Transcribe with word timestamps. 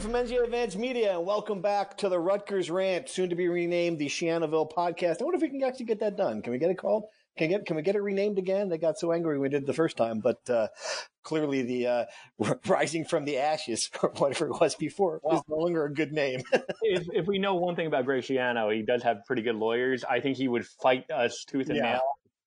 From 0.00 0.12
NJ 0.12 0.44
Advanced 0.44 0.78
Media, 0.78 1.16
and 1.16 1.26
welcome 1.26 1.60
back 1.60 1.96
to 1.96 2.08
the 2.08 2.20
Rutgers 2.20 2.70
Rant, 2.70 3.08
soon 3.08 3.30
to 3.30 3.34
be 3.34 3.48
renamed 3.48 3.98
the 3.98 4.06
Schianoville 4.06 4.70
Podcast. 4.72 5.20
I 5.20 5.24
wonder 5.24 5.36
if 5.36 5.42
we 5.42 5.48
can 5.48 5.60
actually 5.64 5.86
get 5.86 5.98
that 5.98 6.16
done. 6.16 6.40
Can 6.40 6.52
we 6.52 6.58
get 6.58 6.70
it 6.70 6.78
called? 6.78 7.06
Can 7.36 7.48
we 7.48 7.54
get 7.54 7.66
can 7.66 7.74
we 7.74 7.82
get 7.82 7.96
it 7.96 8.02
renamed 8.02 8.38
again? 8.38 8.68
They 8.68 8.78
got 8.78 8.96
so 8.96 9.10
angry 9.10 9.40
we 9.40 9.48
did 9.48 9.66
the 9.66 9.72
first 9.72 9.96
time, 9.96 10.20
but 10.20 10.38
uh, 10.48 10.68
clearly 11.24 11.62
the 11.62 11.86
uh, 11.88 12.54
rising 12.68 13.06
from 13.06 13.24
the 13.24 13.38
ashes, 13.38 13.90
or 14.02 14.10
whatever 14.10 14.46
it 14.46 14.60
was 14.60 14.76
before, 14.76 15.20
well, 15.24 15.38
is 15.38 15.42
no 15.48 15.56
longer 15.56 15.86
a 15.86 15.92
good 15.92 16.12
name. 16.12 16.42
if, 16.82 17.08
if 17.12 17.26
we 17.26 17.40
know 17.40 17.56
one 17.56 17.74
thing 17.74 17.88
about 17.88 18.04
Greg 18.04 18.22
Schiano, 18.22 18.72
he 18.72 18.82
does 18.82 19.02
have 19.02 19.24
pretty 19.26 19.42
good 19.42 19.56
lawyers. 19.56 20.04
I 20.04 20.20
think 20.20 20.36
he 20.36 20.46
would 20.46 20.64
fight 20.80 21.10
us 21.10 21.44
tooth 21.44 21.70
and 21.70 21.76
Yeah, 21.78 21.94
nail 21.94 22.02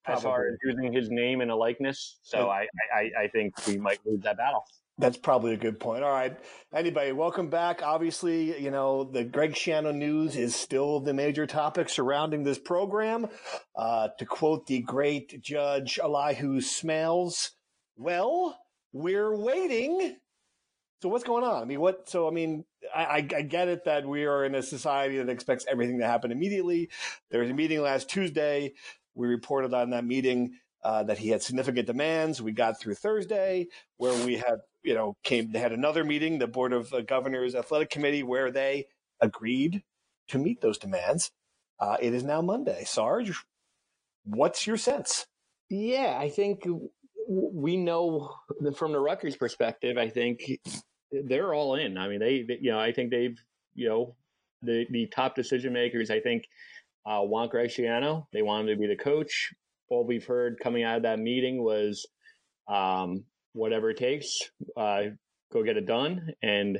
as 0.08 0.23
far 0.23 0.47
as 0.47 0.58
using 0.64 0.94
his 0.94 1.09
name 1.09 1.42
and 1.42 1.52
a 1.52 1.56
likeness. 1.56 2.18
So 2.23 2.50
I, 2.50 2.68
I, 2.95 3.23
I 3.23 3.28
think 3.28 3.53
we 3.68 3.78
might 3.78 4.00
lose 4.06 4.22
that 4.22 4.38
battle. 4.38 4.64
That's 5.02 5.17
probably 5.17 5.53
a 5.53 5.57
good 5.57 5.80
point. 5.80 6.03
All 6.03 6.11
right. 6.11 6.38
Anybody, 6.71 7.11
welcome 7.11 7.49
back. 7.49 7.81
Obviously, 7.81 8.61
you 8.61 8.69
know, 8.69 9.03
the 9.03 9.23
Greg 9.23 9.53
Schiano 9.53 9.94
news 9.94 10.35
is 10.35 10.55
still 10.55 10.99
the 10.99 11.11
major 11.11 11.47
topic 11.47 11.89
surrounding 11.89 12.44
this 12.44 12.59
program. 12.59 13.27
Uh, 13.75 14.09
to 14.19 14.25
quote 14.27 14.67
the 14.67 14.79
great 14.81 15.41
judge 15.41 15.97
Elihu 15.97 16.61
Smails, 16.61 17.49
well, 17.97 18.59
we're 18.94 19.35
waiting. 19.35 20.17
So 21.02 21.09
what's 21.09 21.23
going 21.23 21.45
on? 21.45 21.63
I 21.63 21.66
mean, 21.66 21.81
what, 21.81 22.07
so, 22.07 22.27
I 22.27 22.31
mean, 22.31 22.63
I, 22.95 23.03
I, 23.03 23.16
I 23.16 23.41
get 23.41 23.69
it 23.69 23.85
that 23.85 24.05
we 24.05 24.25
are 24.25 24.45
in 24.45 24.53
a 24.53 24.61
society 24.61 25.17
that 25.17 25.29
expects 25.29 25.66
everything 25.67 25.97
to 26.02 26.05
happen 26.05 26.31
immediately. 26.31 26.91
There 27.31 27.41
was 27.41 27.49
a 27.49 27.55
meeting 27.55 27.81
last 27.81 28.07
Tuesday. 28.07 28.73
We 29.16 29.25
reported 29.27 29.73
on 29.73 29.89
that 29.89 30.05
meeting 30.05 30.59
uh, 30.83 31.02
that 31.05 31.17
he 31.17 31.29
had 31.29 31.41
significant 31.41 31.88
demands. 31.88 32.39
We 32.39 32.52
got 32.52 32.79
through 32.79 32.95
Thursday 32.95 33.67
where 33.97 34.13
we 34.27 34.35
had, 34.35 34.59
you 34.84 34.94
know, 34.94 35.16
came, 35.24 35.52
they 35.52 35.60
had 35.60 35.72
another 35.72 36.04
meeting, 36.04 36.40
the 36.40 36.48
Board 36.48 36.74
of 36.74 36.94
uh, 36.94 37.02
Governors 37.02 37.56
Athletic 37.56 37.90
Committee, 37.90 38.24
where 38.24 38.52
they 38.52 38.88
agreed 39.20 39.84
to 40.30 40.38
meet 40.38 40.62
those 40.62 40.78
demands. 40.78 41.32
Uh, 41.80 41.98
it 42.02 42.14
is 42.14 42.24
now 42.24 42.42
Monday. 42.42 42.84
Sarge, 42.86 43.32
what's 44.24 44.68
your 44.68 44.78
sense? 44.78 45.26
Yeah, 45.70 46.18
I 46.20 46.30
think 46.30 46.66
we 47.28 47.78
know 47.78 48.34
from 48.76 48.92
the 48.92 49.00
Rutgers 49.00 49.36
perspective, 49.36 49.98
I 49.98 50.09
think 50.09 50.42
they're 51.12 51.54
all 51.54 51.76
in. 51.76 51.98
I 51.98 52.08
mean, 52.08 52.20
they, 52.20 52.46
you 52.62 52.72
know, 52.72 52.80
I 52.80 52.92
think 52.92 53.12
they've, 53.12 53.38
you 53.74 53.90
know, 53.90 54.16
the, 54.62 54.86
the 54.90 55.08
top 55.08 55.36
decision 55.36 55.74
makers, 55.74 56.12
I 56.12 56.20
think, 56.20 56.48
uh, 57.06 57.22
want 57.24 57.52
Greg 57.52 57.70
Schiano. 57.70 58.26
They 58.32 58.42
want 58.42 58.70
him 58.70 58.76
to 58.76 58.80
be 58.80 58.88
the 58.88 58.96
coach. 58.96 59.54
All 59.90 60.06
we've 60.06 60.25
heard 60.25 60.59
coming 60.59 60.84
out 60.84 60.97
of 60.97 61.03
that 61.03 61.20
meeting 61.20 61.64
was 61.64 62.08
um, 62.68 63.24
whatever 63.53 63.89
it 63.89 63.97
takes, 63.97 64.39
uh, 64.78 65.03
go 65.51 65.63
get 65.63 65.78
it 65.78 65.85
done. 65.85 66.34
And 66.41 66.78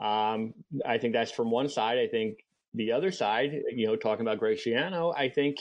um, 0.00 0.54
I 0.86 0.98
think 0.98 1.12
that's 1.12 1.32
from 1.32 1.50
one 1.50 1.68
side. 1.68 1.98
I 1.98 2.06
think 2.06 2.38
the 2.74 2.92
other 2.92 3.10
side, 3.10 3.52
you 3.74 3.86
know, 3.86 3.96
talking 3.96 4.26
about 4.26 4.38
Greg 4.38 4.58
Schiano, 4.58 5.14
I 5.16 5.28
think 5.28 5.56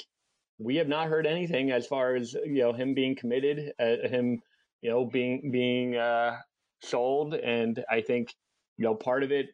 we 0.59 0.75
have 0.77 0.87
not 0.87 1.07
heard 1.07 1.27
anything 1.27 1.71
as 1.71 1.85
far 1.85 2.15
as 2.15 2.33
you 2.33 2.61
know 2.61 2.73
him 2.73 2.93
being 2.93 3.15
committed, 3.15 3.71
uh, 3.79 4.07
him, 4.07 4.39
you 4.81 4.89
know, 4.89 5.05
being 5.05 5.51
being 5.51 5.95
uh, 5.95 6.37
sold, 6.81 7.33
and 7.33 7.83
I 7.89 8.01
think 8.01 8.29
you 8.77 8.85
know 8.85 8.95
part 8.95 9.23
of 9.23 9.31
it 9.31 9.47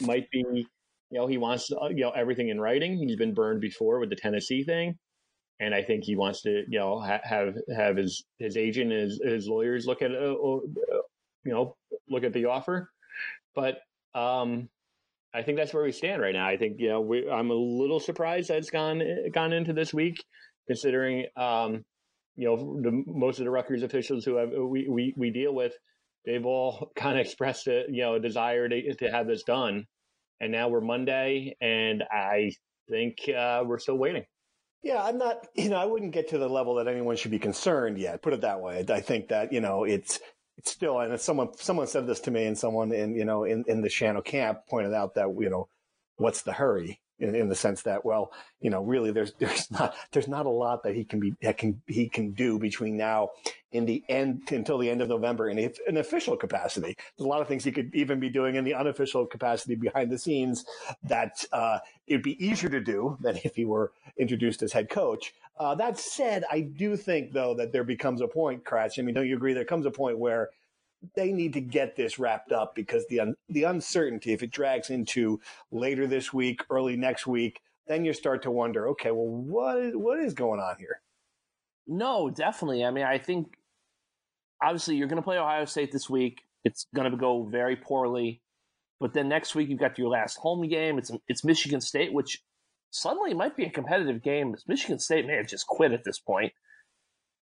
might 0.00 0.30
be 0.30 0.44
you 0.48 0.64
know 1.18 1.26
he 1.26 1.38
wants 1.38 1.70
uh, 1.72 1.88
you 1.88 2.02
know 2.02 2.10
everything 2.10 2.48
in 2.48 2.60
writing. 2.60 2.96
He's 2.98 3.16
been 3.16 3.34
burned 3.34 3.60
before 3.60 4.00
with 4.00 4.10
the 4.10 4.16
Tennessee 4.16 4.64
thing, 4.64 4.98
and 5.60 5.74
I 5.74 5.82
think 5.82 6.04
he 6.04 6.16
wants 6.16 6.42
to 6.42 6.64
you 6.68 6.78
know 6.78 7.00
ha- 7.00 7.20
have 7.24 7.56
have 7.74 7.96
his 7.96 8.24
his 8.38 8.56
agent 8.56 8.92
and 8.92 9.02
his, 9.02 9.20
his 9.24 9.48
lawyers 9.48 9.86
look 9.86 10.02
at 10.02 10.12
uh, 10.12 10.16
you 10.16 10.64
know 11.44 11.76
look 12.08 12.24
at 12.24 12.32
the 12.32 12.46
offer, 12.46 12.90
but 13.54 13.78
um, 14.14 14.68
I 15.34 15.42
think 15.42 15.58
that's 15.58 15.74
where 15.74 15.82
we 15.82 15.92
stand 15.92 16.22
right 16.22 16.34
now. 16.34 16.46
I 16.46 16.56
think 16.56 16.76
you 16.78 16.88
know 16.88 17.00
we, 17.00 17.28
I'm 17.28 17.50
a 17.50 17.54
little 17.54 18.00
surprised 18.00 18.48
that 18.48 18.58
it's 18.58 18.70
gone 18.70 19.02
gone 19.32 19.52
into 19.52 19.72
this 19.72 19.92
week, 19.92 20.24
considering 20.66 21.26
um, 21.36 21.84
you 22.36 22.46
know 22.46 22.80
the, 22.80 23.02
most 23.06 23.38
of 23.38 23.44
the 23.44 23.50
Rutgers 23.50 23.82
officials 23.82 24.24
who 24.24 24.36
have 24.36 24.50
we, 24.50 24.88
we, 24.88 25.14
we 25.16 25.30
deal 25.30 25.54
with, 25.54 25.74
they've 26.24 26.46
all 26.46 26.90
kind 26.96 27.18
of 27.18 27.26
expressed 27.26 27.66
a 27.66 27.84
you 27.88 28.02
know 28.02 28.14
a 28.14 28.20
desire 28.20 28.68
to 28.68 28.94
to 28.94 29.10
have 29.10 29.26
this 29.26 29.42
done, 29.42 29.86
and 30.40 30.52
now 30.52 30.68
we're 30.68 30.80
Monday, 30.80 31.56
and 31.60 32.04
I 32.10 32.52
think 32.88 33.18
uh, 33.28 33.64
we're 33.66 33.78
still 33.78 33.98
waiting. 33.98 34.24
Yeah, 34.88 35.04
I'm 35.04 35.18
not, 35.18 35.46
you 35.54 35.68
know, 35.68 35.76
I 35.76 35.84
wouldn't 35.84 36.12
get 36.12 36.28
to 36.30 36.38
the 36.38 36.48
level 36.48 36.76
that 36.76 36.88
anyone 36.88 37.16
should 37.16 37.30
be 37.30 37.38
concerned 37.38 37.98
yet. 37.98 38.22
Put 38.22 38.32
it 38.32 38.40
that 38.40 38.60
way. 38.60 38.84
I 38.88 39.00
think 39.00 39.28
that, 39.28 39.52
you 39.52 39.60
know, 39.60 39.84
it's, 39.84 40.18
it's 40.56 40.70
still, 40.72 40.98
and 40.98 41.20
someone, 41.20 41.50
someone 41.58 41.86
said 41.86 42.06
this 42.06 42.20
to 42.20 42.30
me 42.30 42.46
and 42.46 42.56
someone 42.56 42.90
in, 42.92 43.14
you 43.14 43.26
know, 43.26 43.44
in, 43.44 43.64
in 43.68 43.82
the 43.82 43.88
Schiano 43.88 44.24
camp 44.24 44.60
pointed 44.68 44.94
out 44.94 45.14
that, 45.14 45.28
you 45.38 45.50
know, 45.50 45.68
what's 46.16 46.42
the 46.42 46.52
hurry? 46.54 47.00
In, 47.20 47.34
in 47.34 47.48
the 47.48 47.54
sense 47.56 47.82
that, 47.82 48.04
well, 48.04 48.32
you 48.60 48.70
know, 48.70 48.82
really 48.82 49.10
there's, 49.10 49.32
there's 49.38 49.70
not, 49.70 49.94
there's 50.12 50.28
not 50.28 50.46
a 50.46 50.50
lot 50.50 50.84
that 50.84 50.94
he 50.94 51.04
can 51.04 51.20
be, 51.20 51.34
that 51.42 51.58
can, 51.58 51.82
he 51.86 52.08
can 52.08 52.32
do 52.32 52.58
between 52.58 52.96
now 52.96 53.28
in 53.72 53.84
the 53.84 54.02
end 54.08 54.50
until 54.50 54.78
the 54.78 54.88
end 54.90 55.02
of 55.02 55.08
November 55.08 55.48
in 55.50 55.58
an 55.86 55.96
official 55.96 56.36
capacity. 56.36 56.94
There's 57.16 57.26
a 57.26 57.28
lot 57.28 57.42
of 57.42 57.48
things 57.48 57.64
he 57.64 57.72
could 57.72 57.94
even 57.94 58.18
be 58.18 58.30
doing 58.30 58.54
in 58.54 58.64
the 58.64 58.74
unofficial 58.74 59.26
capacity 59.26 59.74
behind 59.74 60.10
the 60.10 60.18
scenes 60.18 60.64
that, 61.02 61.44
uh, 61.52 61.78
it'd 62.06 62.22
be 62.22 62.42
easier 62.44 62.70
to 62.70 62.80
do 62.80 63.18
than 63.20 63.36
if 63.44 63.56
he 63.56 63.64
were 63.64 63.92
introduced 64.16 64.62
as 64.62 64.72
head 64.72 64.88
coach. 64.88 65.34
Uh, 65.58 65.74
that 65.74 65.98
said, 65.98 66.44
I 66.50 66.60
do 66.60 66.96
think 66.96 67.32
though 67.32 67.54
that 67.54 67.72
there 67.72 67.84
becomes 67.84 68.20
a 68.20 68.28
point, 68.28 68.64
Kratch. 68.64 68.98
I 68.98 69.02
mean, 69.02 69.14
don't 69.14 69.28
you 69.28 69.36
agree? 69.36 69.52
There 69.52 69.64
comes 69.64 69.86
a 69.86 69.90
point 69.90 70.18
where 70.18 70.50
they 71.14 71.32
need 71.32 71.52
to 71.52 71.60
get 71.60 71.96
this 71.96 72.18
wrapped 72.18 72.52
up 72.52 72.74
because 72.74 73.06
the 73.08 73.20
un- 73.20 73.34
the 73.48 73.64
uncertainty, 73.64 74.32
if 74.32 74.42
it 74.42 74.50
drags 74.50 74.90
into 74.90 75.40
later 75.70 76.06
this 76.06 76.32
week, 76.32 76.62
early 76.70 76.96
next 76.96 77.26
week, 77.26 77.60
then 77.86 78.04
you 78.04 78.12
start 78.12 78.42
to 78.42 78.50
wonder, 78.50 78.88
okay, 78.88 79.10
well, 79.10 79.26
what 79.26 79.94
what 79.96 80.18
is 80.18 80.34
going 80.34 80.60
on 80.60 80.76
here? 80.78 81.00
No, 81.86 82.30
definitely. 82.30 82.84
I 82.84 82.90
mean, 82.90 83.04
I 83.04 83.18
think 83.18 83.57
obviously 84.62 84.96
you're 84.96 85.08
going 85.08 85.20
to 85.20 85.24
play 85.24 85.38
Ohio 85.38 85.64
State 85.64 85.92
this 85.92 86.08
week. 86.08 86.42
It's 86.64 86.86
going 86.94 87.10
to 87.10 87.16
go 87.16 87.44
very 87.44 87.76
poorly, 87.76 88.42
but 89.00 89.14
then 89.14 89.28
next 89.28 89.54
week 89.54 89.68
you've 89.68 89.78
got 89.78 89.98
your 89.98 90.10
last 90.10 90.38
home 90.38 90.66
game. 90.68 90.98
It's 90.98 91.10
it's 91.28 91.44
Michigan 91.44 91.80
State, 91.80 92.12
which 92.12 92.42
suddenly 92.90 93.34
might 93.34 93.56
be 93.56 93.64
a 93.64 93.70
competitive 93.70 94.22
game. 94.22 94.54
Michigan 94.66 94.98
State 94.98 95.26
may 95.26 95.36
have 95.36 95.48
just 95.48 95.66
quit 95.66 95.92
at 95.92 96.04
this 96.04 96.18
point. 96.18 96.52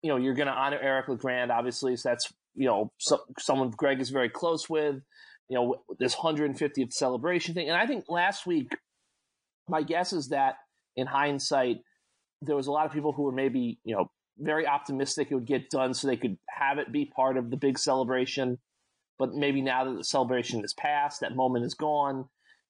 You 0.01 0.11
know, 0.11 0.17
you're 0.17 0.35
going 0.35 0.47
to 0.47 0.53
honor 0.53 0.79
Eric 0.79 1.07
LeGrand, 1.07 1.51
obviously. 1.51 1.95
So 1.95 2.09
that's 2.09 2.31
you 2.55 2.67
know 2.67 2.91
so, 2.97 3.21
someone 3.39 3.71
Greg 3.71 4.01
is 4.01 4.09
very 4.09 4.29
close 4.29 4.69
with. 4.69 5.01
You 5.49 5.55
know, 5.55 5.75
this 5.97 6.15
150th 6.15 6.91
celebration 6.91 7.53
thing, 7.53 7.69
and 7.69 7.77
I 7.77 7.87
think 7.87 8.05
last 8.09 8.45
week, 8.45 8.75
my 9.69 9.81
guess 9.81 10.11
is 10.11 10.29
that 10.29 10.55
in 10.97 11.07
hindsight, 11.07 11.77
there 12.41 12.55
was 12.55 12.67
a 12.67 12.71
lot 12.71 12.85
of 12.85 12.91
people 12.91 13.13
who 13.13 13.23
were 13.23 13.31
maybe 13.31 13.79
you 13.85 13.95
know 13.95 14.11
very 14.39 14.67
optimistic 14.67 15.29
it 15.29 15.35
would 15.35 15.45
get 15.45 15.69
done 15.69 15.93
so 15.93 16.07
they 16.07 16.17
could 16.17 16.37
have 16.49 16.77
it 16.77 16.91
be 16.91 17.05
part 17.05 17.37
of 17.37 17.49
the 17.49 17.57
big 17.57 17.79
celebration. 17.79 18.57
But 19.19 19.33
maybe 19.33 19.61
now 19.61 19.85
that 19.85 19.97
the 19.97 20.03
celebration 20.03 20.63
is 20.63 20.73
past, 20.73 21.21
that 21.21 21.35
moment 21.35 21.65
is 21.65 21.73
gone. 21.73 22.25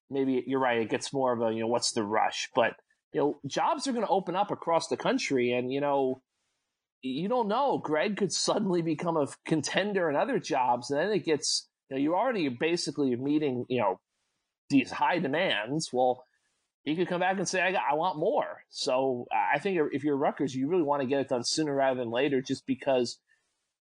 Maybe 0.10 0.44
you're 0.48 0.62
right. 0.62 0.82
It 0.82 0.90
gets 0.90 1.12
more 1.12 1.34
of 1.34 1.42
a, 1.42 1.54
you 1.54 1.62
know, 1.62 1.68
what's 1.68 1.92
the 1.92 2.04
rush? 2.04 2.50
But, 2.56 2.74
you 3.12 3.20
know, 3.20 3.40
jobs 3.46 3.88
are 3.88 3.92
going 3.92 4.06
to 4.06 4.12
open 4.12 4.36
up 4.36 4.52
across 4.52 4.88
the 4.88 4.96
country. 4.96 5.52
And, 5.52 5.72
you 5.72 5.82
know, 5.82 6.22
you 7.02 7.28
don't 7.28 7.50
know. 7.50 7.78
Greg 7.78 8.16
could 8.16 8.32
suddenly 8.32 8.82
become 8.82 9.18
a 9.18 9.28
contender 9.46 10.10
in 10.10 10.16
other 10.16 10.40
jobs. 10.40 10.90
And 10.90 11.00
then 11.00 11.12
it 11.12 11.26
gets, 11.26 11.68
you 11.90 11.98
know, 11.98 12.02
you're 12.02 12.18
already 12.18 12.48
basically 12.48 13.14
meeting, 13.18 13.66
you 13.68 13.82
know, 13.82 14.00
these 14.70 14.92
high 14.92 15.20
demands. 15.20 15.90
Well, 15.92 16.24
he 16.88 16.96
could 16.96 17.10
come 17.10 17.20
back 17.20 17.38
and 17.38 17.46
say, 17.46 17.62
I, 17.62 17.74
got, 17.74 17.82
I 17.92 17.96
want 17.96 18.18
more. 18.18 18.64
So 18.70 19.26
I 19.54 19.60
think 19.60 19.78
if 19.92 20.06
you're 20.06 20.16
Rutgers, 20.16 20.56
you 20.56 20.70
really 20.70 20.84
want 20.84 21.02
to 21.02 21.08
get 21.08 21.20
it 21.20 21.28
done 21.28 21.44
sooner 21.44 21.76
rather 21.76 22.00
than 22.00 22.10
later 22.10 22.42
just 22.42 22.66
because 22.66 23.20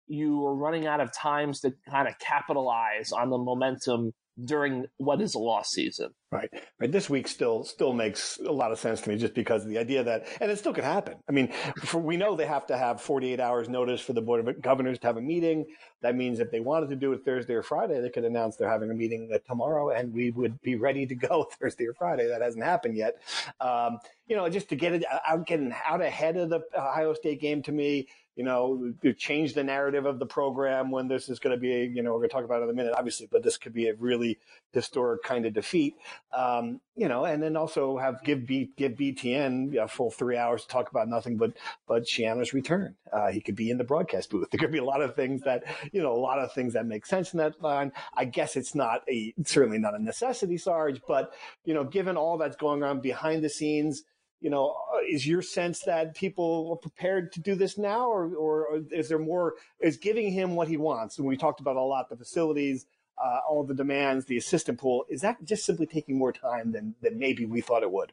you 0.08 0.44
are 0.48 0.56
running 0.56 0.88
out 0.88 1.00
of 1.00 1.14
times 1.14 1.60
to 1.60 1.76
kind 1.88 2.08
of 2.08 2.18
capitalize 2.18 3.12
on 3.12 3.30
the 3.30 3.38
momentum 3.38 4.14
during 4.44 4.88
what 4.98 5.22
is 5.22 5.36
a 5.36 5.40
lost 5.40 5.70
season. 5.70 6.16
Right. 6.32 6.50
Right. 6.80 6.92
This 6.92 7.10
week 7.10 7.28
still 7.28 7.64
still 7.64 7.94
makes 7.94 8.38
a 8.46 8.52
lot 8.52 8.72
of 8.74 8.80
sense 8.80 9.02
to 9.02 9.10
me 9.10 9.18
just 9.18 9.34
because 9.34 9.64
of 9.64 9.70
the 9.70 9.78
idea 9.78 10.04
that 10.04 10.28
and 10.42 10.52
it 10.52 10.60
still 10.60 10.74
could 10.74 10.84
happen. 10.84 11.16
I 11.30 11.32
mean, 11.32 11.54
for, 11.86 12.00
we 12.00 12.18
know 12.18 12.36
they 12.36 12.46
have 12.46 12.68
to 12.68 12.78
have 12.78 13.02
48 13.02 13.40
hours 13.40 13.70
notice 13.70 14.02
for 14.02 14.14
the 14.14 14.22
board 14.22 14.48
of 14.48 14.62
governors 14.62 15.00
to 15.00 15.08
have 15.08 15.18
a 15.18 15.22
meeting. 15.22 15.66
That 16.02 16.16
means 16.18 16.40
if 16.42 16.52
they 16.52 16.60
wanted 16.60 16.90
to 16.90 16.98
do 16.98 17.14
it 17.14 17.24
Thursday 17.26 17.54
or 17.54 17.64
Friday, 17.64 18.02
they 18.02 18.10
could 18.10 18.26
announce 18.26 18.58
they're 18.58 18.70
having 18.70 18.92
a 18.92 18.94
meeting 18.94 19.32
tomorrow 19.48 19.92
and 19.92 20.14
we 20.14 20.32
would 20.32 20.62
be 20.62 20.76
ready 20.76 21.06
to 21.08 21.16
go 21.16 21.46
Thursday 21.60 21.88
or 21.88 21.94
Friday. 21.94 22.28
That 22.28 22.42
hasn't 22.42 22.66
happened 22.66 22.98
yet. 22.98 23.16
Um, 23.62 24.00
you 24.28 24.36
know, 24.36 24.50
just 24.50 24.70
to 24.70 24.76
get 24.76 24.94
it 24.94 25.06
out, 25.28 25.48
getting 25.48 25.74
out 25.86 26.02
ahead 26.02 26.38
of 26.38 26.50
the 26.50 26.62
Ohio 26.78 27.14
State 27.14 27.40
game 27.40 27.64
to 27.64 27.72
me, 27.72 28.08
you 28.36 28.44
know, 28.44 28.94
change 29.18 29.54
the 29.54 29.64
narrative 29.64 30.06
of 30.06 30.20
the 30.20 30.26
program 30.26 30.92
when 30.92 31.08
this 31.08 31.30
is 31.30 31.40
going 31.40 31.56
to 31.56 31.60
be, 31.60 31.92
you 31.96 32.04
know, 32.04 32.12
we're 32.12 32.20
going 32.20 32.30
to 32.30 32.34
talk 32.34 32.44
about 32.44 32.62
it 32.62 32.66
in 32.66 32.70
a 32.72 32.74
minute, 32.74 32.94
obviously, 32.98 33.28
but 33.32 33.44
this 33.44 33.58
could 33.58 33.74
be 33.74 33.88
a 33.88 33.96
really 33.96 34.38
historic 34.74 35.24
kind 35.24 35.46
of 35.46 35.54
defeat, 35.54 35.96
um, 36.36 36.82
you 36.96 37.08
know, 37.08 37.26
and 37.26 37.42
then 37.42 37.56
also 37.56 37.98
have 37.98 38.24
give 38.24 38.46
B, 38.46 38.72
give 38.78 38.94
BTN 38.94 39.76
a 39.78 39.88
full 39.88 40.12
three 40.12 40.38
hours 40.38 40.64
to 40.64 40.68
talk 40.68 40.90
about 40.90 41.08
nothing 41.08 41.38
but 41.38 41.54
but 41.88 42.04
Schiano's 42.04 42.54
return. 42.54 42.96
Uh, 43.12 43.32
he 43.32 43.42
could 43.42 43.56
be 43.56 43.70
in 43.70 43.78
the 43.78 43.84
broadcast 43.84 44.30
booth. 44.30 44.48
There 44.56 44.60
could 44.60 44.72
be 44.72 44.78
a 44.78 44.86
lot 44.86 45.02
of 45.02 45.16
things 45.16 45.42
that, 45.44 45.64
you 45.92 46.02
know, 46.02 46.14
a 46.14 46.18
lot 46.18 46.40
of 46.40 46.54
things 46.54 46.74
that 46.74 46.86
make 46.86 47.06
sense 47.06 47.34
in 47.34 47.40
that 47.40 47.62
line. 47.62 47.92
I 48.16 48.26
guess 48.26 48.56
it's 48.56 48.74
not 48.76 49.02
a 49.10 49.34
certainly 49.46 49.80
not 49.80 49.96
a 49.96 50.04
necessity, 50.04 50.58
Sarge, 50.58 51.02
but 51.08 51.34
you 51.66 51.74
know, 51.74 51.84
given 51.84 52.18
all 52.18 52.38
that's 52.38 52.56
going 52.56 52.84
on 52.84 53.02
behind 53.02 53.44
the 53.44 53.50
scenes 53.50 54.04
you 54.42 54.52
know, 54.52 54.76
uh, 54.94 55.00
is 55.10 55.26
your 55.26 55.42
sense 55.42 55.80
that 55.88 56.14
people 56.14 56.70
are 56.72 56.78
prepared 56.78 57.32
to 57.32 57.40
do 57.40 57.56
this 57.56 57.80
now, 57.80 58.08
or, 58.08 58.36
or 58.36 58.82
is 58.92 59.10
there 59.10 59.18
more? 59.18 59.56
Is 59.80 59.98
giving 59.98 60.32
him 60.32 60.56
what 60.56 60.68
he 60.68 60.78
wants? 60.78 61.18
And 61.18 61.28
we 61.28 61.36
talked 61.36 61.62
about 61.62 61.78
a 61.78 61.82
lot 61.82 62.10
the 62.10 62.16
facilities, 62.16 62.86
uh, 63.24 63.40
all 63.48 63.64
the 63.64 63.74
demands, 63.74 64.26
the 64.26 64.38
assistant 64.38 64.80
pool. 64.80 65.06
Is 65.10 65.22
that 65.22 65.44
just 65.44 65.66
simply 65.66 65.86
taking 65.86 66.18
more 66.18 66.34
time 66.34 66.72
than 66.72 66.96
than 67.02 67.18
maybe 67.18 67.46
we 67.46 67.62
thought 67.62 67.84
it 67.84 67.92
would? 67.92 68.12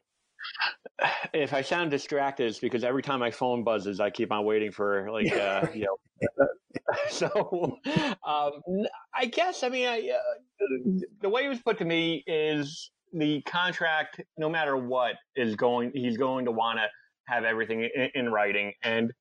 If 1.33 1.53
I 1.55 1.63
sound 1.63 1.91
distracted, 1.91 2.49
it's 2.49 2.59
because 2.59 2.85
every 2.85 3.03
time 3.03 3.21
my 3.21 3.31
phone 3.31 3.65
buzzes, 3.65 4.01
I 4.01 4.11
keep 4.11 4.33
on 4.33 4.45
waiting 4.45 4.71
for 4.71 5.11
like 5.11 5.33
uh, 5.33 5.67
you 5.75 5.87
know. 5.87 5.97
so, 7.11 7.79
um, 8.27 8.53
I 9.15 9.27
guess 9.27 9.63
I 9.63 9.69
mean 9.69 9.87
I, 9.87 10.11
uh, 10.11 11.01
the 11.21 11.29
way 11.29 11.45
it 11.45 11.49
was 11.49 11.61
put 11.61 11.79
to 11.79 11.85
me 11.85 12.23
is 12.27 12.91
the 13.13 13.43
contract, 13.43 14.21
no 14.37 14.49
matter 14.49 14.77
what, 14.77 15.17
is 15.37 15.55
going. 15.57 15.93
He's 15.95 16.17
going 16.17 16.47
to 16.47 16.53
want 16.53 16.79
to 16.79 16.87
have 17.27 17.45
everything 17.45 17.89
in, 17.95 18.11
in, 18.15 18.33
writing. 18.33 18.73
And 18.83 19.13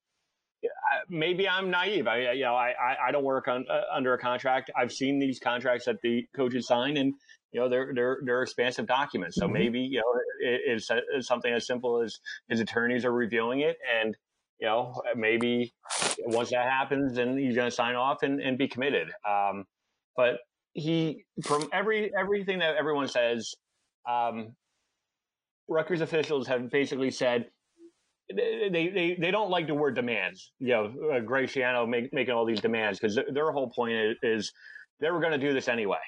maybe 1.08 1.48
I'm 1.48 1.70
naive. 1.70 2.06
I, 2.06 2.32
you 2.32 2.44
know, 2.44 2.54
I, 2.54 2.72
I 3.08 3.12
don't 3.12 3.24
work 3.24 3.48
on 3.48 3.64
uh, 3.70 3.82
under 3.92 4.14
a 4.14 4.18
contract. 4.18 4.70
I've 4.76 4.92
seen 4.92 5.18
these 5.18 5.38
contracts 5.38 5.86
that 5.86 6.00
the 6.02 6.26
coaches 6.34 6.66
sign, 6.66 6.96
and 6.96 7.14
you 7.52 7.60
know, 7.60 7.68
they're 7.68 7.92
they're 7.94 8.18
they're 8.24 8.42
expansive 8.42 8.86
documents. 8.86 9.36
So 9.36 9.44
mm-hmm. 9.44 9.54
maybe 9.54 9.80
you 9.80 9.98
know, 9.98 10.20
it, 10.40 10.60
it's, 10.66 10.90
it's 11.14 11.26
something 11.26 11.52
as 11.52 11.66
simple 11.66 12.00
as 12.00 12.18
his 12.48 12.60
attorneys 12.60 13.04
are 13.04 13.12
reviewing 13.12 13.60
it, 13.60 13.76
and 14.00 14.16
you 14.60 14.68
know, 14.68 14.94
maybe 15.16 15.74
once 16.20 16.50
that 16.50 16.68
happens, 16.68 17.14
then 17.14 17.36
he's 17.36 17.56
going 17.56 17.68
to 17.68 17.74
sign 17.74 17.96
off 17.96 18.22
and, 18.22 18.40
and 18.40 18.56
be 18.56 18.68
committed. 18.68 19.08
Um, 19.28 19.64
but 20.16 20.38
he, 20.72 21.24
from 21.44 21.68
every 21.72 22.12
everything 22.16 22.60
that 22.60 22.76
everyone 22.76 23.08
says, 23.08 23.54
um, 24.08 24.54
Rutgers 25.68 26.00
officials 26.00 26.46
have 26.46 26.70
basically 26.70 27.10
said 27.10 27.46
they, 28.32 28.88
they, 28.88 29.16
they 29.18 29.30
don't 29.30 29.50
like 29.50 29.66
the 29.66 29.74
word 29.74 29.94
demands. 29.94 30.52
You 30.58 30.68
know, 30.68 30.94
uh, 31.14 31.20
Greg 31.20 31.48
Schiano 31.48 31.88
make, 31.88 32.12
making 32.12 32.34
all 32.34 32.44
these 32.44 32.60
demands 32.60 32.98
because 32.98 33.18
their 33.32 33.52
whole 33.52 33.70
point 33.70 33.94
is, 33.94 34.16
is 34.22 34.52
they 35.00 35.10
were 35.10 35.20
going 35.20 35.32
to 35.32 35.38
do 35.38 35.52
this 35.52 35.68
anyway. 35.68 35.98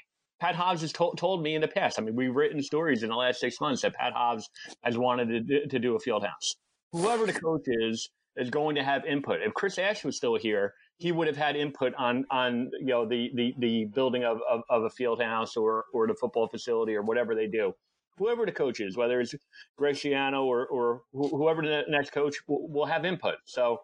Pat 0.40 0.54
Hobbs 0.54 0.80
has 0.82 0.92
to- 0.92 1.14
told 1.16 1.42
me 1.42 1.54
in 1.54 1.60
the 1.60 1.68
past. 1.68 1.98
I 1.98 2.02
mean, 2.02 2.16
we've 2.16 2.34
written 2.34 2.62
stories 2.62 3.02
in 3.02 3.08
the 3.08 3.16
last 3.16 3.40
six 3.40 3.60
months 3.60 3.82
that 3.82 3.94
Pat 3.94 4.12
Hobbs 4.12 4.48
has 4.82 4.98
wanted 4.98 5.48
to, 5.48 5.66
to 5.68 5.78
do 5.78 5.96
a 5.96 5.98
field 5.98 6.24
house. 6.24 6.56
Whoever 6.92 7.26
the 7.26 7.32
coach 7.32 7.62
is 7.66 8.08
is 8.36 8.50
going 8.50 8.74
to 8.74 8.82
have 8.82 9.04
input. 9.04 9.40
If 9.42 9.54
Chris 9.54 9.78
Ash 9.78 10.04
was 10.04 10.16
still 10.16 10.36
here, 10.36 10.74
he 10.98 11.12
would 11.12 11.26
have 11.28 11.36
had 11.36 11.56
input 11.56 11.94
on 11.94 12.24
on 12.30 12.70
you 12.80 12.86
know 12.86 13.06
the 13.08 13.30
the, 13.34 13.54
the 13.58 13.84
building 13.86 14.24
of, 14.24 14.38
of, 14.48 14.62
of 14.68 14.84
a 14.84 14.90
field 14.90 15.20
house 15.22 15.56
or 15.56 15.84
or 15.92 16.06
the 16.06 16.14
football 16.14 16.48
facility 16.48 16.94
or 16.94 17.02
whatever 17.02 17.34
they 17.34 17.46
do 17.46 17.72
whoever 18.18 18.46
the 18.46 18.52
coach 18.52 18.80
is, 18.80 18.96
whether 18.96 19.20
it's 19.20 19.34
Greg 19.76 19.94
Schiano 19.94 20.44
or, 20.44 20.66
or 20.66 21.02
whoever 21.12 21.62
the 21.62 21.82
next 21.88 22.10
coach 22.10 22.36
will, 22.46 22.68
will 22.68 22.86
have 22.86 23.04
input. 23.04 23.36
So, 23.44 23.80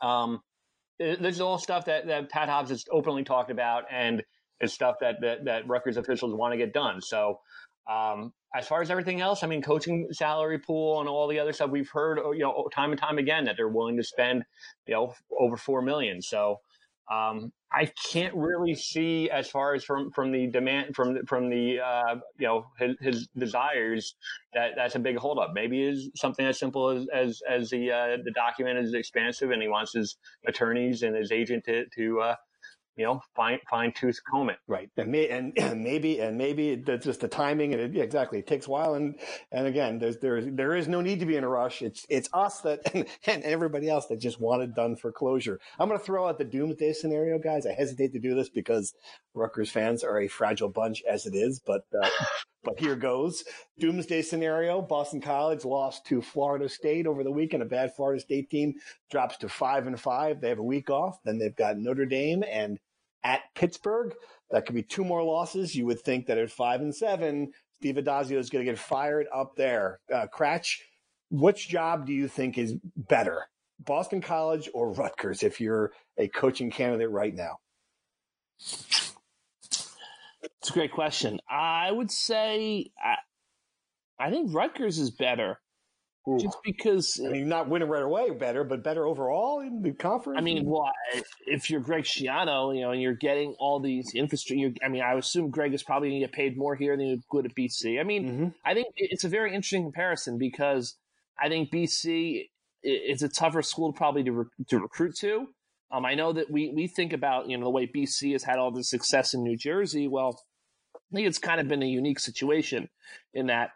um, 0.00 0.40
this 0.98 1.34
is 1.34 1.40
all 1.40 1.58
stuff 1.58 1.86
that, 1.86 2.06
that 2.06 2.30
Pat 2.30 2.48
Hobbs 2.48 2.70
has 2.70 2.84
openly 2.90 3.24
talked 3.24 3.50
about 3.50 3.84
and 3.90 4.22
is 4.60 4.72
stuff 4.72 4.96
that, 5.00 5.20
that, 5.22 5.44
that 5.46 5.68
Rutgers 5.68 5.96
officials 5.96 6.34
want 6.34 6.52
to 6.52 6.58
get 6.58 6.72
done. 6.72 7.00
So, 7.00 7.40
um, 7.90 8.32
as 8.54 8.66
far 8.66 8.80
as 8.80 8.90
everything 8.90 9.20
else, 9.20 9.42
I 9.42 9.48
mean, 9.48 9.62
coaching 9.62 10.08
salary 10.12 10.58
pool 10.58 11.00
and 11.00 11.08
all 11.08 11.26
the 11.26 11.40
other 11.40 11.52
stuff, 11.52 11.70
we've 11.70 11.90
heard, 11.90 12.18
you 12.34 12.42
know, 12.44 12.68
time 12.72 12.92
and 12.92 13.00
time 13.00 13.18
again 13.18 13.44
that 13.44 13.56
they're 13.56 13.68
willing 13.68 13.96
to 13.96 14.04
spend, 14.04 14.44
you 14.86 14.94
know, 14.94 15.14
over 15.38 15.56
four 15.56 15.82
million. 15.82 16.22
So, 16.22 16.60
um, 17.10 17.52
I 17.70 17.90
can't 18.10 18.34
really 18.34 18.74
see 18.74 19.28
as 19.30 19.50
far 19.50 19.74
as 19.74 19.84
from 19.84 20.10
from 20.10 20.32
the 20.32 20.46
demand 20.46 20.94
from 20.94 21.18
from 21.26 21.50
the 21.50 21.80
uh, 21.80 22.16
you 22.38 22.46
know 22.46 22.66
his, 22.78 22.96
his, 23.00 23.28
desires 23.36 24.14
that 24.54 24.70
that's 24.76 24.94
a 24.94 24.98
big 24.98 25.18
holdup. 25.18 25.52
Maybe 25.52 25.82
is 25.82 26.10
something 26.16 26.46
as 26.46 26.58
simple 26.58 26.88
as 26.88 27.06
as, 27.12 27.42
as 27.48 27.70
the 27.70 27.90
uh, 27.90 28.16
the 28.24 28.30
document 28.30 28.78
is 28.78 28.94
expansive 28.94 29.50
and 29.50 29.60
he 29.60 29.68
wants 29.68 29.92
his 29.92 30.16
attorneys 30.46 31.02
and 31.02 31.14
his 31.14 31.30
agent 31.30 31.64
to 31.64 31.84
to 31.96 32.20
uh, 32.20 32.34
you 32.96 33.04
know, 33.04 33.20
fine 33.34 33.58
fine 33.68 33.92
tooth 33.92 34.18
comb 34.30 34.50
it. 34.50 34.58
Right, 34.66 34.90
and, 34.96 35.10
may, 35.10 35.28
and, 35.28 35.52
and 35.58 35.82
maybe 35.82 36.20
and 36.20 36.36
maybe 36.38 36.76
that's 36.76 37.04
just 37.04 37.20
the 37.20 37.28
timing, 37.28 37.72
and 37.72 37.82
it, 37.82 37.92
yeah, 37.94 38.02
exactly, 38.02 38.38
it 38.38 38.46
takes 38.46 38.66
a 38.66 38.70
while. 38.70 38.94
And 38.94 39.16
and 39.52 39.66
again, 39.66 39.98
there's 39.98 40.18
there's 40.18 40.46
there 40.48 40.74
is 40.74 40.88
no 40.88 41.00
need 41.00 41.20
to 41.20 41.26
be 41.26 41.36
in 41.36 41.44
a 41.44 41.48
rush. 41.48 41.82
It's 41.82 42.06
it's 42.08 42.28
us 42.32 42.60
that 42.62 42.80
and, 42.94 43.06
and 43.26 43.42
everybody 43.44 43.88
else 43.88 44.06
that 44.06 44.20
just 44.20 44.40
want 44.40 44.62
it 44.62 44.74
done 44.74 44.96
for 44.96 45.12
closure. 45.12 45.60
I'm 45.78 45.88
going 45.88 45.98
to 45.98 46.04
throw 46.04 46.28
out 46.28 46.38
the 46.38 46.44
doomsday 46.44 46.92
scenario, 46.92 47.38
guys. 47.38 47.66
I 47.66 47.72
hesitate 47.72 48.12
to 48.12 48.20
do 48.20 48.34
this 48.34 48.48
because 48.48 48.94
Rutgers 49.34 49.70
fans 49.70 50.04
are 50.04 50.20
a 50.20 50.28
fragile 50.28 50.68
bunch 50.68 51.02
as 51.08 51.26
it 51.26 51.34
is, 51.34 51.60
but. 51.64 51.82
Uh, 52.00 52.08
but 52.64 52.78
here 52.78 52.96
goes. 52.96 53.44
Doomsday 53.78 54.22
scenario. 54.22 54.80
Boston 54.82 55.20
College 55.20 55.64
lost 55.64 56.06
to 56.06 56.22
Florida 56.22 56.68
State 56.68 57.06
over 57.06 57.22
the 57.22 57.30
weekend. 57.30 57.62
A 57.62 57.66
bad 57.66 57.94
Florida 57.94 58.20
State 58.20 58.50
team 58.50 58.74
drops 59.10 59.36
to 59.38 59.48
five 59.48 59.86
and 59.86 60.00
five. 60.00 60.40
They 60.40 60.48
have 60.48 60.58
a 60.58 60.62
week 60.62 60.90
off. 60.90 61.18
Then 61.24 61.38
they've 61.38 61.54
got 61.54 61.78
Notre 61.78 62.06
Dame 62.06 62.44
and 62.50 62.78
at 63.22 63.40
Pittsburgh. 63.54 64.14
That 64.50 64.66
could 64.66 64.74
be 64.74 64.82
two 64.82 65.04
more 65.04 65.22
losses. 65.22 65.74
You 65.74 65.86
would 65.86 66.00
think 66.00 66.26
that 66.26 66.38
at 66.38 66.50
five 66.50 66.80
and 66.80 66.94
seven, 66.94 67.52
Steve 67.80 67.96
Addazio 67.96 68.38
is 68.38 68.50
going 68.50 68.64
to 68.64 68.70
get 68.70 68.78
fired 68.78 69.26
up 69.34 69.56
there. 69.56 70.00
Uh, 70.12 70.26
Kratch, 70.32 70.78
which 71.30 71.68
job 71.68 72.06
do 72.06 72.12
you 72.12 72.28
think 72.28 72.56
is 72.56 72.76
better, 72.96 73.46
Boston 73.80 74.20
College 74.20 74.68
or 74.72 74.92
Rutgers, 74.92 75.42
if 75.42 75.60
you're 75.60 75.92
a 76.16 76.28
coaching 76.28 76.70
candidate 76.70 77.10
right 77.10 77.34
now? 77.34 77.58
It's 80.60 80.70
a 80.70 80.72
great 80.72 80.92
question. 80.92 81.40
I 81.48 81.90
would 81.90 82.10
say 82.10 82.90
I, 83.02 83.16
I 84.18 84.30
think 84.30 84.54
Rutgers 84.54 84.98
is 84.98 85.10
better. 85.10 85.58
Ooh. 86.26 86.38
Just 86.38 86.56
because 86.64 87.20
I 87.22 87.28
mean, 87.28 87.48
not 87.50 87.68
winning 87.68 87.88
right 87.88 88.02
away, 88.02 88.30
better, 88.30 88.64
but 88.64 88.82
better 88.82 89.06
overall 89.06 89.60
in 89.60 89.82
the 89.82 89.92
conference. 89.92 90.38
I 90.38 90.40
mean, 90.40 90.64
well, 90.64 90.90
if 91.46 91.68
you're 91.68 91.80
Greg 91.80 92.04
Schiano, 92.04 92.74
you 92.74 92.80
know, 92.80 92.92
and 92.92 93.02
you're 93.02 93.12
getting 93.12 93.54
all 93.58 93.78
these 93.78 94.14
infrastructure, 94.14 94.72
I 94.82 94.88
mean, 94.88 95.02
I 95.02 95.12
assume 95.14 95.50
Greg 95.50 95.74
is 95.74 95.82
probably 95.82 96.08
going 96.08 96.22
to 96.22 96.26
get 96.26 96.34
paid 96.34 96.56
more 96.56 96.76
here 96.76 96.96
than 96.96 97.06
he 97.06 97.22
would 97.30 97.44
at 97.44 97.54
BC. 97.54 98.00
I 98.00 98.04
mean, 98.04 98.28
mm-hmm. 98.28 98.48
I 98.64 98.72
think 98.72 98.86
it's 98.96 99.24
a 99.24 99.28
very 99.28 99.50
interesting 99.50 99.82
comparison 99.82 100.38
because 100.38 100.96
I 101.38 101.50
think 101.50 101.70
BC 101.70 102.48
is 102.82 103.22
a 103.22 103.28
tougher 103.28 103.60
school 103.60 103.92
probably 103.92 104.24
to 104.24 104.32
re- 104.32 104.64
to 104.68 104.78
recruit 104.78 105.16
to. 105.16 105.48
Um, 105.94 106.04
I 106.04 106.14
know 106.14 106.32
that 106.32 106.50
we 106.50 106.72
we 106.74 106.88
think 106.88 107.12
about 107.12 107.48
you 107.48 107.56
know 107.56 107.64
the 107.64 107.70
way 107.70 107.86
BC 107.86 108.32
has 108.32 108.42
had 108.42 108.58
all 108.58 108.72
this 108.72 108.90
success 108.90 109.32
in 109.32 109.44
New 109.44 109.56
Jersey. 109.56 110.08
Well, 110.08 110.42
I 110.96 111.14
think 111.14 111.28
it's 111.28 111.38
kind 111.38 111.60
of 111.60 111.68
been 111.68 111.82
a 111.82 111.86
unique 111.86 112.18
situation 112.18 112.88
in 113.32 113.46
that 113.46 113.70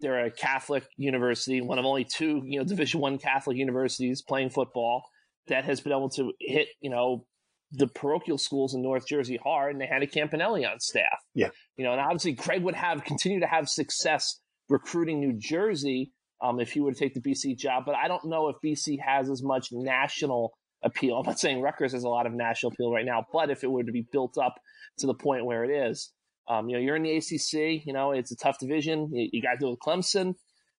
they're 0.00 0.24
a 0.24 0.30
Catholic 0.30 0.84
university, 0.96 1.60
one 1.60 1.78
of 1.78 1.84
only 1.84 2.04
two, 2.04 2.42
you 2.44 2.58
know, 2.58 2.64
Division 2.64 3.00
One 3.00 3.18
Catholic 3.18 3.56
universities 3.56 4.22
playing 4.22 4.50
football 4.50 5.04
that 5.46 5.64
has 5.64 5.80
been 5.80 5.92
able 5.92 6.10
to 6.10 6.32
hit, 6.40 6.66
you 6.80 6.90
know, 6.90 7.24
the 7.70 7.86
parochial 7.86 8.38
schools 8.38 8.74
in 8.74 8.82
North 8.82 9.06
Jersey 9.06 9.38
hard, 9.40 9.72
and 9.72 9.80
they 9.80 9.86
had 9.86 10.02
a 10.02 10.06
Campanile 10.08 10.64
on 10.64 10.80
staff. 10.80 11.20
Yeah, 11.32 11.50
you 11.76 11.84
know, 11.84 11.92
and 11.92 12.00
obviously 12.00 12.32
Greg 12.32 12.64
would 12.64 12.74
have 12.74 13.04
continue 13.04 13.38
to 13.38 13.46
have 13.46 13.68
success 13.68 14.40
recruiting 14.68 15.20
New 15.20 15.34
Jersey 15.34 16.12
um, 16.42 16.58
if 16.58 16.72
he 16.72 16.80
would 16.80 16.96
take 16.96 17.14
the 17.14 17.20
BC 17.20 17.56
job, 17.56 17.84
but 17.86 17.94
I 17.94 18.08
don't 18.08 18.24
know 18.24 18.48
if 18.48 18.56
BC 18.64 18.98
has 19.06 19.30
as 19.30 19.44
much 19.44 19.68
national 19.70 20.52
appeal. 20.82 21.16
I'm 21.16 21.26
not 21.26 21.38
saying 21.38 21.60
Rutgers 21.60 21.92
has 21.92 22.04
a 22.04 22.08
lot 22.08 22.26
of 22.26 22.32
national 22.32 22.72
appeal 22.72 22.92
right 22.92 23.04
now, 23.04 23.26
but 23.32 23.50
if 23.50 23.64
it 23.64 23.70
were 23.70 23.84
to 23.84 23.92
be 23.92 24.06
built 24.12 24.38
up 24.38 24.60
to 24.98 25.06
the 25.06 25.14
point 25.14 25.44
where 25.44 25.64
it 25.64 25.70
is, 25.88 26.12
um, 26.48 26.68
you 26.68 26.76
know, 26.76 26.82
you're 26.82 26.96
in 26.96 27.02
the 27.02 27.16
ACC. 27.16 27.86
You 27.86 27.92
know, 27.92 28.12
it's 28.12 28.32
a 28.32 28.36
tough 28.36 28.58
division. 28.58 29.10
You, 29.12 29.28
you 29.32 29.42
got 29.42 29.52
to 29.52 29.58
deal 29.58 29.70
with 29.70 29.80
Clemson. 29.80 30.34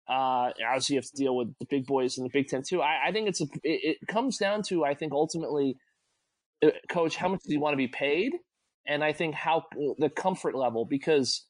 Uh, 0.08 0.52
obviously, 0.68 0.96
you 0.96 0.98
have 1.00 1.10
to 1.10 1.16
deal 1.16 1.36
with 1.36 1.54
the 1.60 1.66
big 1.70 1.86
boys 1.86 2.18
in 2.18 2.26
the 2.26 2.30
Big 2.32 2.48
Ten 2.48 2.62
too. 2.68 2.82
I, 2.82 3.08
I 3.08 3.12
think 3.12 3.30
it's 3.30 3.42
a. 3.42 3.46
It, 3.64 3.98
it, 4.02 4.08
comes 4.08 4.38
down 4.38 4.62
to 4.64 4.84
I 4.84 4.96
think 4.96 5.14
ultimately, 5.14 5.78
uh, 6.64 6.72
coach, 6.90 7.16
how 7.16 7.30
much 7.30 7.40
do 7.48 7.54
you 7.54 7.62
want 7.62 7.74
to 7.74 7.78
be 7.78 7.88
paid, 7.88 8.34
and 8.86 9.02
I 9.02 9.14
think 9.14 9.34
how 9.34 9.64
the 9.98 10.10
comfort 10.10 10.56
level 10.56 10.86
because 10.86 11.46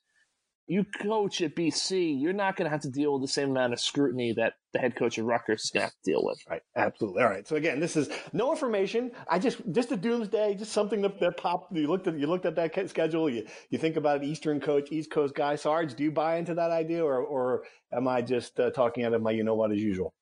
you 0.68 0.86
coach 1.02 1.42
at 1.42 1.56
BC, 1.56 2.20
you're 2.22 2.34
not 2.34 2.56
going 2.56 2.66
to 2.66 2.70
have 2.70 2.82
to 2.82 2.90
deal 2.90 3.14
with 3.14 3.22
the 3.22 3.28
same 3.28 3.52
amount 3.52 3.74
of 3.74 3.80
scrutiny 3.80 4.34
that 4.34 4.54
the 4.72 4.80
head 4.80 4.96
coach 4.96 5.18
of 5.18 5.26
Rutgers 5.26 5.66
is 5.66 5.72
going 5.72 5.82
to 5.82 5.86
have 5.86 5.94
to 5.94 6.12
deal 6.12 6.24
with. 6.24 6.40
Right, 6.50 6.62
absolutely. 6.76 7.22
All 7.22 7.30
right. 7.30 7.48
So 7.48 7.56
again, 7.56 7.80
this 7.80 7.96
is 7.96 8.10
no 8.32 8.52
information. 8.52 9.12
I 9.28 9.40
just 9.40 9.60
just 9.72 9.92
a 9.92 9.98
doomsday, 9.98 10.56
just 10.56 10.72
something 10.72 11.02
that, 11.02 11.20
that 11.20 11.38
popped. 11.38 11.76
You 11.76 11.88
looked 11.88 12.08
at 12.08 12.18
you 12.18 12.28
looked 12.28 12.46
at 12.46 12.56
that 12.56 12.90
schedule. 12.90 13.30
You 13.30 13.46
you 13.70 13.78
think 13.78 13.98
about 13.98 14.22
an 14.22 14.24
Eastern 14.24 14.60
coach, 14.60 14.92
East 14.92 15.12
Coast 15.12 15.36
guy. 15.36 15.56
Sarge, 15.56 15.94
do 15.96 16.04
you 16.04 16.12
buy 16.12 16.38
into 16.38 16.54
that 16.56 16.72
idea, 16.72 17.04
or 17.04 17.18
or 17.20 17.64
am 17.92 18.08
I 18.08 18.22
just 18.22 18.60
uh, 18.60 18.72
talking 18.72 19.04
out 19.04 19.14
of 19.14 19.22
my 19.22 19.32
you 19.32 19.44
know 19.44 19.56
what 19.56 19.72
as 19.72 19.80
usual? 19.80 20.14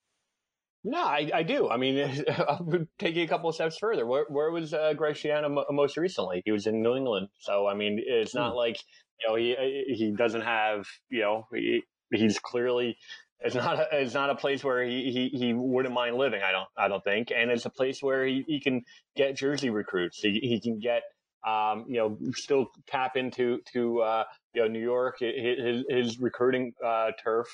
No, 0.83 0.99
I, 0.99 1.29
I 1.33 1.43
do. 1.43 1.69
I 1.69 1.77
mean, 1.77 2.25
taking 2.99 3.23
a 3.23 3.27
couple 3.27 3.49
of 3.49 3.55
steps 3.55 3.77
further, 3.77 4.05
where, 4.05 4.25
where 4.29 4.49
was 4.49 4.73
uh, 4.73 4.93
Greg 4.93 5.15
Schiano 5.15 5.63
most 5.69 5.95
recently? 5.95 6.41
He 6.43 6.51
was 6.51 6.65
in 6.65 6.81
New 6.81 6.95
England. 6.95 7.27
So, 7.39 7.67
I 7.67 7.75
mean, 7.75 8.01
it's 8.03 8.33
not 8.33 8.51
hmm. 8.51 8.57
like, 8.57 8.77
you 9.19 9.29
know, 9.29 9.35
he, 9.35 9.93
he 9.93 10.11
doesn't 10.11 10.41
have, 10.41 10.87
you 11.09 11.21
know, 11.21 11.47
he, 11.53 11.83
he's 12.11 12.39
clearly, 12.39 12.97
it's 13.39 13.55
not 13.55 13.79
a, 13.79 13.87
it's 13.91 14.15
not 14.15 14.31
a 14.31 14.35
place 14.35 14.63
where 14.63 14.83
he, 14.83 15.11
he, 15.11 15.37
he 15.37 15.53
wouldn't 15.53 15.93
mind 15.93 16.15
living. 16.15 16.41
I 16.41 16.51
don't, 16.51 16.67
I 16.75 16.87
don't 16.87 17.03
think. 17.03 17.31
And 17.35 17.51
it's 17.51 17.65
a 17.65 17.69
place 17.69 18.01
where 18.01 18.25
he, 18.25 18.43
he 18.47 18.59
can 18.59 18.81
get 19.15 19.35
Jersey 19.35 19.69
recruits. 19.69 20.19
He, 20.19 20.39
he 20.41 20.59
can 20.59 20.79
get, 20.79 21.03
um, 21.47 21.85
you 21.89 21.97
know, 21.97 22.17
still 22.33 22.67
tap 22.87 23.17
into, 23.17 23.59
to, 23.73 24.01
uh, 24.01 24.23
you 24.55 24.63
know, 24.63 24.67
New 24.67 24.81
York, 24.81 25.19
his, 25.19 25.83
his 25.87 26.19
recruiting, 26.19 26.73
uh, 26.83 27.11
turf, 27.23 27.47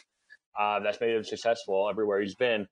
uh, 0.58 0.80
that's 0.80 1.00
made 1.02 1.16
him 1.16 1.24
successful 1.24 1.90
everywhere 1.90 2.22
he's 2.22 2.36
been. 2.36 2.68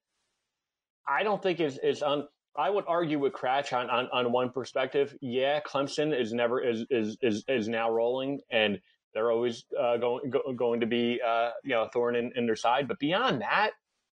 I 1.08 1.24
don't 1.24 1.42
think 1.42 1.60
is 1.60 1.80
is 1.84 2.02
on. 2.02 2.28
I 2.58 2.70
would 2.70 2.86
argue 2.88 3.20
with 3.20 3.34
Kratch 3.34 3.74
on, 3.74 3.90
on, 3.90 4.08
on 4.14 4.32
one 4.32 4.50
perspective. 4.50 5.14
Yeah, 5.22 5.60
Clemson 5.60 6.18
is 6.18 6.34
never 6.34 6.62
is 6.62 6.86
is 6.90 7.18
is, 7.22 7.44
is 7.48 7.68
now 7.68 7.92
rolling, 7.92 8.40
and 8.50 8.80
they're 9.14 9.32
always 9.32 9.66
uh, 9.80 9.98
going 9.98 10.30
go, 10.30 10.54
going 10.54 10.80
to 10.80 10.86
be 10.86 11.20
uh, 11.26 11.52
you 11.64 11.72
know 11.72 11.84
a 11.84 11.90
thorn 11.90 12.16
in, 12.16 12.32
in 12.36 12.46
their 12.46 12.56
side. 12.56 12.88
But 12.88 13.00
beyond 13.00 13.42
that, 13.42 13.72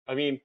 I 0.07 0.15
mean, 0.15 0.39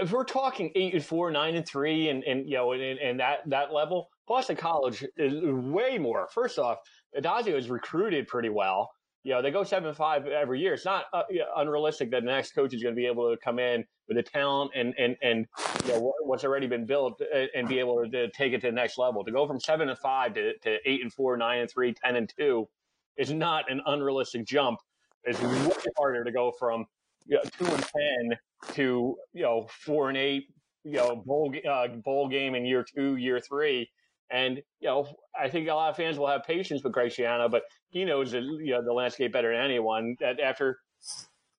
if 0.00 0.12
we're 0.12 0.24
talking 0.24 0.70
eight 0.74 0.94
and 0.94 1.04
four, 1.04 1.30
nine 1.30 1.56
and 1.56 1.66
three, 1.66 2.08
and 2.08 2.22
and 2.24 2.48
you 2.48 2.56
know, 2.56 2.72
and, 2.72 2.82
and 2.82 3.20
that 3.20 3.38
that 3.46 3.72
level, 3.72 4.08
Boston 4.28 4.56
College 4.56 5.04
is 5.16 5.42
way 5.42 5.98
more. 5.98 6.28
First 6.32 6.58
off, 6.58 6.78
Addazio 7.18 7.58
is 7.58 7.68
recruited 7.68 8.28
pretty 8.28 8.48
well 8.48 8.90
you 9.26 9.32
know, 9.32 9.42
they 9.42 9.50
go 9.50 9.64
seven 9.64 9.92
five 9.92 10.28
every 10.28 10.60
year. 10.60 10.74
It's 10.74 10.84
not 10.84 11.06
uh, 11.12 11.24
unrealistic 11.56 12.12
that 12.12 12.22
the 12.22 12.30
next 12.30 12.52
coach 12.52 12.72
is 12.72 12.80
going 12.80 12.94
to 12.94 12.96
be 12.96 13.06
able 13.06 13.28
to 13.28 13.36
come 13.42 13.58
in 13.58 13.84
with 14.06 14.16
the 14.16 14.22
talent 14.22 14.70
and 14.76 14.94
and 15.00 15.16
and 15.20 15.46
you 15.84 15.94
know, 15.94 16.12
what's 16.22 16.44
already 16.44 16.68
been 16.68 16.86
built 16.86 17.20
uh, 17.34 17.46
and 17.56 17.68
be 17.68 17.80
able 17.80 18.08
to 18.08 18.30
take 18.30 18.52
it 18.52 18.60
to 18.60 18.68
the 18.68 18.72
next 18.72 18.98
level. 18.98 19.24
To 19.24 19.32
go 19.32 19.44
from 19.44 19.58
seven 19.58 19.88
and 19.88 19.98
five 19.98 20.34
to, 20.34 20.56
to 20.58 20.78
eight 20.84 21.02
and 21.02 21.12
four, 21.12 21.36
nine 21.36 21.58
and 21.58 21.68
three, 21.68 21.92
ten 21.92 22.14
and 22.14 22.32
two 22.38 22.68
is 23.16 23.32
not 23.32 23.68
an 23.68 23.80
unrealistic 23.86 24.46
jump. 24.46 24.78
It's 25.24 25.42
way 25.42 25.74
harder 25.98 26.22
to 26.22 26.30
go 26.30 26.52
from 26.56 26.86
you 27.26 27.34
know, 27.34 27.42
two 27.58 27.66
and 27.66 27.82
ten 27.82 28.38
to 28.74 29.16
you 29.32 29.42
know 29.42 29.66
four 29.84 30.08
and 30.08 30.16
eight, 30.16 30.44
you 30.84 30.98
know 30.98 31.20
bowl 31.26 31.52
uh, 31.68 31.88
bowl 31.88 32.28
game 32.28 32.54
in 32.54 32.64
year 32.64 32.84
two, 32.94 33.16
year 33.16 33.40
three. 33.40 33.90
And 34.30 34.58
you 34.80 34.88
know, 34.88 35.06
I 35.38 35.48
think 35.48 35.68
a 35.68 35.74
lot 35.74 35.90
of 35.90 35.96
fans 35.96 36.18
will 36.18 36.28
have 36.28 36.44
patience 36.44 36.82
with 36.82 36.92
Greg 36.92 37.10
Schiano, 37.10 37.50
but 37.50 37.62
he 37.90 38.04
knows 38.04 38.32
the, 38.32 38.40
you 38.40 38.72
know, 38.72 38.82
the 38.82 38.92
landscape 38.92 39.32
better 39.32 39.52
than 39.52 39.64
anyone. 39.64 40.16
That 40.20 40.40
after 40.40 40.78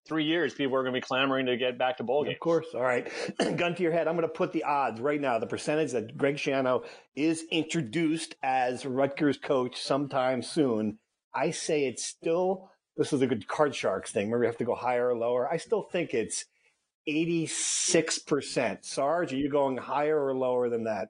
three 0.07 0.25
years, 0.25 0.53
people 0.53 0.75
are 0.75 0.83
going 0.83 0.93
to 0.93 0.97
be 0.97 1.05
clamoring 1.05 1.45
to 1.47 1.57
get 1.57 1.77
back 1.77 1.97
to 1.97 2.03
bowl 2.03 2.23
games. 2.23 2.35
Of 2.35 2.39
course. 2.39 2.67
All 2.73 2.81
right. 2.81 3.11
Gun 3.57 3.75
to 3.75 3.83
your 3.83 3.91
head. 3.91 4.07
I'm 4.07 4.15
going 4.15 4.27
to 4.27 4.33
put 4.33 4.53
the 4.53 4.63
odds 4.63 4.99
right 5.01 5.19
now. 5.19 5.39
The 5.39 5.47
percentage 5.47 5.91
that 5.91 6.17
Greg 6.17 6.35
Schiano 6.35 6.85
is 7.15 7.43
introduced 7.51 8.35
as 8.41 8.85
Rutgers 8.85 9.37
coach 9.37 9.79
sometime 9.79 10.41
soon. 10.41 10.99
I 11.33 11.51
say 11.51 11.85
it's 11.85 12.05
still, 12.05 12.71
this 12.95 13.13
is 13.13 13.21
a 13.21 13.27
good 13.27 13.47
card 13.47 13.75
sharks 13.75 14.11
thing. 14.11 14.29
Maybe 14.29 14.41
we 14.41 14.45
have 14.47 14.57
to 14.57 14.65
go 14.65 14.75
higher 14.75 15.09
or 15.09 15.17
lower. 15.17 15.51
I 15.51 15.57
still 15.57 15.83
think 15.83 16.13
it's 16.13 16.45
86%. 17.07 18.85
Sarge, 18.85 19.33
are 19.33 19.37
you 19.37 19.49
going 19.49 19.77
higher 19.77 20.25
or 20.25 20.33
lower 20.35 20.69
than 20.69 20.85
that? 20.85 21.09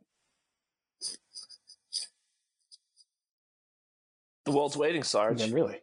The 4.48 4.54
world's 4.54 4.78
waiting, 4.78 5.04
Sarge. 5.04 5.42
Yeah, 5.42 5.54
really? 5.54 5.82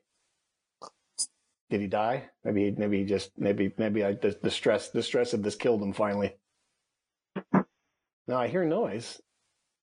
Did 1.68 1.82
he 1.82 1.86
die? 1.86 2.30
Maybe, 2.44 2.70
maybe 2.70 3.00
he 3.00 3.04
just, 3.04 3.30
maybe, 3.36 3.74
maybe 3.76 4.02
I, 4.02 4.14
the, 4.14 4.34
the 4.42 4.50
stress, 4.50 4.88
the 4.88 5.02
stress 5.02 5.34
of 5.34 5.42
this 5.42 5.54
killed 5.54 5.82
him 5.82 5.92
finally. 5.92 6.34
Now 8.26 8.38
I 8.38 8.48
hear 8.48 8.64
noise. 8.64 9.20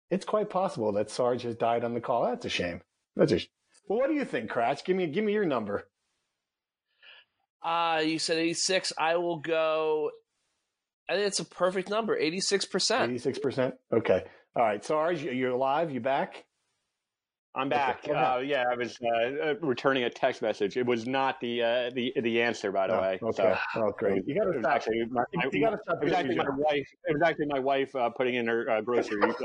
It's 0.10 0.26
quite 0.26 0.50
possible 0.50 0.94
that 0.94 1.12
Sarge 1.12 1.44
has 1.44 1.56
died 1.56 1.84
on 1.84 1.94
the 1.94 2.02
call. 2.02 2.26
That's 2.26 2.46
a 2.46 2.50
shame. 2.50 2.82
That's 3.16 3.34
a. 3.34 3.38
Sh- 3.38 3.50
well, 3.88 4.00
what 4.00 4.08
do 4.08 4.16
you 4.16 4.26
think, 4.26 4.50
Kratch? 4.50 4.84
Give 4.84 4.98
me, 4.98 5.06
give 5.06 5.24
me 5.24 5.34
your 5.34 5.46
number. 5.46 5.88
Uh, 7.62 8.02
you 8.04 8.18
said 8.18 8.38
86. 8.38 8.94
I 8.98 9.18
will 9.18 9.38
go. 9.38 10.10
I 11.08 11.14
think 11.14 11.28
it's 11.28 11.40
a 11.40 11.46
perfect 11.46 11.92
number, 11.92 12.20
86%. 12.20 12.66
86%? 13.22 13.74
Okay. 13.94 14.24
All 14.56 14.64
right. 14.64 14.84
Sarge, 14.84 15.22
you're 15.22 15.52
alive? 15.52 15.92
You 15.92 16.00
back? 16.00 16.46
I'm 17.54 17.68
back. 17.68 18.02
Okay. 18.08 18.14
Uh, 18.14 18.38
yeah, 18.38 18.64
I 18.72 18.76
was 18.76 18.98
uh, 19.04 19.50
uh, 19.50 19.54
returning 19.62 20.04
a 20.04 20.10
text 20.10 20.42
message. 20.42 20.78
It 20.78 20.86
was 20.86 21.06
not 21.06 21.42
the 21.42 21.62
uh, 21.62 21.90
the 21.94 22.14
the 22.22 22.42
answer, 22.42 22.72
by 22.72 22.88
the 22.88 22.98
oh, 22.98 23.02
way. 23.02 23.20
Okay. 23.22 23.36
So, 23.36 23.58
oh, 23.76 23.92
great. 23.98 24.24
You 24.26 24.36
got 24.36 24.46
to 24.46 24.60
stop. 24.60 24.76
Actually, 24.76 25.04
my, 25.10 25.24
you 25.52 25.62
got 25.62 25.72
to 25.72 25.80
stop. 25.84 25.98
It 26.02 26.06
was 26.06 26.14
actually 26.14 26.36
my 26.36 26.50
wife. 26.50 26.88
It 27.06 27.14
was 27.14 27.22
actually 27.26 27.48
my 27.48 27.60
wife 27.60 27.94
uh, 27.94 28.10
putting 28.10 28.36
in 28.36 28.48
her 28.48 28.70
uh, 28.70 28.82
grocery 28.82 29.20
list. 29.28 29.42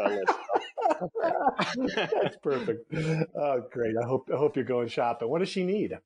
That's 1.96 2.36
perfect. 2.42 2.94
Oh, 3.34 3.62
great. 3.72 3.94
I 4.00 4.06
hope 4.06 4.28
I 4.32 4.36
hope 4.36 4.54
you're 4.54 4.64
going 4.64 4.86
shopping. 4.86 5.28
What 5.28 5.40
does 5.40 5.48
she 5.48 5.64
need? 5.64 5.98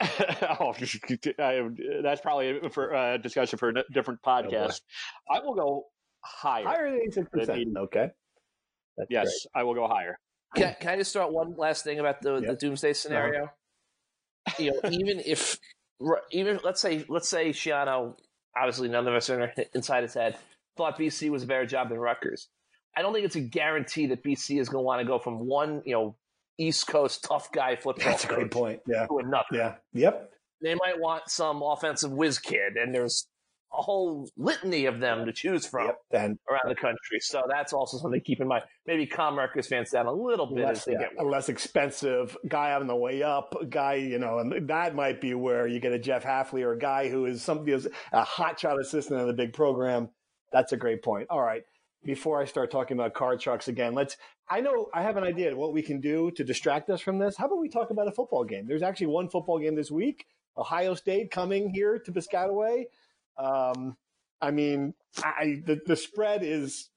oh, 0.00 0.74
that's 2.02 2.20
probably 2.20 2.60
for 2.70 2.90
a 2.90 3.18
discussion 3.18 3.58
for 3.58 3.68
a 3.68 3.84
different 3.92 4.18
oh, 4.24 4.28
podcast. 4.28 4.80
Oh, 5.30 5.36
I 5.36 5.40
will 5.44 5.54
go 5.54 5.84
higher. 6.24 6.64
Higher 6.64 6.90
than 6.90 7.24
86%. 7.24 7.76
Okay. 7.76 8.08
That's 8.96 9.10
yes, 9.10 9.24
great. 9.24 9.60
I 9.60 9.64
will 9.64 9.74
go 9.74 9.86
higher. 9.86 10.18
Can, 10.56 10.76
can 10.80 10.90
I 10.90 10.96
just 10.96 11.12
throw 11.12 11.24
out 11.24 11.32
one 11.32 11.54
last 11.56 11.84
thing 11.84 11.98
about 11.98 12.22
the, 12.22 12.36
yep. 12.36 12.46
the 12.46 12.54
doomsday 12.54 12.92
scenario? 12.92 13.44
Uh-huh. 13.44 14.54
You 14.58 14.72
know, 14.72 14.90
even 14.90 15.20
if 15.24 15.58
even 16.30 16.60
let's 16.64 16.80
say 16.80 17.04
let's 17.08 17.28
say 17.28 17.50
Schiano, 17.50 18.16
obviously 18.56 18.88
none 18.88 19.06
of 19.06 19.14
us 19.14 19.28
are 19.28 19.52
inside 19.74 20.04
his 20.04 20.14
head, 20.14 20.36
thought 20.76 20.98
BC 20.98 21.30
was 21.30 21.42
a 21.42 21.46
better 21.46 21.66
job 21.66 21.90
than 21.90 21.98
Rutgers. 21.98 22.48
I 22.96 23.02
don't 23.02 23.12
think 23.12 23.26
it's 23.26 23.36
a 23.36 23.40
guarantee 23.40 24.06
that 24.06 24.24
BC 24.24 24.58
is 24.58 24.68
going 24.68 24.82
to 24.82 24.86
want 24.86 25.00
to 25.00 25.06
go 25.06 25.18
from 25.18 25.46
one, 25.46 25.82
you 25.84 25.92
know, 25.92 26.16
East 26.58 26.86
Coast 26.86 27.24
tough 27.24 27.52
guy 27.52 27.76
football. 27.76 28.10
That's 28.10 28.24
a 28.24 28.28
great 28.28 28.50
point. 28.50 28.80
Yeah. 28.86 29.06
To 29.06 29.18
another. 29.18 29.44
Yeah. 29.52 29.74
Yep. 29.92 30.30
They 30.62 30.74
might 30.74 30.98
want 30.98 31.28
some 31.28 31.62
offensive 31.62 32.10
whiz 32.10 32.38
kid, 32.38 32.76
and 32.76 32.92
there's 32.92 33.28
a 33.72 33.82
whole 33.82 34.28
litany 34.36 34.86
of 34.86 34.98
them 35.00 35.26
to 35.26 35.32
choose 35.32 35.66
from 35.66 35.86
yep, 35.86 35.98
and, 36.10 36.38
around 36.50 36.68
the 36.68 36.74
country. 36.74 37.20
So 37.20 37.42
that's 37.48 37.72
also 37.72 37.98
something 37.98 38.18
to 38.18 38.24
keep 38.24 38.40
in 38.40 38.48
mind. 38.48 38.64
Maybe 38.86 39.10
Rutgers 39.16 39.66
fans 39.66 39.90
down 39.90 40.06
a 40.06 40.12
little 40.12 40.46
bit 40.46 40.64
less, 40.64 40.78
as 40.78 40.84
they 40.86 40.92
yeah, 40.92 41.00
get 41.00 41.12
a 41.18 41.24
less 41.24 41.48
expensive 41.48 42.36
guy 42.48 42.72
on 42.72 42.86
the 42.86 42.96
way 42.96 43.22
up, 43.22 43.54
guy, 43.68 43.94
you 43.94 44.18
know, 44.18 44.38
and 44.38 44.68
that 44.68 44.94
might 44.94 45.20
be 45.20 45.34
where 45.34 45.66
you 45.66 45.80
get 45.80 45.92
a 45.92 45.98
Jeff 45.98 46.24
Hafley 46.24 46.62
or 46.62 46.72
a 46.72 46.78
guy 46.78 47.08
who 47.08 47.26
is 47.26 47.42
somebody 47.42 47.72
who's 47.72 47.86
a 48.12 48.24
hotshot 48.24 48.80
assistant 48.80 49.20
in 49.20 49.26
the 49.26 49.34
big 49.34 49.52
program. 49.52 50.08
That's 50.52 50.72
a 50.72 50.76
great 50.76 51.02
point. 51.02 51.26
All 51.30 51.42
right. 51.42 51.62
Before 52.04 52.40
I 52.40 52.46
start 52.46 52.70
talking 52.70 52.96
about 52.96 53.12
card 53.12 53.42
sharks 53.42 53.68
again, 53.68 53.94
let's. 53.94 54.16
I 54.48 54.60
know 54.60 54.86
I 54.94 55.02
have 55.02 55.18
an 55.18 55.24
idea 55.24 55.52
of 55.52 55.58
what 55.58 55.74
we 55.74 55.82
can 55.82 56.00
do 56.00 56.30
to 56.36 56.44
distract 56.44 56.88
us 56.88 57.02
from 57.02 57.18
this. 57.18 57.36
How 57.36 57.46
about 57.46 57.58
we 57.58 57.68
talk 57.68 57.90
about 57.90 58.08
a 58.08 58.12
football 58.12 58.44
game? 58.44 58.66
There's 58.66 58.82
actually 58.82 59.08
one 59.08 59.28
football 59.28 59.58
game 59.58 59.74
this 59.74 59.90
week. 59.90 60.24
Ohio 60.56 60.94
State 60.94 61.30
coming 61.30 61.70
here 61.70 61.98
to 61.98 62.12
Piscataway. 62.12 62.84
Um, 63.38 63.96
I 64.40 64.50
mean, 64.50 64.94
I, 65.22 65.62
the, 65.64 65.80
the 65.86 65.96
spread 65.96 66.42
is 66.42 66.90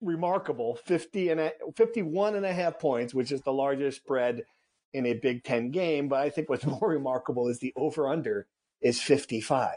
remarkable 0.00 0.76
50 0.84 1.30
and 1.30 1.40
a, 1.40 1.52
51 1.76 2.34
and 2.34 2.46
a 2.46 2.52
half 2.52 2.78
points, 2.78 3.14
which 3.14 3.32
is 3.32 3.42
the 3.42 3.52
largest 3.52 3.98
spread 3.98 4.44
in 4.92 5.06
a 5.06 5.14
Big 5.14 5.44
Ten 5.44 5.70
game. 5.70 6.08
But 6.08 6.20
I 6.20 6.30
think 6.30 6.48
what's 6.48 6.66
more 6.80 6.88
remarkable 6.88 7.48
is 7.48 7.58
the 7.58 7.72
over 7.76 8.08
under 8.08 8.46
is 8.80 9.00
55. 9.00 9.74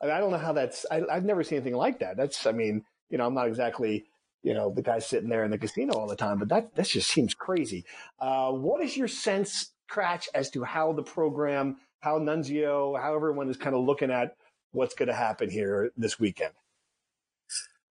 I, 0.00 0.06
mean, 0.06 0.14
I 0.14 0.18
don't 0.18 0.30
know 0.30 0.38
how 0.38 0.52
that's, 0.52 0.84
I, 0.90 1.02
I've 1.10 1.24
never 1.24 1.42
seen 1.42 1.58
anything 1.58 1.76
like 1.76 2.00
that. 2.00 2.16
That's, 2.16 2.46
I 2.46 2.52
mean, 2.52 2.84
you 3.10 3.18
know, 3.18 3.26
I'm 3.26 3.34
not 3.34 3.48
exactly, 3.48 4.04
you 4.42 4.54
know, 4.54 4.70
the 4.70 4.82
guy 4.82 4.98
sitting 4.98 5.28
there 5.28 5.44
in 5.44 5.50
the 5.50 5.58
casino 5.58 5.94
all 5.94 6.08
the 6.08 6.16
time, 6.16 6.38
but 6.38 6.48
that, 6.48 6.74
that 6.74 6.86
just 6.86 7.10
seems 7.10 7.34
crazy. 7.34 7.84
Uh, 8.20 8.50
what 8.52 8.82
is 8.82 8.96
your 8.96 9.08
sense, 9.08 9.70
Kratch, 9.90 10.28
as 10.34 10.50
to 10.50 10.64
how 10.64 10.92
the 10.92 11.02
program, 11.02 11.76
how 12.00 12.18
Nunzio, 12.18 13.00
how 13.00 13.14
everyone 13.14 13.48
is 13.48 13.56
kind 13.56 13.74
of 13.74 13.84
looking 13.84 14.10
at 14.10 14.36
what's 14.74 14.94
going 14.94 15.08
to 15.08 15.14
happen 15.14 15.50
here 15.50 15.90
this 15.96 16.18
weekend? 16.18 16.52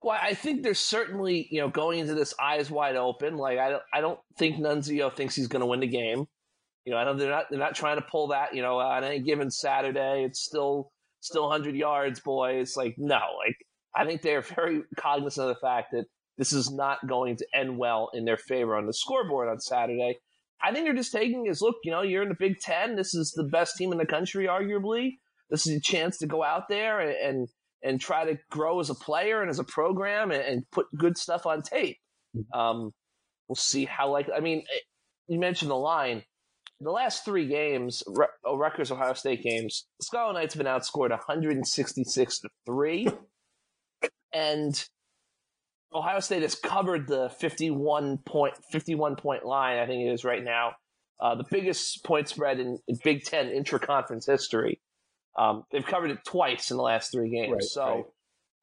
Well, 0.02 0.20
I 0.22 0.34
think 0.34 0.64
there's 0.64 0.80
certainly, 0.80 1.48
you 1.50 1.62
know, 1.62 1.70
going 1.70 2.00
into 2.00 2.14
this 2.14 2.34
eyes 2.40 2.70
wide 2.70 2.98
open. 2.98 3.38
Like 3.38 3.58
I 3.58 3.70
don't, 3.70 3.84
I 3.94 4.02
don't 4.02 4.20
think 4.38 4.58
Nunzio 4.58 5.14
thinks 5.16 5.36
he's 5.36 5.48
going 5.48 5.62
to 5.62 5.66
win 5.66 5.80
the 5.80 5.88
game. 5.88 6.28
You 6.86 6.92
know, 6.92 6.98
I 6.98 7.06
don't. 7.06 7.18
They're 7.18 7.30
not. 7.30 7.46
They're 7.50 7.60
not 7.60 7.76
trying 7.76 7.96
to 7.96 8.06
pull 8.12 8.28
that. 8.28 8.54
You 8.54 8.62
know, 8.62 8.80
on 8.80 9.06
any 9.06 9.20
given 9.20 9.50
Saturday, 9.50 10.26
it's 10.26 10.42
still 10.42 10.92
still 11.22 11.44
100 11.44 11.76
yards, 11.76 12.20
boys. 12.20 12.76
Like 12.76 12.96
no, 12.98 13.22
like 13.38 13.56
I 13.96 14.06
think 14.06 14.22
they're 14.22 14.42
very 14.42 14.84
cognizant 14.98 15.50
of 15.50 15.56
the 15.56 15.62
fact 15.62 15.92
that 15.94 16.06
this 16.38 16.52
is 16.52 16.70
not 16.70 17.08
going 17.08 17.38
to 17.38 17.48
end 17.54 17.78
well 17.78 18.10
in 18.14 18.26
their 18.26 18.38
favor 18.38 18.76
on 18.76 18.86
the 18.86 18.94
scoreboard 18.94 19.48
on 19.48 19.60
Saturday. 19.60 20.18
I 20.62 20.72
think 20.74 20.86
they're 20.86 20.94
just 20.94 21.12
taking 21.12 21.46
is 21.46 21.62
look, 21.62 21.76
you 21.84 21.92
know, 21.92 22.02
you're 22.02 22.24
in 22.24 22.30
the 22.30 22.36
Big 22.36 22.60
Ten. 22.60 22.96
This 22.96 23.14
is 23.14 23.32
the 23.32 23.44
best 23.44 23.78
team 23.78 23.92
in 23.92 23.98
the 23.98 24.06
country, 24.06 24.48
arguably. 24.48 25.18
This 25.50 25.68
is 25.68 25.78
a 25.78 25.82
chance 25.82 26.18
to 26.20 26.28
go 26.28 26.44
out 26.44 26.68
there 26.70 27.00
and 27.00 27.12
and, 27.12 27.48
and 27.84 28.02
try 28.02 28.26
to 28.26 28.38
grow 28.50 28.80
as 28.80 28.90
a 28.90 28.96
player 28.96 29.42
and 29.42 29.50
as 29.50 29.60
a 29.60 29.64
program 29.64 30.32
and, 30.32 30.42
and 30.42 30.64
put 30.72 30.88
good 30.98 31.18
stuff 31.18 31.46
on 31.46 31.62
tape. 31.62 31.98
Mm-hmm. 32.36 32.60
Um, 32.60 32.92
we'll 33.48 33.56
see 33.56 33.86
how 33.86 34.12
like 34.12 34.30
I 34.36 34.40
mean, 34.40 34.60
eh, 34.60 34.80
you 35.28 35.40
mentioned 35.40 35.72
the 35.72 35.76
line. 35.76 36.24
The 36.80 36.92
last 36.92 37.24
three 37.24 37.48
games, 37.48 38.04
oh, 38.44 38.58
Rutgers 38.58 38.92
Ohio 38.92 39.14
State 39.14 39.42
games, 39.42 39.86
Scarlet 40.02 40.34
Knights 40.34 40.54
have 40.54 40.62
been 40.62 40.72
outscored 40.72 41.12
166 41.12 42.40
to 42.40 42.50
three, 42.66 43.08
and 44.34 44.86
Ohio 45.94 46.20
State 46.20 46.42
has 46.42 46.56
covered 46.56 47.08
the 47.08 47.30
51 47.40 48.18
point 48.26 48.56
51 48.72 49.16
point 49.16 49.46
line. 49.46 49.80
I 49.80 49.86
think 49.86 50.08
it 50.08 50.12
is 50.12 50.24
right 50.24 50.44
now, 50.44 50.74
uh, 51.20 51.36
the 51.36 51.46
biggest 51.50 52.04
point 52.04 52.28
spread 52.28 52.60
in, 52.60 52.80
in 52.88 52.98
Big 53.04 53.24
Ten 53.24 53.50
intra-conference 53.50 54.26
history. 54.26 54.82
Um, 55.38 55.64
they've 55.72 55.86
covered 55.86 56.12
it 56.12 56.20
twice 56.26 56.72
in 56.72 56.78
the 56.78 56.84
last 56.84 57.12
three 57.12 57.30
games. 57.30 57.54
Right, 57.54 57.64
so 57.64 57.86
right. 57.86 58.06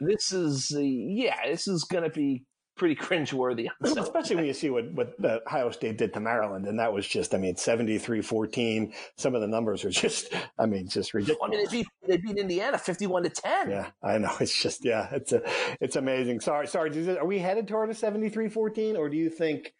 this 0.00 0.32
is 0.32 0.72
uh, 0.74 0.80
yeah, 0.80 1.48
this 1.48 1.66
is 1.66 1.84
going 1.84 2.04
to 2.04 2.10
be 2.10 2.44
pretty 2.80 2.96
cringeworthy. 2.96 3.66
Especially 3.84 4.36
when 4.36 4.46
you 4.46 4.54
see 4.54 4.70
what, 4.70 4.90
what 4.92 5.14
Ohio 5.46 5.70
State 5.70 5.98
did 5.98 6.14
to 6.14 6.20
Maryland. 6.20 6.66
And 6.66 6.78
that 6.78 6.90
was 6.90 7.06
just, 7.06 7.34
I 7.34 7.38
mean, 7.38 7.54
73 7.54 8.22
14. 8.22 8.94
Some 9.18 9.34
of 9.34 9.42
the 9.42 9.46
numbers 9.46 9.84
are 9.84 9.90
just, 9.90 10.32
I 10.58 10.64
mean, 10.64 10.88
just 10.88 11.12
ridiculous. 11.12 11.42
I 11.44 11.50
mean, 11.50 11.64
they 11.66 11.70
beat, 11.70 11.86
they 12.08 12.16
beat 12.16 12.38
Indiana 12.38 12.78
51 12.78 13.24
to 13.24 13.28
10. 13.28 13.70
Yeah, 13.70 13.90
I 14.02 14.16
know. 14.16 14.32
It's 14.40 14.62
just, 14.62 14.82
yeah, 14.82 15.08
it's 15.12 15.32
a, 15.32 15.42
it's 15.82 15.96
amazing. 15.96 16.40
Sorry, 16.40 16.66
sorry. 16.66 17.18
Are 17.18 17.26
we 17.26 17.38
headed 17.38 17.68
toward 17.68 17.90
a 17.90 17.94
73 17.94 18.48
14? 18.48 18.96
Or 18.96 19.10
do 19.10 19.16
you 19.18 19.28
think, 19.28 19.74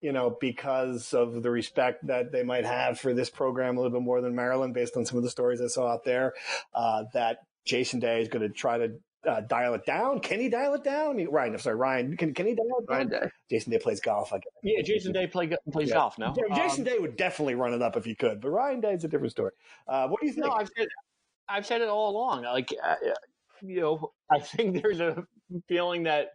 you 0.00 0.12
know, 0.12 0.36
because 0.40 1.14
of 1.14 1.42
the 1.42 1.50
respect 1.50 2.06
that 2.06 2.32
they 2.32 2.42
might 2.42 2.64
have 2.64 2.98
for 2.98 3.14
this 3.14 3.30
program 3.30 3.76
a 3.76 3.80
little 3.80 3.98
bit 3.98 4.04
more 4.04 4.20
than 4.20 4.34
Maryland, 4.34 4.74
based 4.74 4.96
on 4.96 5.04
some 5.04 5.18
of 5.18 5.24
the 5.24 5.30
stories 5.30 5.60
I 5.60 5.68
saw 5.68 5.88
out 5.88 6.04
there, 6.04 6.34
uh, 6.74 7.04
that 7.14 7.38
Jason 7.64 8.00
Day 8.00 8.20
is 8.20 8.28
going 8.28 8.42
to 8.42 8.48
try 8.48 8.78
to 8.78 8.92
uh, 9.26 9.40
dial 9.40 9.74
it 9.74 9.84
down? 9.84 10.20
Can 10.20 10.40
he 10.40 10.48
dial 10.48 10.74
it 10.74 10.84
down? 10.84 11.24
Ryan, 11.24 11.54
I'm 11.54 11.58
sorry, 11.58 11.76
Ryan. 11.76 12.16
Can 12.16 12.32
can 12.34 12.46
he 12.46 12.54
dial 12.54 12.66
it 12.80 12.88
down? 12.88 12.96
Ryan 12.96 13.08
Day. 13.08 13.30
Jason 13.50 13.72
Day 13.72 13.78
plays 13.78 14.00
golf. 14.00 14.32
I 14.32 14.36
guess. 14.36 14.52
Yeah, 14.62 14.82
Jason 14.82 15.12
Day 15.12 15.26
play, 15.26 15.50
plays 15.72 15.88
yeah. 15.88 15.94
golf 15.94 16.18
now. 16.18 16.34
Jason 16.54 16.86
um, 16.86 16.92
Day 16.92 16.98
would 16.98 17.16
definitely 17.16 17.54
run 17.54 17.74
it 17.74 17.82
up 17.82 17.96
if 17.96 18.04
he 18.04 18.14
could, 18.14 18.40
but 18.40 18.50
Ryan 18.50 18.80
Day 18.80 18.92
is 18.92 19.04
a 19.04 19.08
different 19.08 19.32
story. 19.32 19.52
Uh, 19.88 20.08
what 20.08 20.20
do 20.20 20.26
you 20.26 20.32
think? 20.32 20.46
No, 20.46 20.52
I've 20.52 20.70
said, 20.76 20.86
I've 21.48 21.66
said 21.66 21.80
it 21.80 21.88
all 21.88 22.10
along. 22.10 22.44
Like, 22.44 22.72
uh, 22.82 22.94
you 23.62 23.80
know, 23.80 24.12
I 24.30 24.38
think 24.38 24.82
there's 24.82 25.00
a 25.00 25.24
feeling 25.68 26.04
that 26.04 26.28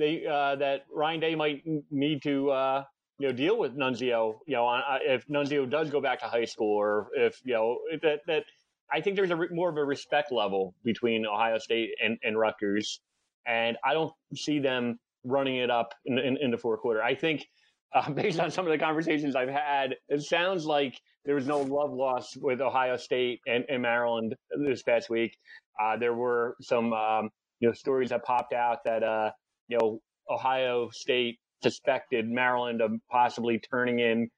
they 0.00 0.26
uh, 0.26 0.56
that 0.56 0.86
Ryan 0.92 1.20
Day 1.20 1.34
might 1.34 1.62
need 1.90 2.22
to 2.22 2.50
uh, 2.50 2.84
you 3.18 3.28
know 3.28 3.32
deal 3.32 3.58
with 3.58 3.76
Nunzio. 3.76 4.38
You 4.46 4.56
know, 4.56 4.64
on, 4.64 4.80
uh, 4.80 4.98
if 5.02 5.26
Nunzio 5.28 5.68
does 5.68 5.90
go 5.90 6.00
back 6.00 6.20
to 6.20 6.26
high 6.26 6.44
school, 6.44 6.76
or 6.76 7.08
if 7.14 7.40
you 7.44 7.54
know 7.54 7.78
that 8.02 8.20
that 8.26 8.44
I 8.92 9.00
think 9.00 9.16
there's 9.16 9.30
a 9.30 9.38
more 9.50 9.70
of 9.70 9.76
a 9.76 9.84
respect 9.84 10.32
level 10.32 10.74
between 10.84 11.26
Ohio 11.26 11.58
State 11.58 11.90
and, 12.02 12.18
and 12.24 12.38
Rutgers, 12.38 13.00
and 13.46 13.76
I 13.84 13.92
don't 13.92 14.12
see 14.34 14.58
them 14.58 14.98
running 15.24 15.56
it 15.56 15.70
up 15.70 15.94
in, 16.06 16.18
in, 16.18 16.36
in 16.38 16.50
the 16.50 16.58
fourth 16.58 16.80
quarter. 16.80 17.02
I 17.02 17.14
think, 17.14 17.46
uh, 17.94 18.10
based 18.22 18.40
on 18.40 18.50
some 18.50 18.66
of 18.66 18.72
the 18.72 18.78
conversations 18.78 19.36
I've 19.36 19.48
had, 19.48 19.96
it 20.08 20.22
sounds 20.22 20.64
like 20.64 21.00
there 21.24 21.34
was 21.34 21.46
no 21.46 21.60
love 21.60 21.92
lost 21.92 22.38
with 22.40 22.60
Ohio 22.60 22.96
State 22.96 23.40
and, 23.46 23.64
and 23.68 23.82
Maryland 23.82 24.34
this 24.66 24.82
past 24.82 25.10
week. 25.10 25.36
Uh, 25.80 25.96
there 25.96 26.14
were 26.14 26.56
some 26.60 26.92
um, 26.92 27.30
you 27.60 27.68
know 27.68 27.74
stories 27.74 28.10
that 28.10 28.24
popped 28.24 28.52
out 28.52 28.78
that 28.84 29.02
uh, 29.02 29.30
you 29.70 29.78
know 29.78 30.00
Ohio 30.28 30.90
State 30.92 31.38
suspected 31.62 32.28
Maryland 32.28 32.80
of 32.82 32.92
possibly 33.10 33.58
turning 33.58 34.00
in 34.00 34.28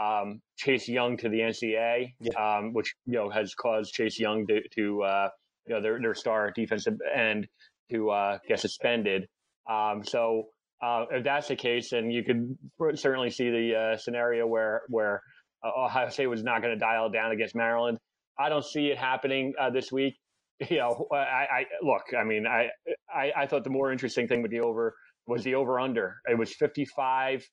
um, 0.00 0.40
Chase 0.56 0.88
Young 0.88 1.16
to 1.18 1.28
the 1.28 1.40
NCAA, 1.40 2.14
yeah. 2.20 2.32
um, 2.58 2.72
which 2.72 2.94
you 3.06 3.14
know 3.14 3.30
has 3.30 3.54
caused 3.54 3.92
Chase 3.92 4.18
Young 4.18 4.46
to, 4.46 4.60
to 4.76 5.02
uh, 5.02 5.28
you 5.66 5.74
know 5.74 5.82
their 5.82 6.00
their 6.00 6.14
star 6.14 6.50
defensive 6.50 6.98
end 7.14 7.46
to 7.90 8.10
uh, 8.10 8.38
get 8.48 8.60
suspended. 8.60 9.26
Um, 9.68 10.02
so 10.04 10.44
uh, 10.82 11.04
if 11.10 11.24
that's 11.24 11.48
the 11.48 11.56
case, 11.56 11.90
then 11.90 12.10
you 12.10 12.22
could 12.24 12.56
certainly 12.98 13.30
see 13.30 13.50
the 13.50 13.74
uh, 13.76 13.96
scenario 13.98 14.46
where 14.46 14.82
where 14.88 15.22
uh, 15.64 15.84
Ohio 15.84 16.08
State 16.08 16.28
was 16.28 16.42
not 16.42 16.62
going 16.62 16.72
to 16.72 16.78
dial 16.78 17.10
down 17.10 17.32
against 17.32 17.54
Maryland. 17.54 17.98
I 18.38 18.48
don't 18.48 18.64
see 18.64 18.86
it 18.86 18.98
happening 18.98 19.54
uh, 19.60 19.70
this 19.70 19.90
week. 19.90 20.14
You 20.70 20.78
know, 20.78 21.06
I, 21.12 21.16
I 21.16 21.64
look. 21.82 22.02
I 22.18 22.24
mean, 22.24 22.44
I, 22.44 22.68
I 23.08 23.32
I 23.36 23.46
thought 23.46 23.62
the 23.62 23.70
more 23.70 23.92
interesting 23.92 24.26
thing 24.26 24.42
with 24.42 24.50
the 24.50 24.58
over 24.58 24.92
was 25.28 25.44
the 25.44 25.54
over 25.54 25.78
under. 25.78 26.16
It 26.28 26.36
was 26.36 26.52
55 26.52 27.48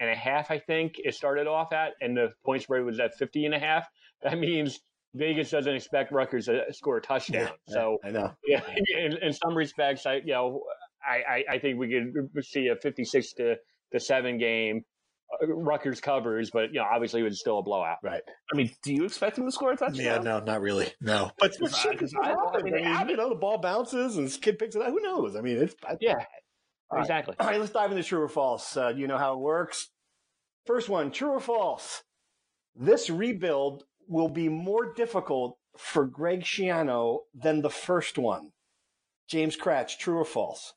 and 0.00 0.10
a 0.10 0.14
half, 0.14 0.50
I 0.50 0.58
think 0.58 0.94
it 0.98 1.14
started 1.14 1.46
off 1.46 1.72
at, 1.72 1.92
and 2.00 2.16
the 2.16 2.28
point 2.44 2.62
spread 2.62 2.84
was 2.84 3.00
at 3.00 3.16
50 3.16 3.46
and 3.46 3.54
a 3.54 3.58
half. 3.58 3.86
That 4.20 4.36
means 4.36 4.80
Vegas 5.14 5.50
doesn't 5.50 5.72
expect 5.72 6.10
Rutgers 6.10 6.46
to 6.46 6.64
score 6.72 6.96
a 6.96 7.00
touchdown. 7.00 7.50
Yeah, 7.68 7.72
so 7.72 7.98
I 8.04 8.10
know. 8.10 8.32
Yeah, 8.48 8.62
in, 8.96 9.16
in, 9.18 9.32
some 9.32 9.54
respects, 9.54 10.06
I 10.06 10.14
you 10.14 10.32
know, 10.32 10.64
I, 11.08 11.22
I, 11.34 11.44
I 11.54 11.58
think 11.60 11.78
we 11.78 11.88
could 11.88 12.44
see 12.44 12.66
a 12.66 12.74
56 12.74 13.34
to 13.34 13.54
to 13.92 14.00
seven 14.00 14.36
game. 14.36 14.82
Rutgers 15.46 16.00
covers, 16.00 16.50
but 16.50 16.72
you 16.72 16.80
know, 16.80 16.86
obviously 16.90 17.20
it 17.20 17.24
was 17.24 17.40
still 17.40 17.58
a 17.58 17.62
blowout. 17.62 17.98
Right. 18.02 18.22
I 18.52 18.56
mean, 18.56 18.70
do 18.82 18.92
you 18.92 19.04
expect 19.04 19.38
him 19.38 19.44
to 19.44 19.52
score 19.52 19.72
a 19.72 19.76
touchdown? 19.76 20.04
Yeah, 20.04 20.18
no, 20.18 20.40
not 20.40 20.60
really. 20.60 20.92
No. 21.00 21.30
But, 21.38 21.52
but 21.60 21.74
shit, 21.74 22.00
I, 22.20 22.34
I, 22.34 22.62
mean, 22.62 22.74
I 22.74 23.04
mean, 23.04 23.10
you 23.10 23.16
know, 23.16 23.28
the 23.28 23.34
ball 23.34 23.58
bounces 23.58 24.16
and 24.16 24.26
this 24.26 24.36
kid 24.36 24.58
picks 24.58 24.74
it 24.74 24.82
up. 24.82 24.88
Who 24.88 25.00
knows? 25.00 25.36
I 25.36 25.40
mean, 25.40 25.58
it's 25.58 25.74
yeah. 26.00 26.24
All 26.90 27.00
exactly. 27.00 27.36
Right. 27.38 27.44
All 27.44 27.50
right, 27.50 27.60
let's 27.60 27.72
dive 27.72 27.90
into 27.90 28.02
true 28.02 28.22
or 28.22 28.28
false. 28.28 28.76
Uh, 28.76 28.88
you 28.88 29.06
know 29.06 29.18
how 29.18 29.34
it 29.34 29.40
works. 29.40 29.90
First 30.66 30.88
one, 30.88 31.10
true 31.10 31.30
or 31.30 31.40
false? 31.40 32.02
This 32.74 33.10
rebuild 33.10 33.84
will 34.06 34.28
be 34.28 34.48
more 34.48 34.92
difficult 34.94 35.58
for 35.76 36.06
Greg 36.06 36.42
Schiano 36.42 37.20
than 37.34 37.62
the 37.62 37.70
first 37.70 38.18
one. 38.18 38.50
James 39.28 39.56
Kratch, 39.56 39.98
true 39.98 40.18
or 40.18 40.24
false? 40.24 40.72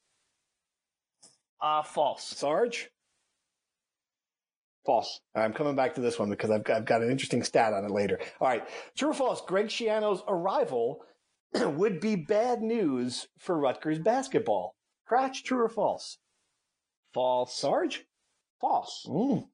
Uh, 1.62 1.84
false. 1.84 2.24
Sarge? 2.24 2.90
False. 4.86 5.22
I'm 5.36 5.54
coming 5.54 5.76
back 5.76 5.96
to 5.96 6.02
this 6.02 6.18
one 6.18 6.30
because 6.30 6.50
I've 6.50 6.64
got, 6.64 6.78
I've 6.78 6.86
got 6.86 7.04
an 7.04 7.12
interesting 7.12 7.44
stat 7.44 7.74
on 7.74 7.86
it 7.86 7.92
later. 7.92 8.20
All 8.40 8.48
right. 8.48 8.68
True 8.98 9.10
or 9.10 9.14
false? 9.14 9.42
Greg 9.42 9.68
Schiano's 9.68 10.24
arrival 10.28 11.02
would 11.54 12.00
be 12.00 12.16
bad 12.16 12.62
news 12.62 13.28
for 13.38 13.58
Rutgers 13.58 14.00
basketball. 14.00 14.76
Kratch, 15.10 15.44
true 15.44 15.62
or 15.64 15.70
false? 15.70 16.18
False. 17.14 17.54
Sarge? 17.54 18.06
False. 18.60 19.06
Mm. 19.08 19.48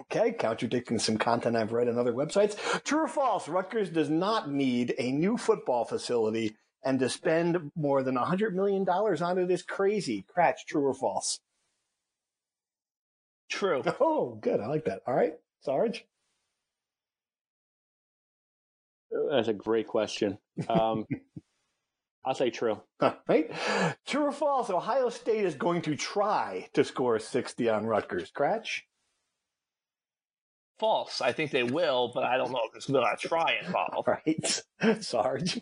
Okay, 0.00 0.32
contradicting 0.32 0.98
some 0.98 1.18
content 1.18 1.56
I've 1.56 1.72
read 1.72 1.88
on 1.88 1.98
other 1.98 2.12
websites. 2.12 2.82
True 2.84 3.04
or 3.04 3.08
false? 3.08 3.48
Rutgers 3.48 3.90
does 3.90 4.10
not 4.10 4.50
need 4.50 4.94
a 4.98 5.10
new 5.10 5.36
football 5.36 5.84
facility, 5.84 6.54
and 6.84 7.00
to 7.00 7.08
spend 7.08 7.72
more 7.74 8.02
than 8.04 8.14
$100 8.14 8.52
million 8.52 8.88
on 8.88 9.38
it 9.38 9.50
is 9.50 9.62
crazy. 9.62 10.24
Kratch, 10.36 10.66
true 10.68 10.86
or 10.86 10.94
false? 10.94 11.40
True. 13.48 13.82
Oh, 14.00 14.38
good. 14.40 14.60
I 14.60 14.66
like 14.66 14.84
that. 14.84 15.02
All 15.06 15.14
right, 15.14 15.34
Sarge? 15.62 16.04
That's 19.30 19.48
a 19.48 19.54
great 19.54 19.86
question. 19.86 20.38
Um, 20.68 21.06
I'll 22.24 22.34
say 22.34 22.50
true. 22.50 22.80
right? 23.00 23.50
True 24.06 24.24
or 24.26 24.32
false? 24.32 24.68
Ohio 24.68 25.08
State 25.08 25.44
is 25.44 25.54
going 25.54 25.82
to 25.82 25.96
try 25.96 26.68
to 26.74 26.84
score 26.84 27.18
60 27.18 27.68
on 27.70 27.86
Rutgers. 27.86 28.30
Kratch? 28.36 28.80
False. 30.78 31.20
I 31.22 31.32
think 31.32 31.50
they 31.50 31.62
will, 31.62 32.12
but 32.14 32.24
I 32.24 32.36
don't 32.36 32.52
know 32.52 32.60
if 32.68 32.76
it's 32.76 32.86
going 32.86 33.04
to 33.04 33.28
try 33.28 33.56
and 33.62 33.72
fall. 33.72 34.04
right. 34.06 34.62
Sarge? 35.02 35.60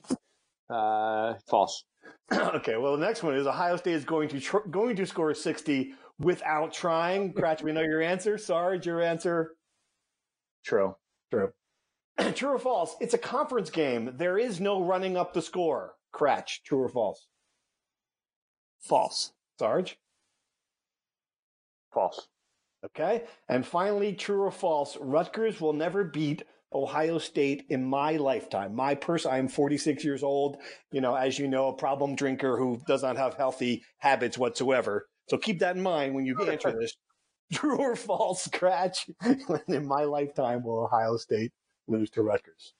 Uh, 0.68 1.34
false. 1.48 1.84
okay, 2.32 2.76
well, 2.76 2.96
the 2.96 3.06
next 3.06 3.22
one 3.22 3.36
is 3.36 3.46
Ohio 3.46 3.76
State 3.76 3.94
is 3.94 4.04
going 4.04 4.28
to 4.30 4.40
tr- 4.40 4.68
going 4.68 4.96
to 4.96 5.06
score 5.06 5.32
60 5.32 5.94
without 6.18 6.72
trying. 6.72 7.32
Kratch, 7.34 7.62
we 7.62 7.72
know 7.72 7.82
your 7.82 8.02
answer. 8.02 8.38
Sarge, 8.38 8.86
your 8.86 9.02
answer? 9.02 9.52
True. 10.64 10.96
True. 11.30 11.52
True 12.34 12.50
or 12.54 12.58
false? 12.58 12.96
It's 13.00 13.14
a 13.14 13.18
conference 13.18 13.70
game. 13.70 14.14
There 14.16 14.38
is 14.38 14.60
no 14.60 14.82
running 14.82 15.16
up 15.16 15.32
the 15.32 15.42
score. 15.42 15.94
Kratch, 16.14 16.62
true 16.64 16.82
or 16.82 16.88
false? 16.88 17.26
False. 18.80 19.32
Sarge? 19.58 19.98
False. 21.92 22.28
Okay. 22.84 23.24
And 23.48 23.66
finally, 23.66 24.14
true 24.14 24.42
or 24.42 24.50
false, 24.50 24.96
Rutgers 25.00 25.60
will 25.60 25.72
never 25.72 26.04
beat 26.04 26.42
Ohio 26.72 27.18
State 27.18 27.64
in 27.68 27.84
my 27.84 28.16
lifetime. 28.16 28.74
My 28.74 28.94
person, 28.94 29.30
I'm 29.32 29.48
46 29.48 30.04
years 30.04 30.22
old, 30.22 30.58
you 30.92 31.00
know, 31.00 31.14
as 31.14 31.38
you 31.38 31.48
know, 31.48 31.68
a 31.68 31.76
problem 31.76 32.14
drinker 32.14 32.56
who 32.56 32.80
does 32.86 33.02
not 33.02 33.16
have 33.16 33.34
healthy 33.34 33.82
habits 33.98 34.38
whatsoever. 34.38 35.06
So 35.28 35.36
keep 35.38 35.58
that 35.60 35.76
in 35.76 35.82
mind 35.82 36.14
when 36.14 36.24
you 36.24 36.38
answer 36.40 36.76
this. 36.78 36.96
True 37.52 37.78
or 37.78 37.94
false, 37.94 38.44
scratch. 38.44 39.08
in 39.68 39.86
my 39.86 40.02
lifetime, 40.02 40.64
will 40.64 40.84
Ohio 40.84 41.16
State 41.16 41.52
lose 41.86 42.10
to 42.10 42.22
Rutgers? 42.22 42.74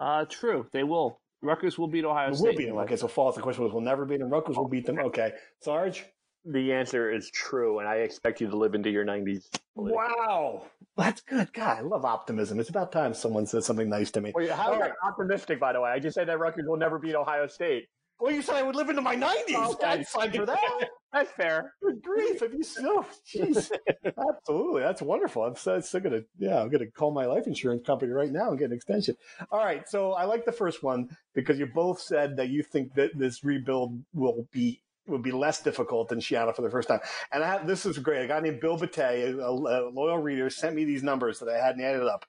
Uh, 0.00 0.24
true. 0.24 0.66
They 0.72 0.82
will. 0.82 1.20
Rutgers 1.40 1.78
will 1.78 1.86
beat 1.86 2.04
Ohio 2.04 2.32
State. 2.32 2.44
Will 2.44 2.56
beat 2.56 2.66
them. 2.66 2.78
Okay, 2.78 2.96
so 2.96 3.06
false. 3.06 3.36
The 3.36 3.42
question 3.42 3.62
was, 3.62 3.72
will 3.72 3.80
never 3.80 4.04
beat 4.04 4.18
them. 4.18 4.28
Rutgers 4.28 4.56
will 4.56 4.68
beat 4.68 4.86
them. 4.86 4.98
Okay, 4.98 5.32
Sarge. 5.60 6.04
the 6.44 6.72
answer 6.72 7.12
is 7.12 7.30
true, 7.30 7.78
and 7.78 7.88
I 7.88 7.96
expect 7.96 8.40
you 8.40 8.48
to 8.48 8.56
live 8.56 8.74
into 8.74 8.90
your 8.90 9.04
90s. 9.04 9.48
Wow. 9.76 10.66
That's 10.96 11.20
good. 11.20 11.52
God, 11.52 11.78
I 11.78 11.80
love 11.80 12.04
optimism. 12.04 12.60
It's 12.60 12.70
about 12.70 12.92
time 12.92 13.14
someone 13.14 13.46
says 13.46 13.66
something 13.66 13.88
nice 13.88 14.10
to 14.12 14.20
me. 14.20 14.32
Wait, 14.34 14.50
how 14.50 14.72
All 14.72 14.80
right. 14.80 14.92
optimistic, 15.04 15.60
by 15.60 15.72
the 15.72 15.80
way? 15.80 15.90
I 15.90 15.98
just 15.98 16.14
said 16.14 16.28
that 16.28 16.38
Rutgers 16.38 16.64
will 16.66 16.76
never 16.76 16.98
beat 16.98 17.14
Ohio 17.14 17.46
State. 17.46 17.86
Well, 18.24 18.32
you 18.32 18.40
said 18.40 18.54
I 18.54 18.62
would 18.62 18.74
live 18.74 18.88
into 18.88 19.02
my 19.02 19.16
90s. 19.16 19.72
Okay. 19.74 19.86
I'd 19.86 20.06
sign 20.06 20.32
for 20.32 20.46
that. 20.46 20.88
That's 21.12 21.30
fair. 21.32 21.74
Good 21.82 22.00
grief. 22.00 22.40
If 22.40 22.54
you 22.54 22.62
so, 22.62 23.04
jeez. 23.30 23.70
Absolutely. 24.06 24.80
That's 24.80 25.02
wonderful. 25.02 25.44
I'm 25.44 25.56
so, 25.56 25.78
still 25.80 26.00
going 26.00 26.22
to, 26.22 26.24
yeah, 26.38 26.62
I'm 26.62 26.70
going 26.70 26.86
to 26.86 26.90
call 26.90 27.10
my 27.10 27.26
life 27.26 27.46
insurance 27.46 27.86
company 27.86 28.12
right 28.12 28.32
now 28.32 28.48
and 28.48 28.58
get 28.58 28.70
an 28.70 28.76
extension. 28.76 29.14
All 29.50 29.62
right. 29.62 29.86
So 29.86 30.12
I 30.12 30.24
like 30.24 30.46
the 30.46 30.52
first 30.52 30.82
one 30.82 31.14
because 31.34 31.58
you 31.58 31.66
both 31.66 32.00
said 32.00 32.38
that 32.38 32.48
you 32.48 32.62
think 32.62 32.94
that 32.94 33.10
this 33.14 33.44
rebuild 33.44 34.02
will 34.14 34.48
be 34.50 34.80
would 35.06 35.22
be 35.22 35.32
less 35.32 35.62
difficult 35.62 36.08
than 36.08 36.22
Seattle 36.22 36.54
for 36.54 36.62
the 36.62 36.70
first 36.70 36.88
time. 36.88 37.00
And 37.30 37.44
I 37.44 37.46
have, 37.46 37.66
this 37.66 37.84
is 37.84 37.98
great. 37.98 38.24
A 38.24 38.26
guy 38.26 38.40
named 38.40 38.62
Bill 38.62 38.78
Batey, 38.78 39.34
a, 39.34 39.38
a, 39.38 39.90
loyal 39.90 40.16
reader, 40.16 40.48
sent 40.48 40.74
me 40.74 40.86
these 40.86 41.02
numbers 41.02 41.40
that 41.40 41.50
I 41.50 41.62
hadn't 41.62 41.84
added 41.84 42.06
up. 42.06 42.24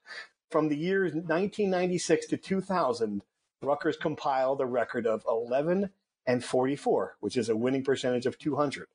From 0.52 0.68
the 0.68 0.76
years 0.76 1.14
1996 1.14 2.28
to 2.28 2.38
2000, 2.38 3.22
Rutgers 3.66 3.98
compiled 3.98 4.62
a 4.62 4.66
record 4.66 5.08
of 5.08 5.24
11 5.28 5.90
and 6.28 6.44
44, 6.44 7.18
which 7.20 7.38
is 7.38 7.50
a 7.50 7.56
winning 7.56 7.84
percentage 7.84 8.26
of 8.26 8.38
200. 8.38 8.88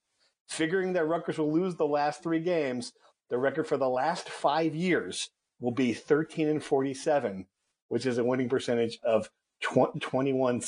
Figuring 0.49 0.93
that 0.95 1.07
Rutgers 1.07 1.39
will 1.39 1.53
lose 1.53 1.77
the 1.77 1.87
last 1.87 2.23
three 2.23 2.41
games, 2.41 2.93
the 3.29 3.39
record 3.39 3.67
for 3.67 3.77
the 3.77 3.89
last 3.89 4.29
five 4.29 4.75
years 4.75 5.31
will 5.61 5.71
be 5.71 5.93
13 5.93 6.49
and 6.49 6.63
47, 6.63 7.47
which 7.89 8.07
is 8.07 8.19
a 8.19 8.25
winning 8.25 8.49
percentage 8.49 8.99
of 9.05 9.31
21, 9.61 10.63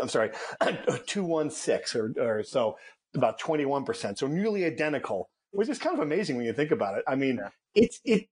I'm 0.00 0.08
sorry, 0.08 0.30
216 1.06 2.00
or, 2.00 2.12
or 2.18 2.42
so, 2.42 2.76
about 3.14 3.40
21%. 3.40 4.18
So 4.18 4.26
nearly 4.26 4.64
identical, 4.64 5.30
which 5.50 5.68
is 5.68 5.78
kind 5.78 5.96
of 5.96 6.02
amazing 6.02 6.36
when 6.36 6.44
you 6.44 6.52
think 6.52 6.70
about 6.70 6.98
it. 6.98 7.04
I 7.08 7.16
mean, 7.16 7.36
yeah. 7.36 7.48
it's, 7.74 8.00
it, 8.04 8.28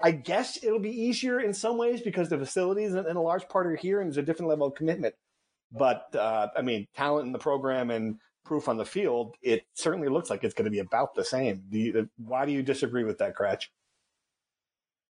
I 0.00 0.12
guess 0.12 0.62
it'll 0.62 0.78
be 0.78 0.90
easier 0.90 1.40
in 1.40 1.52
some 1.52 1.76
ways 1.76 2.00
because 2.00 2.28
the 2.28 2.38
facilities 2.38 2.94
and, 2.94 3.06
a 3.06 3.20
large 3.20 3.48
part 3.48 3.66
are 3.66 3.76
here 3.76 4.00
and 4.00 4.08
there's 4.08 4.18
a 4.18 4.22
different 4.22 4.48
level 4.48 4.68
of 4.68 4.74
commitment. 4.74 5.14
But, 5.72 6.14
uh, 6.14 6.48
I 6.56 6.62
mean, 6.62 6.86
talent 6.96 7.26
in 7.26 7.32
the 7.32 7.38
program 7.38 7.90
and 7.90 8.16
proof 8.44 8.68
on 8.68 8.76
the 8.76 8.84
field, 8.84 9.34
it 9.42 9.66
certainly 9.74 10.08
looks 10.08 10.30
like 10.30 10.44
it's 10.44 10.54
going 10.54 10.64
to 10.64 10.70
be 10.70 10.78
about 10.78 11.14
the 11.14 11.24
same. 11.24 11.64
Do 11.68 11.78
you, 11.78 12.08
why 12.16 12.46
do 12.46 12.52
you 12.52 12.62
disagree 12.62 13.04
with 13.04 13.18
that, 13.18 13.36
Kratch? 13.36 13.66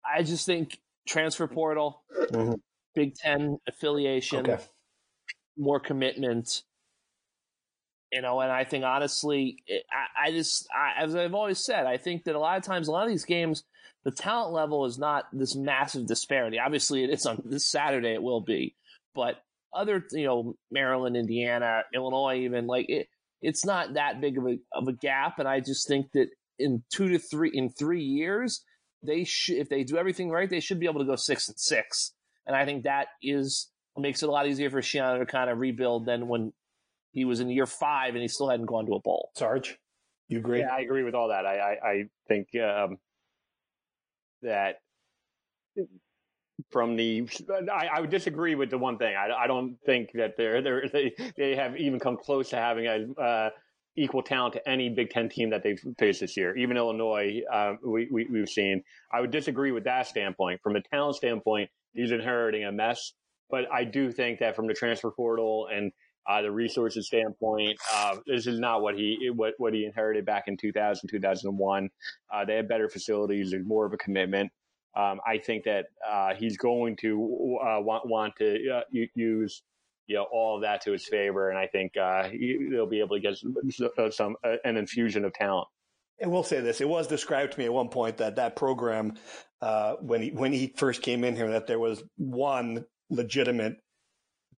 I 0.04 0.22
just 0.22 0.46
think 0.46 0.78
transfer 1.06 1.46
portal, 1.46 2.02
mm-hmm. 2.30 2.54
Big 2.94 3.14
Ten 3.14 3.58
affiliation, 3.66 4.48
okay. 4.50 4.62
more 5.56 5.80
commitment. 5.80 6.62
You 8.12 8.22
know, 8.22 8.40
and 8.40 8.50
I 8.50 8.64
think 8.64 8.84
honestly, 8.84 9.58
I, 9.92 10.28
I 10.28 10.30
just, 10.30 10.66
I, 10.72 11.02
as 11.02 11.14
I've 11.14 11.34
always 11.34 11.58
said, 11.58 11.86
I 11.86 11.98
think 11.98 12.24
that 12.24 12.34
a 12.34 12.38
lot 12.38 12.56
of 12.56 12.64
times, 12.64 12.88
a 12.88 12.92
lot 12.92 13.04
of 13.04 13.10
these 13.10 13.26
games, 13.26 13.64
the 14.04 14.10
talent 14.10 14.54
level 14.54 14.86
is 14.86 14.98
not 14.98 15.26
this 15.32 15.54
massive 15.54 16.06
disparity. 16.06 16.58
Obviously, 16.58 17.04
it 17.04 17.10
is 17.10 17.26
on 17.26 17.42
this 17.44 17.66
Saturday, 17.66 18.14
it 18.14 18.22
will 18.22 18.40
be, 18.40 18.74
but 19.14 19.42
other, 19.74 20.02
you 20.12 20.24
know, 20.24 20.56
Maryland, 20.70 21.16
Indiana, 21.16 21.82
Illinois, 21.94 22.38
even 22.38 22.66
like 22.66 22.88
it, 22.88 23.08
it's 23.42 23.66
not 23.66 23.94
that 23.94 24.20
big 24.20 24.38
of 24.38 24.46
a 24.46 24.58
of 24.72 24.88
a 24.88 24.92
gap. 24.94 25.38
And 25.38 25.46
I 25.46 25.60
just 25.60 25.86
think 25.86 26.10
that 26.12 26.28
in 26.58 26.82
two 26.90 27.08
to 27.10 27.18
three 27.18 27.50
in 27.52 27.68
three 27.68 28.02
years, 28.02 28.64
they 29.02 29.24
should, 29.24 29.56
if 29.56 29.68
they 29.68 29.84
do 29.84 29.98
everything 29.98 30.30
right, 30.30 30.48
they 30.48 30.60
should 30.60 30.80
be 30.80 30.86
able 30.86 31.00
to 31.00 31.06
go 31.06 31.16
six 31.16 31.48
and 31.48 31.58
six. 31.58 32.12
And 32.46 32.56
I 32.56 32.64
think 32.64 32.84
that 32.84 33.08
is 33.22 33.70
makes 33.96 34.22
it 34.22 34.28
a 34.28 34.32
lot 34.32 34.46
easier 34.46 34.70
for 34.70 34.80
Schiano 34.80 35.18
to 35.18 35.26
kind 35.26 35.50
of 35.50 35.58
rebuild 35.58 36.06
than 36.06 36.28
when 36.28 36.52
he 37.18 37.24
was 37.24 37.40
in 37.40 37.50
year 37.50 37.66
five 37.66 38.14
and 38.14 38.22
he 38.22 38.28
still 38.28 38.48
hadn't 38.48 38.66
gone 38.66 38.86
to 38.86 38.92
a 38.92 39.00
bowl. 39.00 39.30
Sarge, 39.36 39.76
you 40.28 40.38
agree? 40.38 40.60
Yeah, 40.60 40.72
I 40.72 40.80
agree 40.80 41.02
with 41.02 41.14
all 41.14 41.28
that. 41.28 41.44
I 41.44 41.58
I, 41.58 41.88
I 41.88 42.04
think 42.28 42.48
um, 42.56 42.98
that 44.42 44.76
from 46.70 46.96
the 46.96 47.28
I, 47.72 47.88
I, 47.96 48.00
would 48.00 48.10
disagree 48.10 48.54
with 48.54 48.70
the 48.70 48.78
one 48.78 48.98
thing. 48.98 49.16
I, 49.16 49.44
I 49.44 49.46
don't 49.46 49.76
think 49.84 50.10
that 50.14 50.36
they're, 50.36 50.62
they're, 50.62 50.88
they 50.92 51.12
they 51.36 51.56
have 51.56 51.76
even 51.76 51.98
come 51.98 52.16
close 52.16 52.50
to 52.50 52.56
having 52.56 52.86
a 52.86 53.20
uh, 53.20 53.50
equal 53.96 54.22
talent 54.22 54.54
to 54.54 54.68
any 54.68 54.88
Big 54.88 55.10
Ten 55.10 55.28
team 55.28 55.50
that 55.50 55.62
they've 55.64 55.80
faced 55.98 56.20
this 56.20 56.36
year. 56.36 56.56
Even 56.56 56.76
Illinois, 56.76 57.42
uh, 57.52 57.74
we, 57.84 58.08
we 58.12 58.26
we've 58.26 58.48
seen. 58.48 58.82
I 59.12 59.20
would 59.20 59.32
disagree 59.32 59.72
with 59.72 59.84
that 59.84 60.06
standpoint. 60.06 60.60
From 60.62 60.76
a 60.76 60.82
talent 60.82 61.16
standpoint, 61.16 61.68
he's 61.94 62.12
inheriting 62.12 62.64
a 62.64 62.72
mess. 62.72 63.12
But 63.50 63.64
I 63.72 63.84
do 63.84 64.12
think 64.12 64.40
that 64.40 64.54
from 64.54 64.66
the 64.66 64.74
transfer 64.74 65.10
portal 65.10 65.68
and 65.72 65.90
uh, 66.28 66.42
the 66.42 66.50
resources 66.50 67.06
standpoint, 67.06 67.78
uh, 67.92 68.16
this 68.26 68.46
is 68.46 68.60
not 68.60 68.82
what 68.82 68.94
he 68.94 69.30
what 69.34 69.54
what 69.56 69.72
he 69.72 69.86
inherited 69.86 70.26
back 70.26 70.44
in 70.46 70.56
2000 70.56 71.08
2001. 71.08 71.88
Uh, 72.32 72.44
they 72.44 72.56
have 72.56 72.68
better 72.68 72.88
facilities. 72.88 73.50
There's 73.50 73.66
more 73.66 73.86
of 73.86 73.92
a 73.94 73.96
commitment. 73.96 74.52
Um, 74.94 75.20
I 75.26 75.38
think 75.38 75.64
that 75.64 75.86
uh, 76.08 76.34
he's 76.34 76.56
going 76.58 76.96
to 76.96 77.58
uh, 77.62 77.80
want 77.80 78.06
want 78.06 78.36
to 78.36 78.70
uh, 78.70 78.80
use 79.14 79.62
you 80.06 80.16
know 80.16 80.26
all 80.30 80.56
of 80.56 80.62
that 80.62 80.82
to 80.82 80.92
his 80.92 81.06
favor, 81.06 81.48
and 81.48 81.58
I 81.58 81.66
think 81.66 81.92
he, 82.30 82.68
they'll 82.70 82.86
be 82.86 83.00
able 83.00 83.16
to 83.16 83.20
get 83.20 83.38
some, 83.38 84.10
some 84.10 84.36
an 84.42 84.76
infusion 84.76 85.24
of 85.24 85.32
talent. 85.32 85.68
And 86.20 86.30
we'll 86.30 86.42
say 86.42 86.60
this: 86.60 86.82
it 86.82 86.88
was 86.88 87.06
described 87.06 87.52
to 87.52 87.58
me 87.58 87.64
at 87.64 87.72
one 87.72 87.88
point 87.88 88.18
that 88.18 88.36
that 88.36 88.54
program, 88.54 89.14
when 90.00 90.20
he 90.20 90.30
when 90.30 90.52
he 90.52 90.74
first 90.76 91.00
came 91.00 91.24
in 91.24 91.36
here, 91.36 91.50
that 91.52 91.66
there 91.66 91.78
was 91.78 92.02
one 92.16 92.84
legitimate 93.08 93.78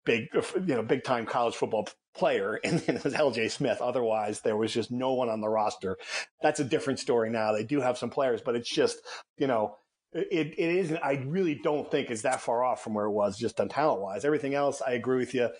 big, 0.09 0.29
you 0.66 0.75
know, 0.75 0.83
big 0.83 1.05
time 1.05 1.27
college 1.27 1.55
football 1.55 1.87
player, 2.16 2.59
and 2.64 2.83
it 2.88 3.05
was 3.05 3.14
LJ 3.14 3.51
Smith. 3.51 3.81
Otherwise, 3.81 4.40
there 4.40 4.57
was 4.57 4.73
just 4.73 4.90
no 4.90 5.12
one 5.12 5.29
on 5.29 5.40
the 5.40 5.49
roster. 5.49 5.97
That's 6.42 6.61
a 6.61 6.64
different 6.64 6.99
story 6.99 7.31
now. 7.31 7.53
They 7.53 7.64
do 7.64 7.81
have 7.81 7.99
some 7.99 8.11
players, 8.11 8.40
but 8.40 8.57
it's 8.57 8.71
just, 8.71 8.99
you 9.37 9.47
know, 9.47 9.77
it, 10.12 10.55
it 10.59 10.77
isn't, 10.77 10.99
I 11.05 11.23
really 11.27 11.61
don't 11.62 11.90
think 11.90 12.11
it's 12.11 12.23
that 12.23 12.40
far 12.40 12.64
off 12.64 12.83
from 12.83 12.94
where 12.94 13.05
it 13.05 13.12
was 13.12 13.37
just 13.37 13.61
on 13.61 13.68
talent 13.68 14.01
wise. 14.01 14.25
Everything 14.25 14.55
else, 14.55 14.81
I 14.85 14.92
agree 14.92 15.18
with 15.18 15.35
you. 15.35 15.51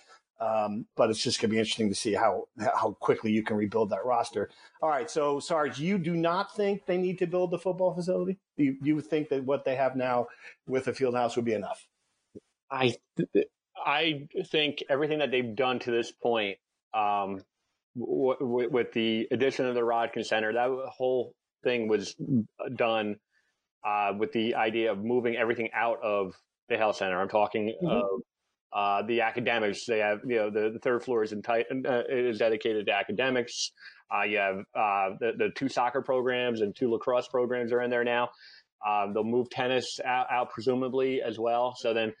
Um, 0.41 0.85
but 0.95 1.09
it's 1.09 1.21
just 1.21 1.39
going 1.39 1.49
to 1.49 1.53
be 1.53 1.59
interesting 1.59 1.89
to 1.89 1.95
see 1.95 2.13
how 2.13 2.45
how 2.57 2.95
quickly 3.01 3.29
you 3.29 3.43
can 3.43 3.57
rebuild 3.57 3.89
that 3.89 4.05
roster. 4.05 4.49
All 4.81 4.87
right, 4.87 5.11
so 5.11 5.41
Sarge, 5.41 5.79
you 5.79 5.97
do 5.97 6.15
not 6.15 6.55
think 6.55 6.85
they 6.85 6.97
need 6.97 7.19
to 7.19 7.27
build 7.27 7.51
the 7.51 7.59
football 7.59 7.93
facility? 7.93 8.39
You 8.55 8.77
you 8.81 9.01
think 9.01 9.27
that 9.29 9.43
what 9.43 9.65
they 9.65 9.75
have 9.75 9.97
now 9.97 10.27
with 10.65 10.85
the 10.85 10.93
field 10.93 11.15
house 11.15 11.35
would 11.35 11.43
be 11.43 11.53
enough? 11.53 11.85
I 12.71 12.95
I 13.85 14.27
think 14.47 14.83
everything 14.89 15.19
that 15.19 15.31
they've 15.31 15.55
done 15.55 15.79
to 15.79 15.91
this 15.91 16.11
point, 16.11 16.57
um, 16.93 17.41
w- 17.97 18.37
w- 18.39 18.69
with 18.69 18.91
the 18.93 19.27
addition 19.31 19.65
of 19.65 19.75
the 19.75 19.81
Rodkin 19.81 20.25
Center, 20.25 20.53
that 20.53 20.69
whole 20.89 21.33
thing 21.63 21.87
was 21.87 22.15
done 22.75 23.17
uh, 23.85 24.13
with 24.17 24.31
the 24.31 24.55
idea 24.55 24.91
of 24.91 25.03
moving 25.03 25.35
everything 25.35 25.69
out 25.73 26.01
of 26.03 26.33
the 26.67 26.77
Hale 26.77 26.93
Center. 26.93 27.19
I'm 27.19 27.29
talking 27.29 27.73
mm-hmm. 27.81 27.87
of 27.87 28.21
uh, 28.71 29.07
the 29.07 29.21
academics. 29.21 29.85
They 29.85 29.99
have, 29.99 30.19
you 30.25 30.35
know, 30.35 30.49
the, 30.49 30.71
the 30.71 30.79
third 30.79 31.03
floor 31.03 31.23
is, 31.23 31.33
enti- 31.33 31.65
uh, 31.85 32.03
is 32.09 32.37
dedicated 32.37 32.85
to 32.85 32.93
academics. 32.93 33.71
Uh, 34.13 34.23
you 34.23 34.37
have 34.37 34.57
uh, 34.75 35.15
the, 35.19 35.31
the 35.37 35.49
two 35.55 35.69
soccer 35.69 36.01
programs 36.01 36.61
and 36.61 36.75
two 36.75 36.91
lacrosse 36.91 37.27
programs 37.27 37.71
are 37.71 37.81
in 37.81 37.89
there 37.89 38.03
now. 38.03 38.29
Um, 38.87 39.13
they'll 39.13 39.23
move 39.23 39.49
tennis 39.49 39.99
out, 40.05 40.27
out, 40.31 40.49
presumably 40.51 41.21
as 41.21 41.37
well. 41.37 41.75
So 41.77 41.93
then 41.93 42.13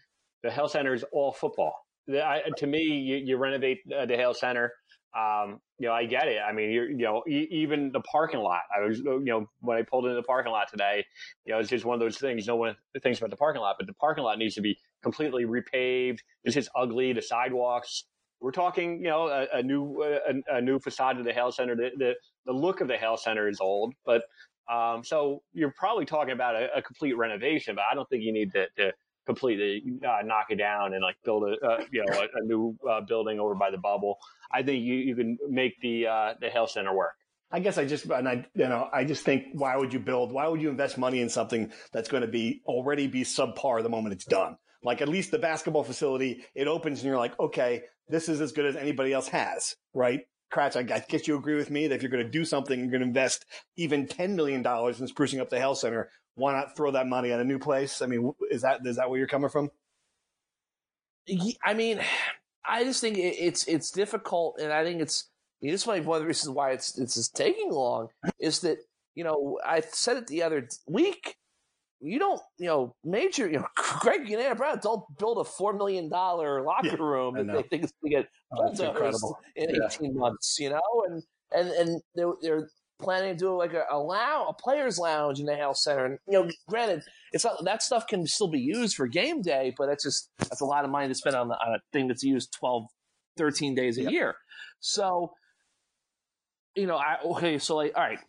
the 0.43 0.51
Hale 0.51 0.67
Center 0.67 0.93
is 0.93 1.03
all 1.11 1.31
football. 1.31 1.73
The, 2.07 2.25
I, 2.25 2.41
to 2.57 2.67
me, 2.67 2.79
you, 2.79 3.17
you 3.17 3.37
renovate 3.37 3.79
uh, 3.95 4.05
the 4.05 4.15
Hale 4.15 4.33
Center. 4.33 4.73
Um, 5.17 5.59
you 5.79 5.87
know, 5.87 5.93
I 5.93 6.05
get 6.05 6.27
it. 6.27 6.39
I 6.39 6.51
mean, 6.51 6.71
you 6.71 6.97
know, 6.97 7.23
e- 7.27 7.47
even 7.51 7.91
the 7.91 8.01
parking 8.01 8.39
lot. 8.41 8.61
I 8.75 8.85
was, 8.85 8.99
you 8.99 9.23
know, 9.25 9.49
when 9.61 9.77
I 9.77 9.81
pulled 9.81 10.05
into 10.05 10.15
the 10.15 10.23
parking 10.23 10.51
lot 10.51 10.69
today, 10.69 11.03
you 11.45 11.53
know, 11.53 11.59
it's 11.59 11.69
just 11.69 11.85
one 11.85 11.95
of 11.95 11.99
those 11.99 12.17
things. 12.17 12.45
No 12.47 12.55
one 12.55 12.75
thinks 13.01 13.17
about 13.19 13.31
the 13.31 13.37
parking 13.37 13.61
lot, 13.61 13.77
but 13.79 13.87
the 13.87 13.93
parking 13.93 14.23
lot 14.23 14.37
needs 14.37 14.55
to 14.55 14.61
be 14.61 14.77
completely 15.01 15.45
repaved. 15.45 16.19
It's 16.43 16.53
just 16.53 16.69
ugly. 16.75 17.13
The 17.13 17.21
sidewalks. 17.21 18.05
We're 18.41 18.51
talking, 18.51 18.99
you 18.99 19.09
know, 19.09 19.27
a, 19.27 19.47
a 19.57 19.63
new 19.63 20.01
a, 20.03 20.55
a, 20.57 20.61
new 20.61 20.79
facade 20.79 21.17
of 21.17 21.25
the 21.25 21.33
Hale 21.33 21.51
Center. 21.51 21.75
The, 21.75 21.89
the, 21.97 22.13
the 22.45 22.53
look 22.53 22.79
of 22.79 22.87
the 22.87 22.95
Hale 22.95 23.17
Center 23.17 23.49
is 23.49 23.59
old, 23.59 23.93
but 24.05 24.23
um, 24.71 25.03
so 25.03 25.41
you're 25.51 25.73
probably 25.75 26.05
talking 26.05 26.31
about 26.31 26.55
a, 26.55 26.69
a, 26.77 26.81
complete 26.81 27.17
renovation. 27.17 27.75
But 27.75 27.85
I 27.91 27.95
don't 27.95 28.07
think 28.07 28.23
you 28.23 28.31
need 28.31 28.53
to, 28.53 28.67
to 28.77 28.93
completely 29.29 29.83
uh, 30.03 30.25
knock 30.25 30.47
it 30.49 30.55
down 30.55 30.95
and 30.95 31.03
like 31.03 31.15
build 31.23 31.43
a 31.43 31.53
uh, 31.63 31.83
you 31.91 32.03
know 32.03 32.19
a, 32.19 32.23
a 32.23 32.43
new 32.43 32.75
uh, 32.89 33.01
building 33.01 33.39
over 33.39 33.53
by 33.53 33.69
the 33.69 33.77
bubble. 33.77 34.17
I 34.51 34.63
think 34.63 34.83
you, 34.83 34.95
you 34.95 35.15
can 35.15 35.37
make 35.47 35.79
the 35.81 36.07
uh, 36.07 36.33
the 36.41 36.49
Hale 36.49 36.65
Center 36.65 36.95
work. 36.95 37.13
I 37.51 37.59
guess 37.59 37.77
I 37.77 37.85
just 37.85 38.05
and 38.05 38.27
I 38.27 38.45
you 38.55 38.67
know 38.67 38.89
I 38.91 39.03
just 39.03 39.23
think 39.23 39.43
why 39.53 39.77
would 39.77 39.93
you 39.93 39.99
build 39.99 40.31
why 40.31 40.47
would 40.47 40.61
you 40.61 40.69
invest 40.69 40.97
money 40.97 41.21
in 41.21 41.29
something 41.29 41.71
that's 41.93 42.09
going 42.09 42.21
to 42.21 42.27
be 42.27 42.61
already 42.65 43.05
be 43.05 43.21
subpar 43.21 43.83
the 43.83 43.89
moment 43.89 44.13
it's 44.13 44.25
done. 44.25 44.57
Like 44.83 45.01
at 45.01 45.09
least 45.09 45.29
the 45.29 45.39
basketball 45.39 45.83
facility, 45.83 46.43
it 46.55 46.67
opens 46.67 46.99
and 46.99 47.07
you're 47.07 47.17
like, 47.17 47.39
okay, 47.39 47.83
this 48.07 48.29
is 48.29 48.41
as 48.41 48.51
good 48.51 48.65
as 48.65 48.75
anybody 48.75 49.13
else 49.13 49.27
has, 49.27 49.75
right? 49.93 50.21
Kratch, 50.51 50.75
I 50.75 50.83
guess 50.83 51.27
you 51.27 51.37
agree 51.37 51.55
with 51.55 51.69
me 51.69 51.87
that 51.87 51.95
if 51.95 52.01
you're 52.01 52.11
going 52.11 52.23
to 52.23 52.29
do 52.29 52.43
something, 52.43 52.79
you're 52.79 52.89
going 52.89 53.01
to 53.01 53.07
invest 53.07 53.45
even 53.77 54.07
$10 54.07 54.35
million 54.35 54.59
in 54.59 54.63
sprucing 54.65 55.39
up 55.39 55.49
the 55.49 55.59
Hale 55.59 55.75
Center 55.75 56.09
why 56.39 56.53
not 56.53 56.75
throw 56.75 56.91
that 56.91 57.07
money 57.07 57.31
at 57.31 57.39
a 57.39 57.43
new 57.43 57.59
place? 57.59 58.01
I 58.01 58.05
mean, 58.07 58.33
is 58.49 58.61
that 58.61 58.79
is 58.85 58.95
that 58.95 59.09
where 59.09 59.19
you're 59.19 59.27
coming 59.27 59.49
from? 59.49 59.69
I 61.63 61.73
mean, 61.73 61.99
I 62.65 62.83
just 62.83 63.01
think 63.01 63.17
it's 63.17 63.67
it's 63.67 63.91
difficult, 63.91 64.57
and 64.59 64.71
I 64.71 64.83
think 64.83 65.01
it's 65.01 65.29
this 65.61 65.85
might 65.85 65.99
be 65.99 66.05
one 66.05 66.17
of 66.17 66.21
the 66.23 66.27
reasons 66.27 66.55
why 66.55 66.71
it's 66.71 66.97
it's 66.97 67.15
just 67.15 67.35
taking 67.35 67.71
long 67.71 68.07
is 68.39 68.61
that 68.61 68.77
you 69.15 69.23
know 69.23 69.59
I 69.63 69.81
said 69.81 70.17
it 70.17 70.27
the 70.27 70.43
other 70.43 70.67
week. 70.87 71.35
You 72.01 72.17
don't, 72.17 72.41
you 72.57 72.67
know, 72.67 72.95
major, 73.03 73.49
you 73.49 73.59
know, 73.59 73.67
Greg 73.99 74.21
and 74.31 74.41
Anna 74.41 74.55
Brown 74.55 74.79
don't 74.81 75.03
build 75.17 75.37
a 75.39 75.43
four 75.43 75.73
million 75.73 76.09
dollar 76.09 76.61
locker 76.61 76.87
Yeah, 76.87 76.95
room 76.97 77.35
that 77.35 77.51
they 77.51 77.63
think 77.63 77.83
is 77.83 77.93
going 78.01 78.11
to 78.11 78.17
get 78.21 78.29
Oh, 78.51 78.69
incredible. 78.69 79.39
in 79.55 79.69
Yeah. 79.69 79.85
eighteen 79.85 80.15
months. 80.15 80.57
You 80.59 80.69
know, 80.69 80.81
and 81.07 81.23
and 81.53 81.69
and 81.71 82.01
they're, 82.15 82.33
they're 82.41 82.69
planning 83.01 83.33
to 83.33 83.39
do 83.39 83.55
like 83.55 83.73
a, 83.73 83.85
a 83.91 83.97
lounge, 83.97 84.47
a 84.49 84.53
players' 84.61 84.97
lounge 84.97 85.39
in 85.39 85.45
the 85.45 85.55
Hale 85.55 85.73
Center. 85.73 86.05
And 86.05 86.19
you 86.27 86.33
know, 86.33 86.49
granted, 86.67 87.03
it's 87.31 87.43
not 87.43 87.63
that 87.65 87.83
stuff 87.83 88.07
can 88.07 88.25
still 88.27 88.49
be 88.49 88.59
used 88.59 88.95
for 88.95 89.07
game 89.07 89.41
day, 89.41 89.73
but 89.77 89.87
that's 89.87 90.03
just 90.03 90.29
that's 90.39 90.61
a 90.61 90.65
lot 90.65 90.85
of 90.85 90.91
money 90.91 91.07
to 91.07 91.15
spend 91.15 91.35
on, 91.35 91.51
on 91.51 91.75
a 91.75 91.79
thing 91.91 92.07
that's 92.07 92.23
used 92.23 92.53
12, 92.53 92.85
13 93.37 93.75
days 93.75 93.97
a 93.97 94.03
Yep. 94.03 94.11
year. 94.11 94.35
So, 94.79 95.33
you 96.75 96.87
know, 96.87 96.95
I 96.95 97.17
okay, 97.25 97.57
so 97.59 97.75
like, 97.75 97.93
all 97.95 98.03
right. 98.03 98.19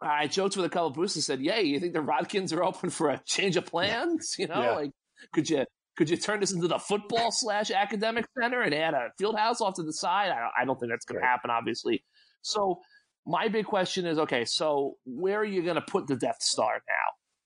I 0.00 0.26
joked 0.26 0.56
with 0.56 0.66
a 0.66 0.68
couple 0.68 0.88
of 0.88 0.94
boosters 0.94 1.28
and 1.28 1.38
said, 1.38 1.40
"Yay, 1.44 1.62
you 1.62 1.80
think 1.80 1.92
the 1.94 2.00
Rodkins 2.00 2.52
are 2.54 2.62
open 2.62 2.90
for 2.90 3.08
a 3.10 3.20
change 3.24 3.56
of 3.56 3.64
plans? 3.66 4.36
You 4.38 4.46
know, 4.48 4.60
Yeah. 4.62 4.70
like 4.72 4.90
could 5.32 5.48
you 5.48 5.64
could 5.96 6.10
you 6.10 6.16
turn 6.18 6.40
this 6.40 6.52
into 6.52 6.68
the 6.68 6.78
football 6.78 7.30
slash 7.32 7.70
academic 7.70 8.26
center 8.38 8.60
and 8.60 8.74
add 8.74 8.92
a 8.92 9.08
field 9.18 9.36
house 9.36 9.60
off 9.62 9.74
to 9.76 9.82
the 9.82 9.92
side? 9.94 10.30
I 10.30 10.40
don't, 10.40 10.52
I 10.60 10.64
don't 10.66 10.78
think 10.78 10.92
that's 10.92 11.06
going 11.06 11.20
to 11.20 11.26
happen, 11.26 11.50
obviously. 11.50 12.04
So 12.42 12.80
my 13.26 13.48
big 13.48 13.64
question 13.64 14.04
is, 14.04 14.18
okay, 14.18 14.44
so 14.44 14.98
where 15.06 15.38
are 15.40 15.44
you 15.44 15.62
going 15.62 15.76
to 15.76 15.80
put 15.80 16.06
the 16.06 16.16
Death 16.16 16.36
Star 16.40 16.82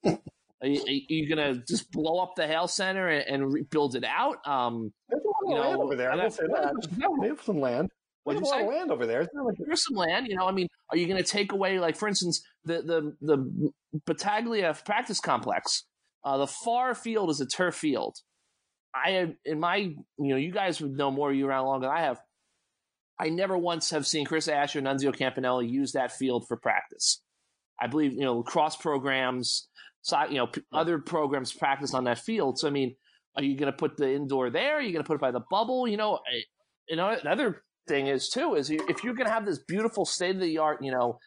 now? 0.05 0.19
are 0.63 0.67
you, 0.67 0.81
are 0.83 0.91
you 1.15 1.33
going 1.35 1.55
to 1.55 1.63
just 1.65 1.93
blow 1.93 2.19
up 2.19 2.35
the 2.35 2.47
Hale 2.49 2.67
Center 2.67 3.07
and, 3.09 3.25
and 3.45 3.53
rebuild 3.53 3.95
it 3.95 4.03
out? 4.05 4.39
Um, 4.45 4.93
There's 5.09 5.23
a 5.23 5.29
lot 5.29 5.37
of 5.45 5.49
You 5.49 5.55
land 5.55 5.79
know, 5.79 5.83
over 5.85 5.95
there. 5.97 6.11
I 6.13 6.17
will 6.17 6.31
say 6.31 6.43
that. 6.49 7.19
They 7.23 7.29
have 7.29 7.41
some 7.43 7.61
land. 7.61 7.91
What'd 8.25 8.43
There's 8.43 8.51
a 8.51 8.53
lot 8.53 8.61
say? 8.61 8.67
of 8.67 8.69
land 8.75 8.91
over 8.91 9.07
there. 9.07 9.23
It's 9.23 9.35
not 9.35 9.47
like 9.47 9.57
here's 9.65 9.85
some 9.87 9.97
land. 9.97 10.27
You 10.29 10.37
know, 10.37 10.47
I 10.47 10.53
mean, 10.53 10.69
are 10.91 10.97
you 10.97 11.07
going 11.07 11.23
to 11.23 11.29
take 11.29 11.53
away, 11.53 11.79
like, 11.79 11.97
for 11.97 12.07
instance, 12.09 12.43
the 12.65 12.83
the 12.83 13.17
the 13.23 13.73
Battaglia 14.07 14.75
practice 14.85 15.21
complex? 15.21 15.85
Uh, 16.23 16.37
the 16.37 16.47
far 16.47 16.95
field 16.95 17.31
is 17.31 17.41
a 17.41 17.47
turf 17.47 17.75
field. 17.75 18.17
I 18.95 19.35
in 19.45 19.61
my, 19.61 19.77
you 19.77 19.97
know, 20.19 20.37
you 20.37 20.53
guys 20.53 20.81
would 20.81 20.97
know 20.97 21.11
more. 21.11 21.33
You 21.33 21.47
around 21.47 21.67
longer 21.67 21.87
than 21.87 21.97
I 21.97 22.03
have. 22.03 22.21
I 23.19 23.29
never 23.29 23.57
once 23.57 23.91
have 23.91 24.07
seen 24.07 24.25
Chris 24.27 24.49
Asher, 24.49 24.79
and 24.79 24.87
Nunzio 24.89 25.17
Campanile 25.17 25.63
use 25.63 25.93
that 25.93 26.13
field 26.13 26.47
for 26.49 26.57
practice. 26.57 27.23
I 27.81 27.87
believe 27.87 28.13
you 28.13 28.21
know 28.25 28.39
lacrosse 28.39 28.77
programs, 28.77 29.69
so, 30.03 30.23
you 30.29 30.37
know, 30.37 30.47
p- 30.49 30.63
other 30.73 30.99
programs 30.99 31.53
practice 31.53 31.95
on 31.95 32.05
that 32.05 32.19
field. 32.19 32.59
So 32.59 32.69
I 32.69 32.71
mean, 32.71 32.97
are 33.37 33.43
you 33.43 33.57
going 33.57 33.73
to 33.73 33.77
put 33.77 33.97
the 33.97 34.13
indoor 34.13 34.51
there? 34.51 34.77
Are 34.77 34.81
you 34.83 34.93
going 34.93 35.05
to 35.05 35.07
put 35.07 35.15
it 35.15 35.21
by 35.21 35.31
the 35.31 35.43
bubble? 35.51 35.89
You 35.89 35.97
know, 35.97 36.17
I- 36.17 36.45
you 36.89 36.97
know 36.97 37.09
another 37.11 37.63
thing 37.91 38.07
is 38.07 38.29
too 38.29 38.55
is 38.55 38.71
if 38.71 39.03
you're 39.03 39.15
going 39.15 39.27
to 39.27 39.33
have 39.33 39.45
this 39.45 39.59
beautiful 39.59 40.05
state 40.05 40.37
of 40.37 40.41
the 40.41 40.59
art, 40.59 40.83
you 40.83 40.93
know, 40.93 41.19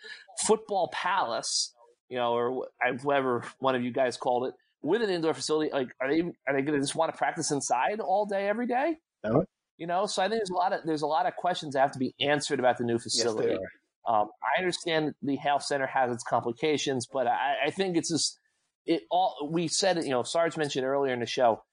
football 0.46 0.90
palace, 0.94 1.74
you 2.10 2.18
know, 2.18 2.34
or 2.34 2.66
wh- 2.82 3.06
whatever 3.06 3.44
one 3.60 3.76
of 3.76 3.84
you 3.84 3.92
guys 3.92 4.18
called 4.18 4.48
it, 4.48 4.54
with 4.82 5.02
an 5.02 5.10
indoor 5.10 5.34
facility, 5.34 5.72
like 5.72 5.90
are 6.02 6.10
they 6.10 6.22
are 6.22 6.54
they 6.54 6.62
going 6.62 6.74
to 6.74 6.80
just 6.80 6.96
want 6.96 7.12
to 7.12 7.18
practice 7.18 7.52
inside 7.52 8.00
all 8.00 8.26
day 8.26 8.48
every 8.48 8.68
day? 8.68 8.98
No. 9.24 9.46
You 9.78 9.88
know, 9.88 10.06
so 10.06 10.22
I 10.22 10.30
think 10.30 10.40
there's 10.40 10.50
a 10.50 10.56
lot 10.56 10.74
of 10.74 10.82
there's 10.86 11.02
a 11.02 11.08
lot 11.08 11.26
of 11.26 11.36
questions 11.36 11.74
that 11.74 11.82
have 11.82 11.92
to 11.94 12.00
be 12.00 12.14
answered 12.22 12.60
about 12.60 12.78
the 12.78 12.84
new 12.84 12.94
yes, 12.94 13.04
facility. 13.04 13.54
are. 13.54 14.22
Um, 14.22 14.30
I 14.44 14.60
understand 14.60 15.14
the 15.22 15.38
Hale 15.38 15.60
Center 15.60 15.88
has 15.88 16.12
its 16.12 16.24
complications, 16.24 17.08
but 17.12 17.26
I, 17.26 17.68
I 17.68 17.70
think 17.72 17.96
it's 17.96 18.10
just 18.10 18.40
it 18.86 19.04
all. 19.10 19.50
We 19.52 19.68
said 19.68 19.98
it, 19.98 20.06
you 20.06 20.12
know, 20.12 20.24
Sarge 20.24 20.58
mentioned 20.58 20.86
earlier 20.86 21.14
in 21.14 21.20
the 21.20 21.26
show. 21.26 21.64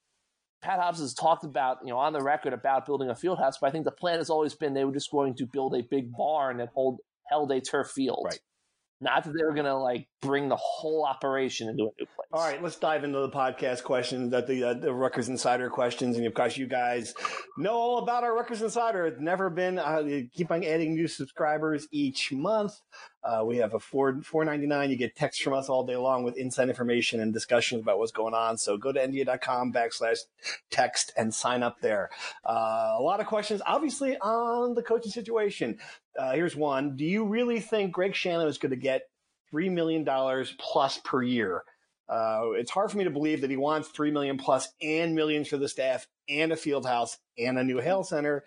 Pat 0.63 0.79
Hobbs 0.79 1.01
has 1.01 1.15
talked 1.15 1.45
about, 1.45 1.79
you 1.83 1.91
know, 1.91 1.99
on 1.99 2.13
the 2.13 2.21
record 2.21 2.53
about 2.53 2.85
building 2.85 3.09
a 3.09 3.15
field 3.15 3.39
house, 3.39 3.59
but 3.59 3.69
I 3.69 3.71
think 3.71 3.85
the 3.85 3.91
plan 3.91 4.19
has 4.19 4.29
always 4.29 4.55
been 4.55 4.75
they 4.75 4.85
were 4.85 4.93
just 4.93 5.11
going 5.11 5.35
to 5.37 5.47
build 5.47 5.75
a 5.75 5.83
big 5.83 6.13
barn 6.13 6.59
that 6.59 6.69
hold 6.75 7.01
held 7.29 7.51
a 7.53 7.61
turf 7.61 7.91
field. 7.91 8.27
Right. 8.27 8.41
Not 9.01 9.25
that 9.25 9.33
they 9.33 9.45
were 9.45 9.55
going 9.55 9.67
to 9.67 9.77
like 9.77 10.09
bring 10.21 10.49
the 10.49 10.57
whole 10.57 11.05
operation 11.05 11.69
into 11.69 11.85
a 11.85 11.93
new 11.99 12.07
place. 12.07 12.29
All 12.33 12.47
right, 12.47 12.63
let's 12.63 12.77
dive 12.77 13.05
into 13.05 13.21
the 13.21 13.31
podcast 13.31 13.83
questions, 13.83 14.31
that 14.31 14.47
the 14.47 14.65
uh, 14.65 14.75
the 14.75 14.93
Rutgers 14.93 15.29
Insider 15.29 15.71
questions, 15.71 16.17
and 16.17 16.27
of 16.27 16.35
course, 16.35 16.57
you 16.57 16.67
guys 16.67 17.15
know 17.59 17.73
all 17.73 17.99
about 17.99 18.25
our 18.25 18.35
Rutgers 18.35 18.63
Insider. 18.63 19.07
It's 19.07 19.21
never 19.21 19.51
been. 19.51 19.79
Uh, 19.79 20.03
keep 20.35 20.51
on 20.51 20.65
adding 20.65 20.95
new 20.95 21.09
subscribers 21.09 21.89
each 21.91 22.33
month. 22.33 22.81
Uh, 23.23 23.45
we 23.45 23.59
have 23.59 23.75
a 23.75 23.79
four 23.79 24.21
four 24.23 24.45
ninety 24.45 24.67
nine. 24.67 24.91
You 24.91 24.97
get 24.97 25.17
texts 25.17 25.43
from 25.43 25.53
us 25.53 25.69
all 25.69 25.85
day 25.85 25.97
long 25.97 26.25
with 26.25 26.37
inside 26.37 26.69
information 26.69 27.21
and 27.21 27.33
discussions 27.33 27.83
about 27.83 27.99
what's 27.99 28.13
going 28.13 28.35
on. 28.35 28.57
So 28.57 28.77
go 28.79 28.93
to 28.93 29.01
nda.com 29.01 29.73
backslash 29.73 30.21
text 30.71 31.13
and 31.17 31.35
sign 31.35 31.63
up 31.63 31.81
there. 31.81 32.11
Uh, 32.45 32.95
a 32.99 33.03
lot 33.03 33.21
of 33.21 33.27
questions, 33.27 33.61
obviously, 33.67 34.17
on 34.19 34.75
the 34.75 34.83
coaching 34.83 35.13
situation. 35.13 35.79
Uh, 36.19 36.33
here's 36.33 36.57
one: 36.57 36.97
Do 36.97 37.05
you 37.05 37.25
really 37.27 37.61
think 37.61 37.93
Greg 37.93 38.13
Schiano 38.13 38.47
is 38.47 38.59
going 38.59 38.71
to 38.71 38.77
get 38.77 39.10
three 39.51 39.69
million 39.69 40.05
dollars 40.05 40.55
plus 40.59 40.99
per 40.99 41.23
year? 41.23 41.63
Uh, 42.09 42.51
it's 42.57 42.71
hard 42.71 42.91
for 42.91 42.99
me 42.99 43.05
to 43.05 43.11
believe 43.11 43.41
that 43.41 43.51
he 43.51 43.57
wants 43.57 43.89
three 43.89 44.11
million 44.11 44.37
plus 44.37 44.69
and 44.83 45.15
millions 45.15 45.49
for 45.49 45.57
the 45.57 45.69
staff 45.69 46.07
and 46.29 46.53
a 46.53 46.57
field 46.57 46.85
house 46.85 47.19
and 47.39 47.59
a 47.59 47.65
new 47.65 47.79
Hale 47.79 48.03
Center. 48.03 48.45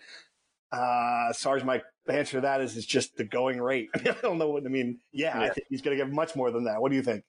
Uh, 0.70 1.32
Sarge, 1.32 1.64
my 1.64 1.80
answer 2.08 2.38
to 2.38 2.40
that 2.42 2.60
is 2.60 2.76
it's 2.76 2.86
just 2.86 3.16
the 3.16 3.24
going 3.24 3.60
rate. 3.60 3.88
I, 3.94 4.16
don't 4.22 4.38
know 4.38 4.50
what 4.50 4.64
I 4.64 4.68
mean. 4.68 4.98
Yeah, 5.12 5.40
I 5.40 5.48
think 5.50 5.66
he's 5.70 5.82
going 5.82 5.96
to 5.96 6.04
get 6.04 6.12
much 6.12 6.36
more 6.36 6.50
than 6.50 6.64
that. 6.64 6.80
What 6.80 6.90
do 6.90 6.96
you 6.96 7.02
think? 7.02 7.24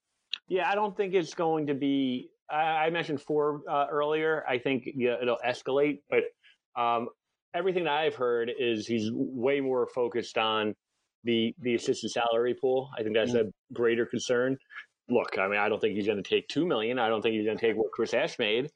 Yeah, 0.47 0.69
I 0.69 0.75
don't 0.75 0.95
think 0.95 1.13
it's 1.13 1.33
going 1.33 1.67
to 1.67 1.73
be. 1.73 2.29
I, 2.49 2.85
I 2.85 2.89
mentioned 2.89 3.21
four 3.21 3.61
uh, 3.69 3.87
earlier. 3.89 4.43
I 4.47 4.57
think 4.57 4.89
yeah, 4.95 5.15
it'll 5.21 5.39
escalate, 5.45 5.99
but 6.09 6.23
um, 6.79 7.09
everything 7.53 7.85
that 7.85 7.93
I've 7.93 8.15
heard 8.15 8.51
is 8.59 8.85
he's 8.85 9.09
way 9.13 9.61
more 9.61 9.87
focused 9.87 10.37
on 10.37 10.75
the 11.25 11.53
the 11.59 11.75
assistant 11.75 12.13
salary 12.13 12.55
pool. 12.59 12.89
I 12.97 13.03
think 13.03 13.15
that's 13.15 13.33
a 13.33 13.51
greater 13.73 14.05
concern. 14.05 14.57
Look, 15.09 15.37
I 15.37 15.47
mean, 15.47 15.59
I 15.59 15.69
don't 15.69 15.79
think 15.79 15.95
he's 15.95 16.07
going 16.07 16.23
to 16.23 16.27
take 16.27 16.47
two 16.47 16.65
million. 16.65 16.97
I 16.97 17.09
don't 17.09 17.21
think 17.21 17.35
he's 17.35 17.45
going 17.45 17.57
to 17.57 17.67
take 17.67 17.75
what 17.75 17.91
Chris 17.91 18.13
Ash 18.13 18.39
made. 18.39 18.69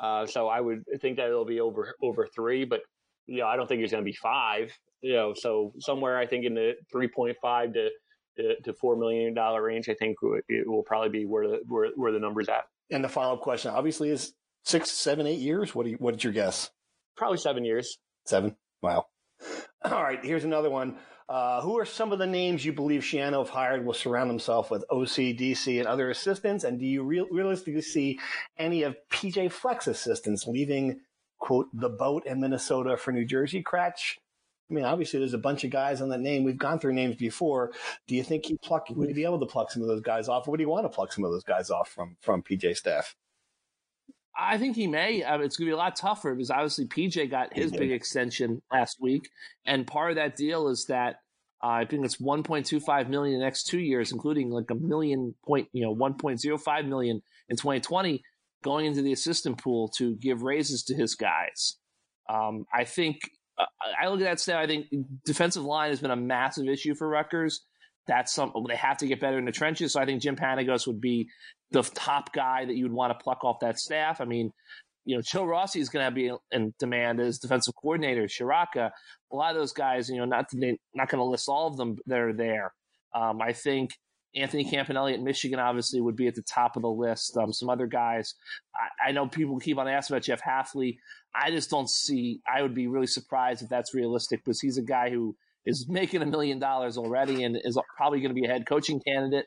Uh, 0.00 0.26
so 0.26 0.48
I 0.48 0.60
would 0.60 0.84
think 1.00 1.16
that 1.16 1.28
it'll 1.28 1.44
be 1.44 1.60
over 1.60 1.94
over 2.02 2.28
three, 2.34 2.64
but 2.64 2.80
you 3.26 3.38
know, 3.38 3.46
I 3.46 3.56
don't 3.56 3.68
think 3.68 3.82
it's 3.82 3.92
going 3.92 4.04
to 4.04 4.08
be 4.08 4.16
five. 4.16 4.70
You 5.00 5.14
know, 5.14 5.34
so 5.34 5.72
somewhere 5.78 6.18
I 6.18 6.26
think 6.26 6.44
in 6.44 6.54
the 6.54 6.74
three 6.90 7.08
point 7.08 7.36
five 7.40 7.72
to 7.74 7.88
to, 8.36 8.60
to 8.62 8.72
four 8.74 8.96
million 8.96 9.34
dollar 9.34 9.62
range, 9.62 9.88
I 9.88 9.94
think 9.94 10.16
it 10.48 10.68
will 10.68 10.82
probably 10.82 11.10
be 11.10 11.24
where 11.24 11.48
the 11.48 11.60
where, 11.66 11.90
where 11.96 12.12
the 12.12 12.20
numbers 12.20 12.48
at. 12.48 12.64
And 12.90 13.02
the 13.02 13.08
follow 13.08 13.34
up 13.34 13.40
question, 13.40 13.70
obviously, 13.70 14.10
is 14.10 14.34
six, 14.64 14.90
seven, 14.90 15.26
eight 15.26 15.40
years. 15.40 15.74
What 15.74 15.84
do 15.84 15.90
you, 15.90 15.96
what's 15.98 16.22
your 16.22 16.32
guess? 16.32 16.70
Probably 17.16 17.38
seven 17.38 17.64
years. 17.64 17.98
Seven. 18.26 18.56
Wow. 18.82 19.06
All 19.84 20.02
right. 20.02 20.24
Here's 20.24 20.44
another 20.44 20.70
one. 20.70 20.96
Uh, 21.32 21.62
who 21.62 21.78
are 21.78 21.86
some 21.86 22.12
of 22.12 22.18
the 22.18 22.26
names 22.26 22.62
you 22.62 22.74
believe 22.74 23.00
Schiano, 23.00 23.40
if 23.40 23.48
hired, 23.48 23.86
will 23.86 23.94
surround 23.94 24.28
himself 24.28 24.70
with 24.70 24.84
OCDC 24.90 25.78
and 25.78 25.88
other 25.88 26.10
assistants? 26.10 26.62
And 26.62 26.78
do 26.78 26.84
you 26.84 27.02
real 27.02 27.26
realistically 27.30 27.80
see 27.80 28.20
any 28.58 28.82
of 28.82 28.96
PJ 29.10 29.50
Fleck's 29.50 29.86
assistants 29.86 30.46
leaving, 30.46 31.00
quote, 31.38 31.68
the 31.72 31.88
boat 31.88 32.26
in 32.26 32.38
Minnesota 32.42 32.98
for 32.98 33.12
New 33.12 33.24
Jersey? 33.24 33.62
Cratch. 33.62 34.18
I 34.70 34.74
mean, 34.74 34.84
obviously, 34.84 35.20
there's 35.20 35.32
a 35.32 35.38
bunch 35.38 35.64
of 35.64 35.70
guys 35.70 36.02
on 36.02 36.10
that 36.10 36.20
name. 36.20 36.44
We've 36.44 36.58
gone 36.58 36.78
through 36.78 36.92
names 36.92 37.16
before. 37.16 37.72
Do 38.06 38.14
you 38.14 38.22
think 38.22 38.44
he 38.44 38.58
pluck? 38.58 38.88
Would 38.90 39.08
he 39.08 39.14
be 39.14 39.24
able 39.24 39.40
to 39.40 39.46
pluck 39.46 39.70
some 39.70 39.80
of 39.80 39.88
those 39.88 40.02
guys 40.02 40.28
off? 40.28 40.46
Or 40.46 40.50
would 40.50 40.60
he 40.60 40.66
want 40.66 40.84
to 40.84 40.90
pluck 40.90 41.14
some 41.14 41.24
of 41.24 41.30
those 41.30 41.44
guys 41.44 41.70
off 41.70 41.88
from 41.88 42.18
from 42.20 42.42
PJ 42.42 42.76
staff? 42.76 43.16
I 44.36 44.58
think 44.58 44.76
he 44.76 44.86
may. 44.86 45.24
I 45.24 45.36
mean, 45.36 45.46
it's 45.46 45.56
going 45.56 45.66
to 45.66 45.70
be 45.70 45.74
a 45.74 45.76
lot 45.76 45.96
tougher 45.96 46.34
because 46.34 46.50
obviously 46.50 46.86
PJ 46.86 47.30
got 47.30 47.54
his 47.54 47.70
big 47.70 47.90
extension 47.90 48.62
last 48.72 48.98
week, 49.00 49.30
and 49.64 49.86
part 49.86 50.10
of 50.10 50.16
that 50.16 50.36
deal 50.36 50.68
is 50.68 50.86
that 50.86 51.16
uh, 51.16 51.18
I 51.62 51.84
think 51.84 52.04
it's 52.04 52.16
1.25 52.16 53.08
million 53.08 53.34
in 53.34 53.40
the 53.40 53.44
next 53.44 53.64
two 53.64 53.78
years, 53.78 54.10
including 54.10 54.50
like 54.50 54.70
a 54.70 54.74
million 54.74 55.34
point, 55.46 55.68
you 55.72 55.82
know, 55.84 55.94
1.05 55.94 56.88
million 56.88 57.22
in 57.48 57.56
2020, 57.56 58.22
going 58.64 58.86
into 58.86 59.02
the 59.02 59.12
assistant 59.12 59.62
pool 59.62 59.88
to 59.96 60.16
give 60.16 60.42
raises 60.42 60.82
to 60.84 60.94
his 60.94 61.14
guys. 61.14 61.76
Um, 62.28 62.64
I 62.74 62.84
think 62.84 63.20
uh, 63.58 63.66
I 64.00 64.08
look 64.08 64.20
at 64.20 64.24
that 64.24 64.40
stat. 64.40 64.56
I 64.56 64.66
think 64.66 64.86
defensive 65.24 65.64
line 65.64 65.90
has 65.90 66.00
been 66.00 66.10
a 66.10 66.16
massive 66.16 66.66
issue 66.66 66.94
for 66.94 67.08
Rutgers. 67.08 67.64
That's 68.08 68.32
something 68.32 68.64
they 68.68 68.76
have 68.76 68.96
to 68.98 69.06
get 69.06 69.20
better 69.20 69.38
in 69.38 69.44
the 69.44 69.52
trenches. 69.52 69.92
So 69.92 70.00
I 70.00 70.06
think 70.06 70.20
Jim 70.22 70.34
Panagos 70.34 70.88
would 70.88 71.00
be 71.00 71.28
the 71.70 71.82
top 71.82 72.32
guy 72.32 72.64
that 72.64 72.74
you 72.74 72.84
would 72.84 72.92
want 72.92 73.16
to 73.16 73.22
pluck 73.22 73.44
off 73.44 73.60
that 73.60 73.78
staff. 73.78 74.20
I 74.20 74.24
mean, 74.24 74.52
you 75.04 75.16
know, 75.16 75.22
Joe 75.22 75.44
Rossi 75.44 75.80
is 75.80 75.88
going 75.88 76.06
to 76.06 76.10
be 76.10 76.30
in 76.52 76.74
demand 76.78 77.20
as 77.20 77.38
defensive 77.38 77.74
coordinator. 77.74 78.24
Ciarrocca, 78.24 78.90
a 79.32 79.36
lot 79.36 79.50
of 79.50 79.56
those 79.56 79.72
guys, 79.72 80.08
you 80.08 80.16
know, 80.16 80.24
not 80.24 80.48
to 80.50 80.76
not 80.94 81.08
going 81.08 81.18
to 81.18 81.24
list 81.24 81.48
all 81.48 81.66
of 81.66 81.76
them 81.76 81.96
that 82.06 82.18
are 82.18 82.32
there. 82.32 82.72
Um, 83.14 83.42
I 83.42 83.52
think 83.52 83.90
Anthony 84.34 84.64
Campanile 84.64 85.14
at 85.14 85.20
Michigan 85.20 85.58
obviously 85.58 86.00
would 86.00 86.16
be 86.16 86.28
at 86.28 86.34
the 86.34 86.42
top 86.42 86.76
of 86.76 86.82
the 86.82 86.90
list. 86.90 87.36
Um, 87.36 87.52
some 87.52 87.68
other 87.68 87.86
guys, 87.86 88.34
I, 88.74 89.08
I 89.08 89.12
know 89.12 89.26
people 89.26 89.58
keep 89.58 89.78
on 89.78 89.88
asking 89.88 90.14
about 90.14 90.24
Jeff 90.24 90.42
Hafley. 90.42 90.96
I 91.34 91.50
just 91.50 91.70
don't 91.70 91.90
see. 91.90 92.40
I 92.46 92.62
would 92.62 92.74
be 92.74 92.86
really 92.86 93.06
surprised 93.06 93.62
if 93.62 93.68
that's 93.68 93.94
realistic 93.94 94.42
because 94.44 94.60
he's 94.60 94.78
a 94.78 94.82
guy 94.82 95.10
who 95.10 95.36
is 95.66 95.86
making 95.88 96.22
a 96.22 96.26
million 96.26 96.58
dollars 96.58 96.96
already 96.96 97.44
and 97.44 97.56
is 97.62 97.78
probably 97.96 98.20
going 98.20 98.34
to 98.34 98.40
be 98.40 98.46
a 98.46 98.50
head 98.50 98.66
coaching 98.66 99.00
candidate 99.06 99.46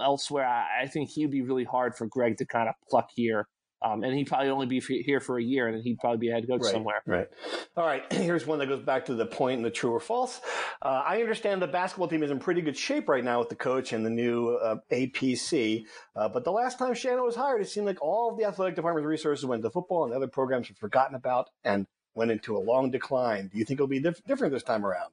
elsewhere. 0.00 0.46
I, 0.46 0.84
I 0.84 0.86
think 0.86 1.10
he'd 1.10 1.30
be 1.30 1.42
really 1.42 1.64
hard 1.64 1.96
for 1.96 2.06
Greg 2.06 2.38
to 2.38 2.46
kind 2.46 2.68
of 2.68 2.74
pluck 2.88 3.08
here 3.14 3.48
Um, 3.84 4.02
and 4.02 4.14
he'd 4.14 4.26
probably 4.26 4.48
only 4.48 4.66
be 4.66 4.80
here 4.80 5.20
for 5.20 5.38
a 5.38 5.42
year, 5.42 5.66
and 5.66 5.76
then 5.76 5.82
he'd 5.82 5.98
probably 5.98 6.16
be 6.16 6.30
a 6.30 6.32
head 6.32 6.48
coach 6.48 6.62
right, 6.62 6.72
somewhere. 6.72 7.02
Right. 7.06 7.28
All 7.76 7.84
right. 7.84 8.02
Here's 8.12 8.46
one 8.46 8.58
that 8.60 8.66
goes 8.66 8.82
back 8.82 9.04
to 9.06 9.14
the 9.14 9.26
point 9.26 9.58
in 9.58 9.62
the 9.62 9.70
true 9.70 9.90
or 9.90 10.00
false. 10.00 10.40
Uh, 10.80 11.02
I 11.06 11.20
understand 11.20 11.60
the 11.60 11.66
basketball 11.66 12.08
team 12.08 12.22
is 12.22 12.30
in 12.30 12.38
pretty 12.38 12.62
good 12.62 12.78
shape 12.78 13.10
right 13.10 13.22
now 13.22 13.40
with 13.40 13.50
the 13.50 13.56
coach 13.56 13.92
and 13.92 14.04
the 14.04 14.10
new 14.10 14.54
uh, 14.56 14.76
APC. 14.90 15.84
Uh, 16.16 16.28
but 16.28 16.44
the 16.44 16.50
last 16.50 16.78
time 16.78 16.94
Schiano 16.94 17.26
was 17.26 17.36
hired, 17.36 17.60
it 17.60 17.68
seemed 17.68 17.86
like 17.86 18.00
all 18.00 18.30
of 18.30 18.38
the 18.38 18.44
athletic 18.44 18.74
department's 18.74 19.06
resources 19.06 19.44
went 19.44 19.62
to 19.62 19.70
football, 19.70 20.04
and 20.04 20.14
other 20.14 20.28
programs 20.28 20.70
were 20.70 20.76
forgotten 20.76 21.14
about 21.14 21.50
and 21.62 21.86
went 22.14 22.30
into 22.30 22.56
a 22.56 22.58
long 22.60 22.90
decline. 22.90 23.48
Do 23.52 23.58
you 23.58 23.66
think 23.66 23.78
it'll 23.78 23.86
be 23.86 24.00
diff- 24.00 24.24
different 24.24 24.54
this 24.54 24.62
time 24.62 24.86
around? 24.86 25.10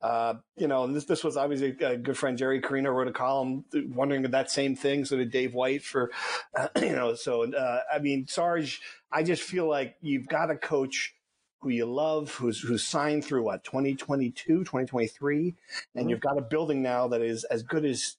Uh, 0.00 0.34
you 0.56 0.68
know, 0.68 0.86
this 0.86 1.06
this 1.06 1.24
was 1.24 1.36
obviously 1.36 1.76
a 1.84 1.96
good 1.96 2.16
friend 2.16 2.38
Jerry 2.38 2.60
Carino 2.60 2.90
wrote 2.90 3.08
a 3.08 3.12
column 3.12 3.64
wondering 3.72 4.22
that 4.22 4.50
same 4.50 4.76
thing. 4.76 5.04
So 5.04 5.16
did 5.16 5.32
Dave 5.32 5.54
White 5.54 5.82
for, 5.82 6.10
uh, 6.56 6.68
you 6.80 6.92
know, 6.92 7.14
so 7.14 7.52
uh, 7.52 7.80
I 7.92 7.98
mean, 7.98 8.26
Sarge, 8.28 8.80
I 9.10 9.22
just 9.22 9.42
feel 9.42 9.68
like 9.68 9.96
you've 10.00 10.28
got 10.28 10.50
a 10.50 10.56
coach 10.56 11.14
who 11.60 11.70
you 11.70 11.86
love, 11.86 12.32
who's 12.34 12.60
who's 12.60 12.84
signed 12.84 13.24
through 13.24 13.42
what 13.42 13.64
2022, 13.64 14.60
2023, 14.60 15.38
and 15.46 15.54
mm-hmm. 16.02 16.08
you've 16.08 16.20
got 16.20 16.38
a 16.38 16.42
building 16.42 16.82
now 16.82 17.08
that 17.08 17.20
is 17.20 17.44
as 17.44 17.62
good 17.62 17.84
as 17.84 18.16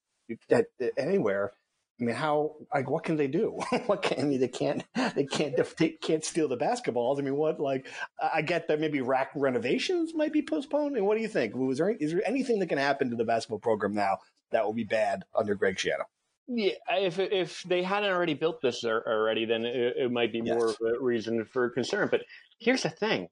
at, 0.50 0.66
anywhere. 0.98 1.54
I 2.00 2.06
mean, 2.06 2.16
how 2.16 2.56
like 2.74 2.90
what 2.90 3.04
can 3.04 3.18
they 3.18 3.28
do? 3.28 3.60
what 3.88 4.02
can 4.02 4.20
I 4.20 4.24
mean? 4.24 4.40
They 4.40 4.48
can't 4.48 4.84
they 5.16 5.26
can't 5.26 5.56
they 5.78 5.90
can't 5.90 6.24
steal 6.24 6.48
the 6.48 6.58
basketballs. 6.58 7.20
I 7.20 7.22
mean, 7.22 7.36
what 7.36 7.60
like 7.60 7.88
I 8.22 8.42
get 8.42 8.68
that 8.68 8.80
maybe 8.80 9.02
RAC 9.02 9.32
renovations 9.36 10.14
might 10.16 10.32
be 10.32 10.42
postponed. 10.42 10.96
And 10.96 11.06
what 11.06 11.16
do 11.16 11.22
you 11.22 11.28
think? 11.28 11.56
Was 11.56 11.78
there 11.78 11.90
is 11.90 12.12
there 12.12 12.26
anything 12.26 12.60
that 12.60 12.68
can 12.68 12.78
happen 12.78 13.10
to 13.10 13.16
the 13.16 13.26
basketball 13.26 13.60
program 13.60 13.94
now 13.94 14.20
that 14.52 14.64
will 14.64 14.74
be 14.74 14.86
bad 14.86 15.24
under 15.36 15.56
Greg 15.56 15.76
Schiano? 15.76 16.06
Yeah, 16.48 16.74
if 16.90 17.20
if 17.20 17.64
they 17.64 17.84
hadn't 17.84 18.10
already 18.10 18.34
built 18.34 18.62
this 18.62 18.84
already, 18.86 19.46
then 19.46 19.66
it, 19.66 19.98
it 19.98 20.12
might 20.12 20.32
be 20.32 20.42
more 20.42 20.68
yes. 20.68 20.78
of 20.82 20.96
a 20.96 21.04
reason 21.04 21.46
for 21.46 21.70
concern. 21.70 22.08
But 22.10 22.22
here's 22.60 22.84
the 22.84 22.90
thing: 22.90 23.28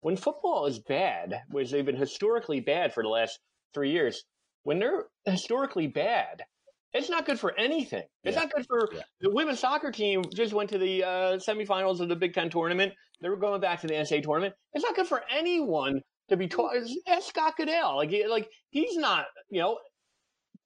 when 0.00 0.16
football 0.16 0.66
is 0.66 0.78
bad, 0.78 1.42
which 1.50 1.70
they've 1.70 1.84
been 1.84 1.96
historically 1.96 2.60
bad 2.60 2.94
for 2.94 3.02
the 3.02 3.08
last 3.08 3.40
three 3.74 3.90
years, 3.90 4.24
when 4.62 4.78
they're 4.78 5.06
historically 5.26 5.88
bad, 5.88 6.44
it's 6.92 7.10
not 7.10 7.26
good 7.26 7.38
for 7.38 7.56
anything. 7.58 8.02
It's 8.24 8.36
yeah. 8.36 8.42
not 8.42 8.52
good 8.52 8.66
for 8.66 8.88
yeah. 8.92 9.02
the 9.20 9.30
women's 9.30 9.60
soccer 9.60 9.90
team. 9.90 10.24
Just 10.34 10.52
went 10.52 10.70
to 10.70 10.78
the 10.78 11.04
uh, 11.04 11.08
semifinals 11.36 12.00
of 12.00 12.08
the 12.08 12.16
Big 12.16 12.34
Ten 12.34 12.50
tournament. 12.50 12.92
They 13.20 13.28
were 13.28 13.36
going 13.36 13.60
back 13.60 13.80
to 13.80 13.86
the 13.86 13.94
NCAA 13.94 14.22
tournament. 14.22 14.54
It's 14.72 14.84
not 14.84 14.94
good 14.94 15.06
for 15.06 15.22
anyone 15.30 16.00
to 16.28 16.36
be 16.36 16.48
taught. 16.48 16.76
Ask 17.06 17.28
Scott 17.28 17.54
Goodale. 17.56 17.96
Like, 17.96 18.12
like 18.28 18.48
he's 18.70 18.96
not. 18.96 19.26
You 19.50 19.60
know, 19.60 19.78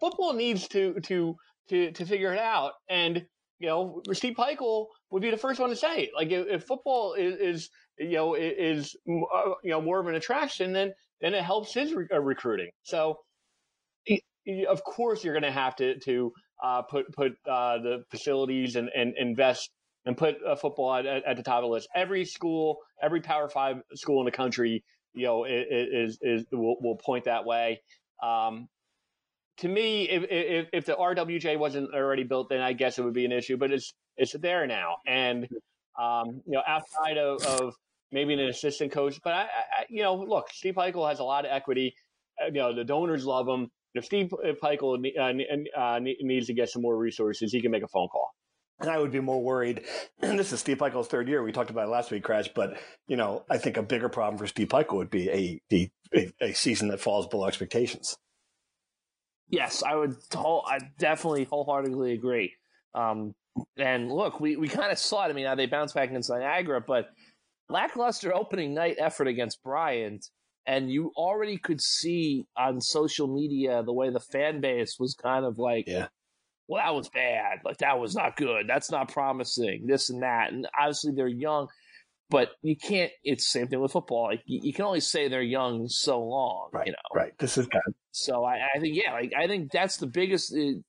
football 0.01 0.33
needs 0.33 0.69
to 0.69 0.95
to 1.01 1.35
to 1.69 1.93
to 1.93 2.07
figure 2.07 2.33
it 2.33 2.39
out. 2.39 2.73
And 2.89 3.25
you 3.59 3.69
know, 3.69 4.01
Steve 4.13 4.35
Pikiell 4.37 4.87
would 5.11 5.23
be 5.23 5.31
the 5.31 5.37
first 5.37 5.61
one 5.61 5.69
to 5.71 5.77
say 5.77 6.05
it. 6.05 6.11
Like, 6.17 6.31
if, 6.31 6.47
if 6.49 6.65
football 6.65 7.13
is, 7.13 7.35
is, 7.37 7.71
you 7.99 8.17
know 8.17 8.35
is 8.35 8.97
uh, 9.09 9.51
you 9.63 9.71
know 9.71 9.81
more 9.81 10.01
of 10.01 10.07
an 10.07 10.15
attraction, 10.15 10.73
then 10.73 10.93
then 11.21 11.35
it 11.35 11.45
helps 11.45 11.75
his 11.75 11.93
re- 11.93 12.07
uh, 12.13 12.21
recruiting. 12.21 12.71
So 12.83 13.19
of 14.69 14.83
course 14.85 15.25
you're 15.25 15.35
going 15.35 15.43
to 15.43 15.53
have 15.53 15.77
to 15.77 15.99
to 16.01 16.33
uh, 16.63 16.83
put 16.83 17.13
put 17.13 17.33
uh, 17.49 17.79
the 17.79 18.05
facilities 18.11 18.77
and, 18.77 18.91
and 18.95 19.15
invest 19.19 19.71
and 20.07 20.17
put 20.17 20.37
uh, 20.47 20.57
football 20.57 20.95
at, 20.95 21.07
at, 21.07 21.37
the 21.37 21.43
top 21.43 21.59
of 21.59 21.65
the 21.65 21.69
list. 21.69 21.89
Every 21.95 22.25
school, 22.25 22.79
every 23.03 23.21
Power 23.21 23.49
Five 23.49 23.77
school 23.95 24.21
in 24.21 24.25
the 24.25 24.33
country, 24.33 24.83
you 25.15 25.27
know, 25.27 25.45
is 25.45 25.65
is, 25.71 26.19
is 26.23 26.47
will, 26.53 26.77
will 26.81 26.97
point 26.97 27.25
that 27.25 27.45
way. 27.45 27.81
Um, 28.23 28.69
to 29.59 29.69
me, 29.69 30.09
if, 30.09 30.25
if, 30.31 30.69
if 30.73 30.87
the 30.87 30.95
RWJ 30.95 31.59
wasn't 31.59 31.93
already 31.95 32.25
built, 32.25 32.49
then 32.49 32.63
I 32.63 32.73
guess 32.73 32.99
it 32.99 33.03
would 33.03 33.13
be 33.13 33.27
an 33.27 33.33
issue. 33.33 33.59
But 33.59 33.73
it's 33.73 33.93
it's 34.17 34.33
there 34.33 34.67
now, 34.67 34.97
and 35.07 35.47
um, 35.99 36.41
you 36.47 36.53
know, 36.53 36.63
outside 36.67 37.19
of, 37.19 37.43
of, 37.45 37.75
maybe 38.13 38.35
an 38.35 38.41
assistant 38.41 38.91
coach, 38.91 39.21
but 39.23 39.33
I, 39.33 39.43
I, 39.43 39.85
you 39.89 40.03
know, 40.03 40.17
look, 40.17 40.49
Steve 40.53 40.75
Pikiell 40.75 41.09
has 41.09 41.21
a 41.21 41.25
lot 41.25 41.45
of 41.45 41.53
equity. 41.53 41.95
Uh, 42.43 42.47
you 42.47 42.55
know, 42.55 42.75
the 42.75 42.83
donors 42.83 43.25
love 43.25 43.47
him 43.47 43.69
if 43.95 44.05
Steve 44.05 44.33
Pikiell 44.63 44.99
uh, 45.19 45.81
uh, 45.81 45.99
needs 46.01 46.47
to 46.47 46.55
get 46.55 46.69
some 46.69 46.83
more 46.83 46.97
resources, 46.97 47.53
he 47.53 47.61
can 47.61 47.71
make 47.71 47.83
a 47.83 47.89
phone 47.89 48.09
call. 48.09 48.31
And 48.81 48.89
I 48.89 48.99
would 48.99 49.11
be 49.11 49.21
more 49.21 49.43
worried. 49.43 49.85
And 50.23 50.39
this 50.39 50.53
is 50.53 50.61
Steve 50.61 50.79
Pikiell's 50.79 51.09
third 51.09 51.29
year. 51.29 51.43
We 51.43 51.53
talked 51.53 51.71
about 51.71 51.87
it 51.87 51.91
last 51.91 52.11
week, 52.11 52.25
Crash. 52.25 52.49
But 52.55 52.79
you 53.07 53.17
know, 53.17 53.45
I 53.51 53.59
think 53.59 53.77
a 53.77 53.83
bigger 53.83 54.09
problem 54.09 54.39
for 54.39 54.47
Steve 54.47 54.69
Pikiell 54.69 54.95
would 54.97 55.11
be 55.11 55.61
a, 55.73 55.91
a, 56.15 56.33
a 56.41 56.53
season 56.53 56.89
that 56.89 57.01
falls 57.01 57.27
below 57.27 57.47
expectations. 57.47 58.17
Yes, 59.49 59.83
I 59.83 59.97
would. 59.97 60.15
I 60.35 60.79
definitely 60.99 61.45
wholeheartedly 61.45 62.13
agree. 62.13 62.55
Um, 62.95 63.35
and 63.77 64.11
look, 64.11 64.41
we, 64.41 64.57
we 64.57 64.69
kind 64.69 64.93
of 64.93 64.99
saw 64.99 65.27
it. 65.27 65.31
I 65.31 65.33
mean, 65.33 65.45
now 65.45 65.57
they 65.57 65.67
bounced 65.67 65.95
back 65.95 66.09
against 66.09 66.31
Niagara, 66.31 66.81
but 66.81 67.09
lackluster 67.69 68.35
opening 68.35 68.75
night 68.75 68.97
effort 68.99 69.27
against 69.27 69.63
Bryant 69.63 70.25
and 70.67 70.91
you 70.91 71.13
already 71.17 71.57
could 71.57 71.81
see 71.81 72.47
on 72.57 72.81
social 72.81 73.27
media 73.27 73.83
the 73.83 73.93
way 73.93 74.11
the 74.11 74.21
fan 74.21 74.61
base 74.61 74.97
was 74.99 75.15
kind 75.15 75.45
of 75.45 75.59
like, 75.59 75.85
yeah. 75.87 76.09
well, 76.69 76.83
that 76.83 76.95
was 76.95 77.09
bad. 77.09 77.59
Like, 77.65 77.79
that 77.79 77.99
was 77.99 78.15
not 78.15 78.37
good. 78.37 78.67
That's 78.69 78.91
not 78.91 79.13
promising. 79.13 79.87
This 79.87 80.11
and 80.11 80.23
that. 80.23 80.53
And 80.53 80.69
obviously, 80.79 81.13
they're 81.13 81.27
young, 81.27 81.69
but 82.29 82.51
you 82.63 82.77
can't. 82.77 83.11
It's 83.25 83.45
the 83.51 83.59
same 83.59 83.69
thing 83.69 83.81
with 83.81 83.93
football. 83.93 84.25
Like, 84.25 84.43
you, 84.47 84.61
you 84.63 84.73
can 84.73 84.85
only 84.85 85.01
say 85.01 85.29
they're 85.29 85.43
young 85.43 85.89
so 85.89 86.23
long, 86.23 86.71
right, 86.73 86.87
you 86.87 86.93
know? 86.93 86.99
Right. 87.15 87.33
This 87.39 87.59
is 87.59 87.67
good. 87.67 87.95
So 88.13 88.45
I, 88.45 88.59
I 88.75 88.81
think, 88.81 88.97
yeah, 88.97 89.13
like, 89.13 89.33
I 89.37 89.47
think 89.47 89.73
that's 89.73 89.97
the 89.97 90.07
biggest. 90.07 90.53
Uh, 90.53 90.81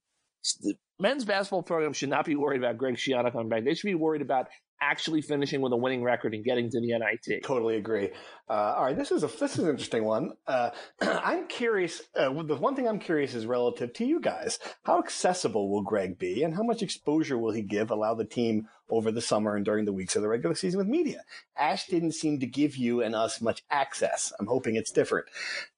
the 0.61 0.75
men's 0.99 1.25
basketball 1.25 1.63
program 1.63 1.93
should 1.93 2.09
not 2.09 2.25
be 2.25 2.35
worried 2.35 2.59
about 2.59 2.77
Greg 2.77 2.95
Schiano 2.95 3.31
coming 3.31 3.49
back. 3.49 3.63
They 3.63 3.73
should 3.73 3.87
be 3.87 3.95
worried 3.95 4.21
about 4.21 4.47
actually 4.81 5.21
finishing 5.21 5.61
with 5.61 5.71
a 5.71 5.77
winning 5.77 6.03
record 6.03 6.33
and 6.33 6.43
getting 6.43 6.69
to 6.71 6.81
the 6.81 6.87
NIT. 6.87 7.43
Totally 7.43 7.77
agree. 7.77 8.09
Uh, 8.49 8.73
all 8.75 8.85
right, 8.85 8.97
this 8.97 9.11
is 9.11 9.23
a 9.23 9.27
this 9.27 9.53
is 9.53 9.59
an 9.59 9.69
interesting 9.69 10.03
one. 10.03 10.31
Uh, 10.47 10.71
I'm 11.01 11.47
curious. 11.47 12.01
Uh, 12.15 12.33
the 12.43 12.55
one 12.55 12.75
thing 12.75 12.87
I'm 12.87 12.99
curious 12.99 13.35
is 13.35 13.45
relative 13.45 13.93
to 13.93 14.05
you 14.05 14.19
guys. 14.19 14.59
How 14.83 14.99
accessible 14.99 15.69
will 15.69 15.83
Greg 15.83 16.17
be, 16.17 16.43
and 16.43 16.55
how 16.55 16.63
much 16.63 16.81
exposure 16.81 17.37
will 17.37 17.51
he 17.51 17.61
give 17.61 17.91
allow 17.91 18.15
the 18.15 18.25
team 18.25 18.67
over 18.89 19.11
the 19.11 19.21
summer 19.21 19.55
and 19.55 19.63
during 19.63 19.85
the 19.85 19.93
weeks 19.93 20.15
of 20.15 20.21
the 20.21 20.27
regular 20.27 20.55
season 20.55 20.79
with 20.79 20.87
media? 20.87 21.23
Ash 21.55 21.85
didn't 21.87 22.13
seem 22.13 22.39
to 22.39 22.47
give 22.47 22.75
you 22.75 23.01
and 23.01 23.15
us 23.15 23.39
much 23.39 23.63
access. 23.69 24.33
I'm 24.39 24.47
hoping 24.47 24.75
it's 24.75 24.91
different. 24.91 25.27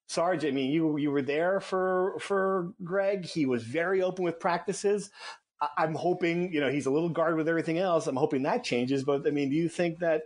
Sarge, 0.07 0.45
I 0.45 0.51
mean, 0.51 0.71
you 0.71 0.97
you 0.97 1.11
were 1.11 1.21
there 1.21 1.59
for 1.59 2.15
for 2.19 2.73
Greg. 2.83 3.25
He 3.25 3.45
was 3.45 3.63
very 3.63 4.01
open 4.01 4.23
with 4.23 4.39
practices. 4.39 5.09
I'm 5.77 5.95
hoping, 5.95 6.53
you 6.53 6.59
know, 6.59 6.69
he's 6.69 6.85
a 6.85 6.91
little 6.91 7.09
guarded 7.09 7.37
with 7.37 7.47
everything 7.47 7.77
else. 7.77 8.07
I'm 8.07 8.15
hoping 8.15 8.43
that 8.43 8.63
changes. 8.63 9.03
But 9.03 9.25
I 9.27 9.31
mean, 9.31 9.49
do 9.49 9.55
you 9.55 9.69
think 9.69 9.99
that 9.99 10.23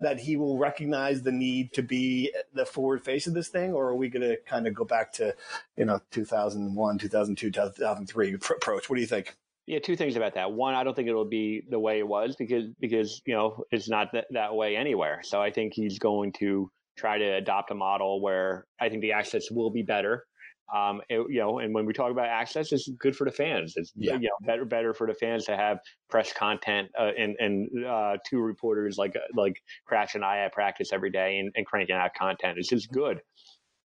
that 0.00 0.18
he 0.18 0.36
will 0.36 0.58
recognize 0.58 1.22
the 1.22 1.32
need 1.32 1.72
to 1.74 1.82
be 1.82 2.32
the 2.54 2.64
forward 2.64 3.04
face 3.04 3.26
of 3.26 3.34
this 3.34 3.48
thing, 3.48 3.72
or 3.72 3.88
are 3.88 3.94
we 3.94 4.08
going 4.08 4.22
to 4.22 4.36
kind 4.46 4.66
of 4.66 4.74
go 4.74 4.84
back 4.84 5.12
to, 5.12 5.34
you 5.76 5.84
know, 5.84 6.00
2001, 6.10 6.98
2002, 6.98 7.50
2003 7.50 8.34
approach? 8.34 8.88
What 8.88 8.96
do 8.96 9.02
you 9.02 9.06
think? 9.06 9.36
Yeah, 9.66 9.78
two 9.78 9.96
things 9.96 10.16
about 10.16 10.34
that. 10.34 10.52
One, 10.52 10.74
I 10.74 10.82
don't 10.82 10.96
think 10.96 11.08
it'll 11.08 11.24
be 11.26 11.62
the 11.68 11.78
way 11.78 11.98
it 11.98 12.08
was 12.08 12.34
because 12.34 12.64
because 12.80 13.22
you 13.24 13.34
know 13.34 13.64
it's 13.70 13.88
not 13.88 14.12
that, 14.12 14.26
that 14.30 14.54
way 14.54 14.74
anywhere. 14.76 15.20
So 15.22 15.40
I 15.40 15.52
think 15.52 15.74
he's 15.74 15.98
going 15.98 16.32
to 16.40 16.70
try 16.96 17.18
to 17.18 17.36
adopt 17.36 17.70
a 17.70 17.74
model 17.74 18.20
where 18.20 18.66
I 18.80 18.88
think 18.88 19.02
the 19.02 19.12
access 19.12 19.50
will 19.50 19.70
be 19.70 19.82
better. 19.82 20.26
Um, 20.74 21.00
it, 21.08 21.26
you 21.28 21.40
know, 21.40 21.58
and 21.58 21.74
when 21.74 21.84
we 21.84 21.92
talk 21.92 22.10
about 22.10 22.26
access, 22.26 22.72
it's 22.72 22.88
good 22.98 23.16
for 23.16 23.24
the 23.24 23.32
fans. 23.32 23.74
It's 23.76 23.92
yeah. 23.96 24.14
you 24.14 24.28
know 24.28 24.46
better 24.46 24.64
better 24.64 24.94
for 24.94 25.06
the 25.06 25.14
fans 25.14 25.44
to 25.46 25.56
have 25.56 25.78
press 26.08 26.32
content 26.32 26.88
uh, 26.98 27.10
and 27.18 27.36
and 27.38 27.86
uh, 27.86 28.16
two 28.28 28.40
reporters 28.40 28.96
like 28.96 29.14
like 29.34 29.60
Crash 29.86 30.14
and 30.14 30.24
I 30.24 30.38
at 30.38 30.52
practice 30.52 30.92
every 30.92 31.10
day 31.10 31.38
and, 31.38 31.52
and 31.56 31.66
cranking 31.66 31.96
out 31.96 32.14
content. 32.14 32.58
It's 32.58 32.68
just 32.68 32.90
good. 32.92 33.20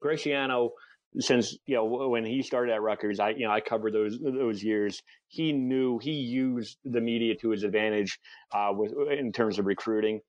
Greg 0.00 0.18
Schiano, 0.18 0.70
since 1.18 1.56
you 1.66 1.74
know 1.74 2.08
when 2.08 2.24
he 2.24 2.42
started 2.42 2.72
at 2.72 2.82
Rutgers, 2.82 3.18
I 3.18 3.30
you 3.30 3.46
know 3.46 3.52
I 3.52 3.60
covered 3.60 3.92
those 3.92 4.18
those 4.20 4.62
years. 4.62 5.02
He 5.28 5.52
knew 5.52 5.98
he 5.98 6.12
used 6.12 6.78
the 6.84 7.00
media 7.00 7.34
to 7.40 7.50
his 7.50 7.64
advantage 7.64 8.18
uh, 8.54 8.70
with 8.72 8.92
in 9.10 9.32
terms 9.32 9.58
of 9.58 9.66
recruiting. 9.66 10.20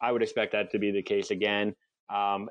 I 0.00 0.12
would 0.12 0.22
expect 0.22 0.52
that 0.52 0.70
to 0.72 0.78
be 0.78 0.92
the 0.92 1.02
case 1.02 1.30
again. 1.30 1.74
Um, 2.08 2.48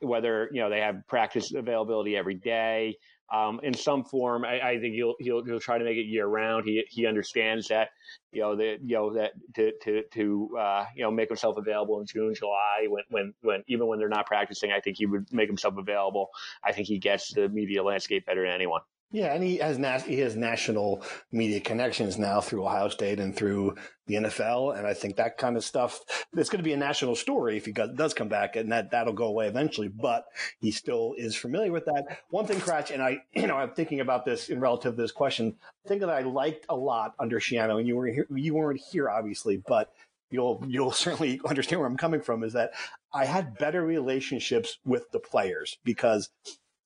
whether 0.00 0.48
you 0.52 0.60
know 0.60 0.70
they 0.70 0.80
have 0.80 1.06
practice 1.08 1.52
availability 1.54 2.16
every 2.16 2.34
day 2.34 2.96
um, 3.32 3.60
in 3.62 3.74
some 3.74 4.04
form. 4.04 4.44
I, 4.44 4.60
I, 4.60 4.80
think 4.80 4.94
he'll 4.94 5.14
he'll 5.20 5.44
he'll 5.44 5.60
try 5.60 5.78
to 5.78 5.84
make 5.84 5.96
it 5.96 6.06
year 6.06 6.26
round. 6.26 6.64
He 6.64 6.84
he 6.88 7.06
understands 7.06 7.68
that 7.68 7.90
you 8.32 8.40
know 8.40 8.56
that 8.56 8.78
you 8.84 8.96
know 8.96 9.14
that 9.14 9.32
to 9.54 9.72
to 9.82 10.02
to 10.12 10.56
uh, 10.58 10.84
you 10.94 11.02
know 11.02 11.10
make 11.10 11.28
himself 11.28 11.56
available 11.56 12.00
in 12.00 12.06
June, 12.06 12.34
July 12.34 12.86
when 12.88 13.04
when 13.10 13.34
when 13.42 13.62
even 13.68 13.86
when 13.86 13.98
they're 13.98 14.08
not 14.08 14.26
practicing. 14.26 14.72
I 14.72 14.80
think 14.80 14.96
he 14.98 15.06
would 15.06 15.32
make 15.32 15.48
himself 15.48 15.74
available. 15.76 16.30
I 16.64 16.72
think 16.72 16.88
he 16.88 16.98
gets 16.98 17.32
the 17.32 17.48
media 17.48 17.82
landscape 17.82 18.26
better 18.26 18.42
than 18.44 18.52
anyone. 18.52 18.80
Yeah, 19.12 19.34
and 19.34 19.42
he 19.42 19.56
has 19.56 19.76
nas- 19.76 20.04
he 20.04 20.20
has 20.20 20.36
national 20.36 21.02
media 21.32 21.60
connections 21.60 22.16
now 22.16 22.40
through 22.40 22.64
Ohio 22.64 22.88
State 22.88 23.18
and 23.18 23.34
through 23.34 23.74
the 24.06 24.14
NFL, 24.14 24.78
and 24.78 24.86
I 24.86 24.94
think 24.94 25.16
that 25.16 25.36
kind 25.36 25.56
of 25.56 25.64
stuff 25.64 26.00
it's 26.32 26.48
going 26.48 26.60
to 26.60 26.64
be 26.64 26.74
a 26.74 26.76
national 26.76 27.16
story 27.16 27.56
if 27.56 27.66
he 27.66 27.72
does 27.72 28.14
come 28.14 28.28
back, 28.28 28.54
and 28.54 28.70
that 28.70 28.92
that'll 28.92 29.12
go 29.12 29.26
away 29.26 29.48
eventually. 29.48 29.88
But 29.88 30.26
he 30.60 30.70
still 30.70 31.14
is 31.18 31.34
familiar 31.34 31.72
with 31.72 31.86
that. 31.86 32.18
One 32.30 32.46
thing, 32.46 32.58
Kratch, 32.58 32.92
and 32.92 33.02
I, 33.02 33.18
you 33.34 33.48
know, 33.48 33.56
I'm 33.56 33.70
thinking 33.70 33.98
about 33.98 34.24
this 34.24 34.48
in 34.48 34.60
relative 34.60 34.94
to 34.94 35.02
this 35.02 35.12
question. 35.12 35.56
thing 35.88 35.98
that 36.00 36.10
I 36.10 36.20
liked 36.20 36.66
a 36.68 36.76
lot 36.76 37.14
under 37.18 37.40
Schiano, 37.40 37.78
and 37.78 37.88
you 37.88 37.96
were 37.96 38.06
here, 38.06 38.26
you 38.32 38.54
weren't 38.54 38.80
here 38.92 39.10
obviously, 39.10 39.56
but 39.66 39.92
you'll 40.30 40.64
you'll 40.68 40.92
certainly 41.06 41.40
understand 41.44 41.80
where 41.80 41.88
I'm 41.88 41.96
coming 41.96 42.20
from. 42.20 42.44
Is 42.44 42.52
that 42.52 42.70
I 43.12 43.24
had 43.24 43.58
better 43.58 43.82
relationships 43.84 44.78
with 44.84 45.10
the 45.10 45.18
players 45.18 45.78
because 45.82 46.30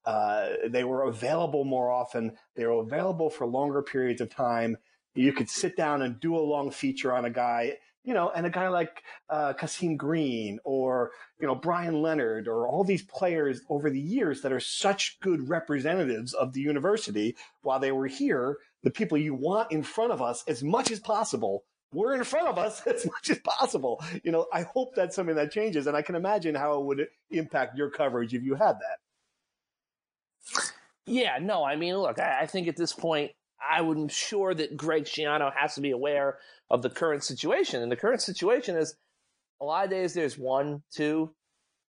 uh, 0.07 0.50
they 0.68 0.84
were 0.84 1.05
available 1.05 1.64
more 1.64 1.90
often. 1.90 2.36
They 2.57 2.66
were 2.66 2.80
available 2.80 3.30
for 3.30 3.46
longer 3.46 3.82
periods 3.82 4.20
of 4.20 4.30
time. 4.30 4.76
You 5.14 5.32
could 5.32 5.48
sit 5.48 5.76
down 5.76 6.02
and 6.02 6.20
do 6.20 6.36
a 6.36 6.40
long 6.40 6.70
feature 6.70 7.12
on 7.12 7.24
a 7.24 7.30
guy, 7.30 7.78
you 8.02 8.14
know, 8.14 8.30
and 8.30 8.44
a 8.44 8.50
guy 8.50 8.68
like 8.68 9.02
uh, 9.30 9.52
Kasim 9.55 9.96
Green 9.96 10.59
or 10.64 11.12
you 11.40 11.46
know 11.46 11.55
Brian 11.55 12.02
Leonard 12.02 12.48
or 12.48 12.66
all 12.66 12.84
these 12.84 13.02
players 13.02 13.61
over 13.68 13.90
the 13.90 14.00
years 14.00 14.42
that 14.42 14.52
are 14.52 14.61
such 14.61 15.18
good 15.20 15.48
representatives 15.48 16.34
of 16.34 16.52
the 16.52 16.61
university 16.61 17.36
while 17.62 17.78
they 17.78 17.92
were 17.92 18.09
here. 18.09 18.59
The 18.82 18.90
people 18.90 19.16
you 19.16 19.34
want 19.34 19.72
in 19.72 19.82
front 19.82 20.12
of 20.12 20.20
us 20.20 20.44
as 20.46 20.62
much 20.62 20.90
as 20.90 21.00
possible 21.00 21.64
were 21.94 22.12
in 22.12 22.24
front 22.24 22.48
of 22.48 22.59
us 22.59 22.84
as 22.86 23.07
much 23.07 23.30
as 23.30 23.38
possible. 23.38 24.02
You 24.22 24.32
know, 24.32 24.46
I 24.52 24.62
hope 24.62 24.94
that's 24.94 25.16
something 25.16 25.36
that 25.36 25.52
changes, 25.52 25.86
and 25.86 25.96
I 25.96 26.02
can 26.02 26.16
imagine 26.16 26.55
how 26.55 26.80
it 26.80 26.84
would 26.84 27.09
impact 27.30 27.78
your 27.78 27.88
coverage 27.88 28.34
if 28.34 28.42
you 28.42 28.57
had 28.57 28.74
that. 28.74 28.98
Yeah, 31.07 31.38
no, 31.40 31.64
I 31.64 31.76
mean, 31.76 31.97
look, 31.97 32.18
I, 32.18 32.42
I 32.42 32.47
think 32.47 32.68
at 32.68 32.76
this 32.76 32.92
point, 32.92 33.32
I 33.61 33.80
am 33.80 34.09
sure 34.09 34.55
that 34.55 34.76
Greg 34.76 35.05
Schiano 35.05 35.53
has 35.55 35.74
to 35.74 35.80
be 35.80 35.90
aware 35.90 36.38
of 36.70 36.82
the 36.82 36.90
current 36.90 37.24
situation. 37.24 37.82
And 37.82 37.90
the 37.90 37.97
current 37.97 38.22
situation 38.22 38.76
is 38.76 38.95
a 39.61 39.64
lot 39.64 39.84
of 39.84 39.90
days 39.90 40.14
there's 40.14 40.38
one, 40.38 40.82
two, 40.95 41.34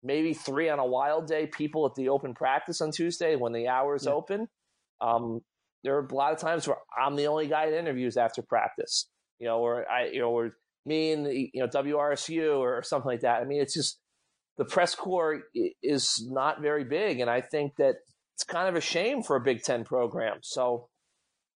maybe 0.04 0.34
three 0.34 0.70
on 0.70 0.80
a 0.80 0.86
wild 0.86 1.28
day 1.28 1.48
people 1.48 1.86
at 1.86 1.96
the 1.96 2.10
open 2.10 2.34
practice 2.34 2.82
on 2.82 2.92
Tuesday 2.92 3.36
when 3.36 3.52
the 3.52 3.68
hours 3.68 4.06
yeah. 4.06 4.12
open. 4.12 4.48
Um, 5.02 5.42
there 5.84 5.98
are 5.98 6.06
a 6.06 6.16
lot 6.16 6.34
of 6.34 6.40
times 6.40 6.68
where 6.68 6.78
I'm 6.98 7.16
the 7.16 7.28
only 7.28 7.48
guy 7.48 7.70
that 7.70 7.78
interviews 7.78 8.18
after 8.18 8.42
practice, 8.42 9.08
you 9.40 9.48
know, 9.48 9.60
or 9.60 9.90
I, 9.90 10.08
you 10.08 10.20
know, 10.20 10.30
or 10.30 10.56
me 10.86 11.12
and 11.12 11.26
the, 11.26 11.50
you 11.54 11.62
know 11.62 11.68
WRSU 11.68 12.58
or, 12.58 12.80
or 12.80 12.84
something 12.84 13.08
like 13.08 13.22
that. 13.22 13.42
I 13.42 13.46
mean, 13.46 13.62
it's 13.62 13.74
just 13.74 14.00
the 14.58 14.66
press 14.66 14.96
corps 14.96 15.44
is 15.82 16.26
not 16.30 16.62
very 16.62 16.84
big, 16.84 17.20
and 17.20 17.30
I 17.30 17.42
think 17.42 17.76
that 17.78 17.96
it's 18.40 18.46
kind 18.46 18.70
of 18.70 18.76
a 18.76 18.82
shame 18.82 19.22
for 19.22 19.36
a 19.36 19.42
Big 19.42 19.64
Ten 19.64 19.84
program. 19.84 20.38
So 20.42 20.88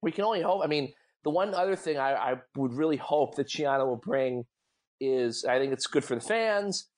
we 0.00 0.12
can 0.12 0.24
only 0.24 0.40
hope. 0.40 0.62
I 0.64 0.66
mean, 0.66 0.94
the 1.24 1.30
one 1.30 1.52
other 1.52 1.76
thing 1.76 1.98
I, 1.98 2.14
I 2.14 2.34
would 2.56 2.72
really 2.72 2.96
hope 2.96 3.36
that 3.36 3.48
Schiano 3.48 3.86
will 3.86 4.00
bring 4.02 4.44
is 4.98 5.44
I 5.44 5.58
think 5.58 5.74
it's 5.74 5.86
good 5.86 6.04
for 6.04 6.14
the 6.14 6.22
fans 6.22 6.88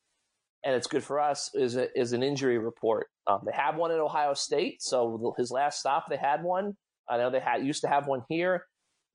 and 0.65 0.77
it's 0.77 0.87
good 0.87 1.03
for 1.03 1.19
us 1.19 1.51
is 1.55 1.75
a, 1.75 1.89
is 1.99 2.13
an 2.13 2.23
injury 2.23 2.59
report. 2.59 3.09
Um, 3.27 3.41
they 3.45 3.57
have 3.57 3.75
one 3.75 3.91
at 3.91 3.99
Ohio 3.99 4.35
State, 4.35 4.83
so 4.83 5.35
his 5.37 5.51
last 5.51 5.81
stop 5.81 6.05
they 6.09 6.17
had 6.17 6.45
one. 6.45 6.75
I 7.11 7.17
know 7.17 7.31
they 7.31 7.41
had 7.41 7.67
used 7.67 7.81
to 7.81 7.89
have 7.89 8.07
one 8.07 8.23
here 8.29 8.67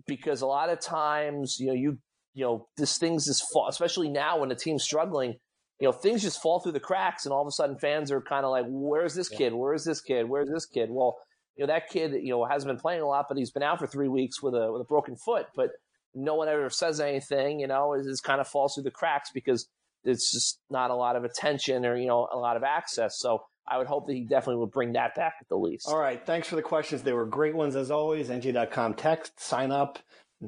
because 0.05 0.41
a 0.41 0.47
lot 0.47 0.69
of 0.69 0.81
times 0.81 1.57
you 1.61 1.67
know 1.67 1.73
you 1.73 1.97
you 2.33 2.43
know 2.43 2.67
this 2.75 2.97
things 2.97 3.25
just 3.25 3.45
fall, 3.53 3.69
especially 3.69 4.09
now 4.09 4.39
when 4.39 4.49
the 4.49 4.55
team's 4.55 4.83
struggling 4.83 5.35
you 5.79 5.87
know, 5.87 5.91
things 5.91 6.21
just 6.21 6.41
fall 6.41 6.59
through 6.59 6.71
the 6.71 6.79
cracks, 6.79 7.25
and 7.25 7.33
all 7.33 7.41
of 7.41 7.47
a 7.47 7.51
sudden 7.51 7.77
fans 7.77 8.11
are 8.11 8.21
kind 8.21 8.45
of 8.45 8.51
like, 8.51 8.65
"Where's 8.67 9.13
this 9.13 9.29
kid? 9.29 9.53
Where's 9.53 9.83
this 9.83 10.01
kid? 10.01 10.27
Where's 10.27 10.49
this 10.49 10.65
kid?" 10.65 10.89
Well, 10.89 11.17
you 11.55 11.65
know, 11.65 11.73
that 11.73 11.89
kid, 11.89 12.13
you 12.21 12.29
know, 12.29 12.45
hasn't 12.45 12.69
been 12.69 12.79
playing 12.79 13.01
a 13.01 13.07
lot, 13.07 13.25
but 13.27 13.37
he's 13.37 13.51
been 13.51 13.63
out 13.63 13.79
for 13.79 13.87
three 13.87 14.07
weeks 14.07 14.41
with 14.41 14.53
a 14.53 14.71
with 14.71 14.81
a 14.81 14.85
broken 14.85 15.15
foot. 15.15 15.47
But 15.55 15.71
no 16.15 16.35
one 16.35 16.47
ever 16.47 16.69
says 16.69 16.99
anything. 16.99 17.59
You 17.59 17.67
know, 17.67 17.93
it 17.93 18.03
just 18.03 18.23
kind 18.23 18.41
of 18.41 18.47
falls 18.47 18.73
through 18.73 18.83
the 18.83 18.91
cracks 18.91 19.29
because 19.33 19.67
it's 20.03 20.31
just 20.31 20.59
not 20.69 20.89
a 20.89 20.95
lot 20.95 21.15
of 21.15 21.23
attention 21.23 21.85
or 21.85 21.95
you 21.95 22.07
know 22.07 22.27
a 22.31 22.37
lot 22.37 22.57
of 22.57 22.63
access. 22.63 23.19
So 23.19 23.43
I 23.67 23.77
would 23.77 23.87
hope 23.87 24.07
that 24.07 24.13
he 24.13 24.21
definitely 24.21 24.57
will 24.57 24.67
bring 24.67 24.93
that 24.93 25.13
back 25.15 25.35
at 25.41 25.49
the 25.49 25.57
least. 25.57 25.87
All 25.87 25.99
right. 25.99 26.25
Thanks 26.25 26.47
for 26.47 26.55
the 26.55 26.61
questions. 26.61 27.03
They 27.03 27.13
were 27.13 27.25
great 27.25 27.55
ones 27.55 27.75
as 27.75 27.91
always. 27.91 28.29
NJ.com 28.29 28.93
text, 28.93 29.39
sign 29.39 29.71
up, 29.71 29.99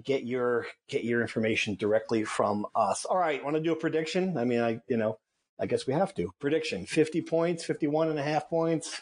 get 0.03 0.23
your 0.23 0.67
get 0.87 1.03
your 1.03 1.21
information 1.21 1.75
directly 1.75 2.23
from 2.23 2.65
us. 2.75 3.05
All 3.05 3.17
right. 3.17 3.43
Want 3.43 3.55
to 3.55 3.61
do 3.61 3.71
a 3.71 3.75
prediction? 3.75 4.37
I 4.37 4.45
mean, 4.45 4.61
I 4.61 4.81
you 4.87 4.97
know, 4.97 5.17
I 5.59 5.65
guess 5.65 5.87
we 5.87 5.93
have 5.93 6.13
to. 6.15 6.31
Prediction 6.39 6.85
50 6.85 7.21
points, 7.23 7.65
51 7.65 8.09
and 8.09 8.19
a 8.19 8.23
half 8.23 8.49
points. 8.49 9.01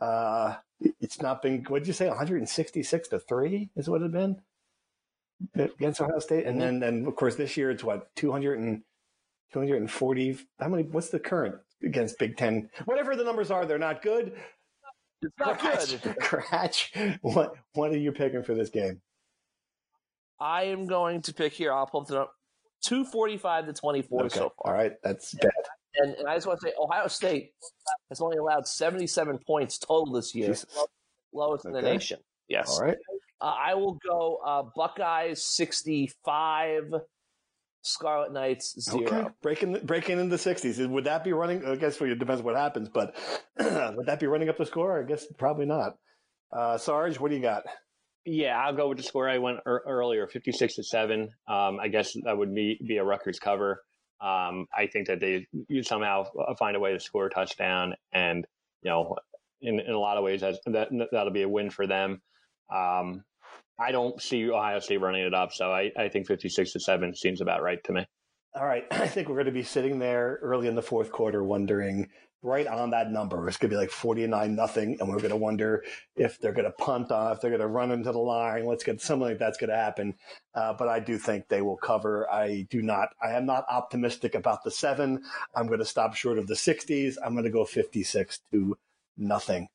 Uh, 0.00 0.56
it's 1.00 1.20
not 1.20 1.42
been, 1.42 1.64
what 1.68 1.80
did 1.80 1.88
you 1.88 1.92
say, 1.92 2.06
166 2.06 3.08
to 3.08 3.18
3 3.18 3.70
is 3.74 3.88
what 3.88 4.00
it 4.00 4.04
had 4.04 4.12
been 4.12 4.40
against 5.56 6.00
Ohio 6.00 6.20
State? 6.20 6.46
And 6.46 6.60
then, 6.60 6.78
then 6.78 7.04
of 7.06 7.16
course, 7.16 7.34
this 7.34 7.56
year 7.56 7.70
it's 7.70 7.82
what, 7.82 8.14
200 8.14 8.58
and, 8.60 8.82
240. 9.52 10.38
How 10.60 10.68
many, 10.68 10.82
what's 10.84 11.08
the 11.08 11.18
current 11.18 11.56
against 11.82 12.18
Big 12.18 12.36
Ten? 12.36 12.68
Whatever 12.84 13.16
the 13.16 13.24
numbers 13.24 13.50
are, 13.50 13.64
they're 13.64 13.78
not 13.78 14.02
good. 14.02 14.34
It's 15.22 15.34
not 15.38 15.58
Kratch, 15.58 16.02
good. 16.02 16.16
Kratch, 16.18 17.18
what, 17.22 17.54
what 17.72 17.90
are 17.90 17.98
you 17.98 18.12
picking 18.12 18.42
for 18.42 18.54
this 18.54 18.70
game? 18.70 19.00
I 20.40 20.64
am 20.64 20.86
going 20.86 21.22
to 21.22 21.34
pick 21.34 21.52
here. 21.52 21.72
I'll 21.72 21.86
pull 21.86 22.02
it 22.02 22.10
up. 22.12 22.34
245 22.82 23.66
to 23.66 23.72
24 23.72 24.20
okay. 24.20 24.28
so 24.28 24.40
far. 24.40 24.52
All 24.60 24.72
right. 24.72 24.92
That's 25.02 25.34
bad. 25.34 25.50
And, 25.96 26.14
and 26.14 26.28
I 26.28 26.34
just 26.34 26.46
want 26.46 26.60
to 26.60 26.68
say, 26.68 26.74
Ohio 26.80 27.08
State 27.08 27.52
has 28.08 28.20
only 28.20 28.36
allowed 28.36 28.66
77 28.68 29.38
points 29.46 29.78
total 29.78 30.12
this 30.12 30.34
year, 30.34 30.48
Jesus. 30.48 30.66
lowest 31.32 31.64
in 31.64 31.72
the 31.72 31.82
nation. 31.82 32.20
Yes. 32.48 32.78
All 32.78 32.86
right. 32.86 32.96
Uh, 33.40 33.44
I 33.44 33.74
will 33.74 33.98
go 34.06 34.38
uh, 34.44 34.62
Buckeyes 34.74 35.42
65, 35.42 36.94
Scarlet 37.82 38.32
Knights 38.32 38.80
zero. 38.80 39.04
Okay. 39.04 39.28
Breaking 39.42 39.78
breaking 39.84 40.18
into 40.18 40.36
the 40.36 40.42
60s. 40.42 40.86
Would 40.88 41.04
that 41.04 41.24
be 41.24 41.32
running? 41.32 41.64
I 41.64 41.76
guess 41.76 42.00
it 42.00 42.18
depends 42.18 42.42
what 42.42 42.56
happens, 42.56 42.88
but 42.88 43.16
would 43.58 44.06
that 44.06 44.18
be 44.18 44.26
running 44.26 44.48
up 44.48 44.58
the 44.58 44.66
score? 44.66 45.00
I 45.00 45.04
guess 45.04 45.26
probably 45.36 45.66
not. 45.66 45.96
Uh, 46.52 46.78
Sarge, 46.78 47.20
what 47.20 47.30
do 47.30 47.36
you 47.36 47.42
got? 47.42 47.64
Yeah, 48.30 48.58
I'll 48.58 48.74
go 48.74 48.88
with 48.88 48.98
the 48.98 49.04
score 49.04 49.26
I 49.26 49.38
went 49.38 49.60
er- 49.66 49.82
earlier, 49.86 50.26
56 50.26 50.74
to 50.74 50.82
7. 50.82 51.30
Um, 51.48 51.80
I 51.80 51.88
guess 51.88 52.12
that 52.24 52.36
would 52.36 52.54
be, 52.54 52.78
be 52.86 52.98
a 52.98 53.04
Rutgers 53.04 53.38
cover. 53.38 53.82
Um, 54.20 54.66
I 54.76 54.86
think 54.86 55.06
that 55.06 55.20
they 55.20 55.46
somehow 55.82 56.24
find 56.58 56.76
a 56.76 56.80
way 56.80 56.92
to 56.92 57.00
score 57.00 57.26
a 57.26 57.30
touchdown, 57.30 57.94
and 58.12 58.44
you 58.82 58.90
know, 58.90 59.16
in, 59.62 59.80
in 59.80 59.92
a 59.92 59.98
lot 59.98 60.18
of 60.18 60.24
ways, 60.24 60.40
that 60.40 60.58
that'll 61.12 61.30
be 61.30 61.42
a 61.42 61.48
win 61.48 61.70
for 61.70 61.86
them. 61.86 62.20
Um, 62.74 63.22
I 63.78 63.92
don't 63.92 64.20
see 64.20 64.50
Ohio 64.50 64.80
State 64.80 65.00
running 65.00 65.24
it 65.24 65.34
up, 65.34 65.52
so 65.52 65.70
I, 65.70 65.92
I 65.96 66.08
think 66.08 66.26
fifty 66.26 66.48
six 66.48 66.72
to 66.72 66.80
seven 66.80 67.14
seems 67.14 67.40
about 67.40 67.62
right 67.62 67.82
to 67.84 67.92
me. 67.92 68.06
All 68.54 68.66
right, 68.66 68.84
I 68.90 69.06
think 69.06 69.28
we're 69.28 69.36
going 69.36 69.46
to 69.46 69.52
be 69.52 69.62
sitting 69.62 70.00
there 70.00 70.40
early 70.42 70.66
in 70.66 70.74
the 70.74 70.82
fourth 70.82 71.12
quarter, 71.12 71.44
wondering 71.44 72.08
right 72.42 72.66
on 72.66 72.90
that 72.90 73.10
number. 73.10 73.48
It's 73.48 73.56
going 73.56 73.70
to 73.70 73.74
be 73.74 73.80
like 73.80 73.90
49 73.90 74.54
nothing. 74.54 74.96
And 75.00 75.08
we're 75.08 75.18
going 75.18 75.30
to 75.30 75.36
wonder 75.36 75.82
if 76.16 76.38
they're 76.38 76.52
going 76.52 76.66
to 76.66 76.84
punt 76.84 77.10
off, 77.10 77.36
if 77.36 77.40
they're 77.40 77.50
going 77.50 77.60
to 77.60 77.66
run 77.66 77.90
into 77.90 78.12
the 78.12 78.18
line. 78.18 78.64
Let's 78.64 78.84
get 78.84 79.00
something 79.00 79.28
like 79.28 79.38
that's 79.38 79.58
going 79.58 79.70
to 79.70 79.76
happen. 79.76 80.14
Uh, 80.54 80.72
but 80.72 80.88
I 80.88 81.00
do 81.00 81.18
think 81.18 81.48
they 81.48 81.62
will 81.62 81.76
cover. 81.76 82.30
I 82.30 82.66
do 82.70 82.82
not, 82.82 83.08
I 83.22 83.32
am 83.32 83.46
not 83.46 83.64
optimistic 83.68 84.34
about 84.34 84.62
the 84.64 84.70
seven. 84.70 85.22
I'm 85.54 85.66
going 85.66 85.80
to 85.80 85.84
stop 85.84 86.14
short 86.14 86.38
of 86.38 86.46
the 86.46 86.54
60s. 86.54 87.16
I'm 87.24 87.32
going 87.32 87.44
to 87.44 87.50
go 87.50 87.64
56 87.64 88.40
to 88.52 88.78
nothing. 89.16 89.68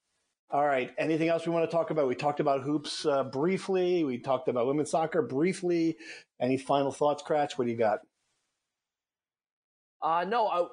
All 0.49 0.66
right. 0.66 0.91
Anything 0.99 1.30
else 1.30 1.47
we 1.47 1.51
want 1.51 1.70
to 1.70 1.76
talk 1.76 1.89
about? 1.89 2.07
We 2.07 2.16
talked 2.16 2.39
about 2.39 2.61
hoops 2.61 3.05
uh, 3.05 3.24
briefly. 3.24 4.03
We 4.03 4.20
talked 4.20 4.47
about 4.47 4.68
women's 4.68 4.91
soccer 4.91 5.24
briefly. 5.24 5.97
Any 6.39 6.57
final 6.57 6.91
thoughts, 6.91 7.24
Kratch? 7.24 7.57
What 7.57 7.66
do 7.66 7.72
you 7.72 7.78
got? 7.78 7.99
Uh, 9.99 10.26
no, 10.28 10.47
I, 10.47 10.66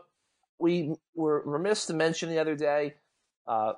we 0.60 0.94
were 1.14 1.42
remiss 1.44 1.86
to 1.86 1.94
mention 1.94 2.28
the 2.28 2.38
other 2.38 2.54
day. 2.54 2.94
Uh, 3.46 3.72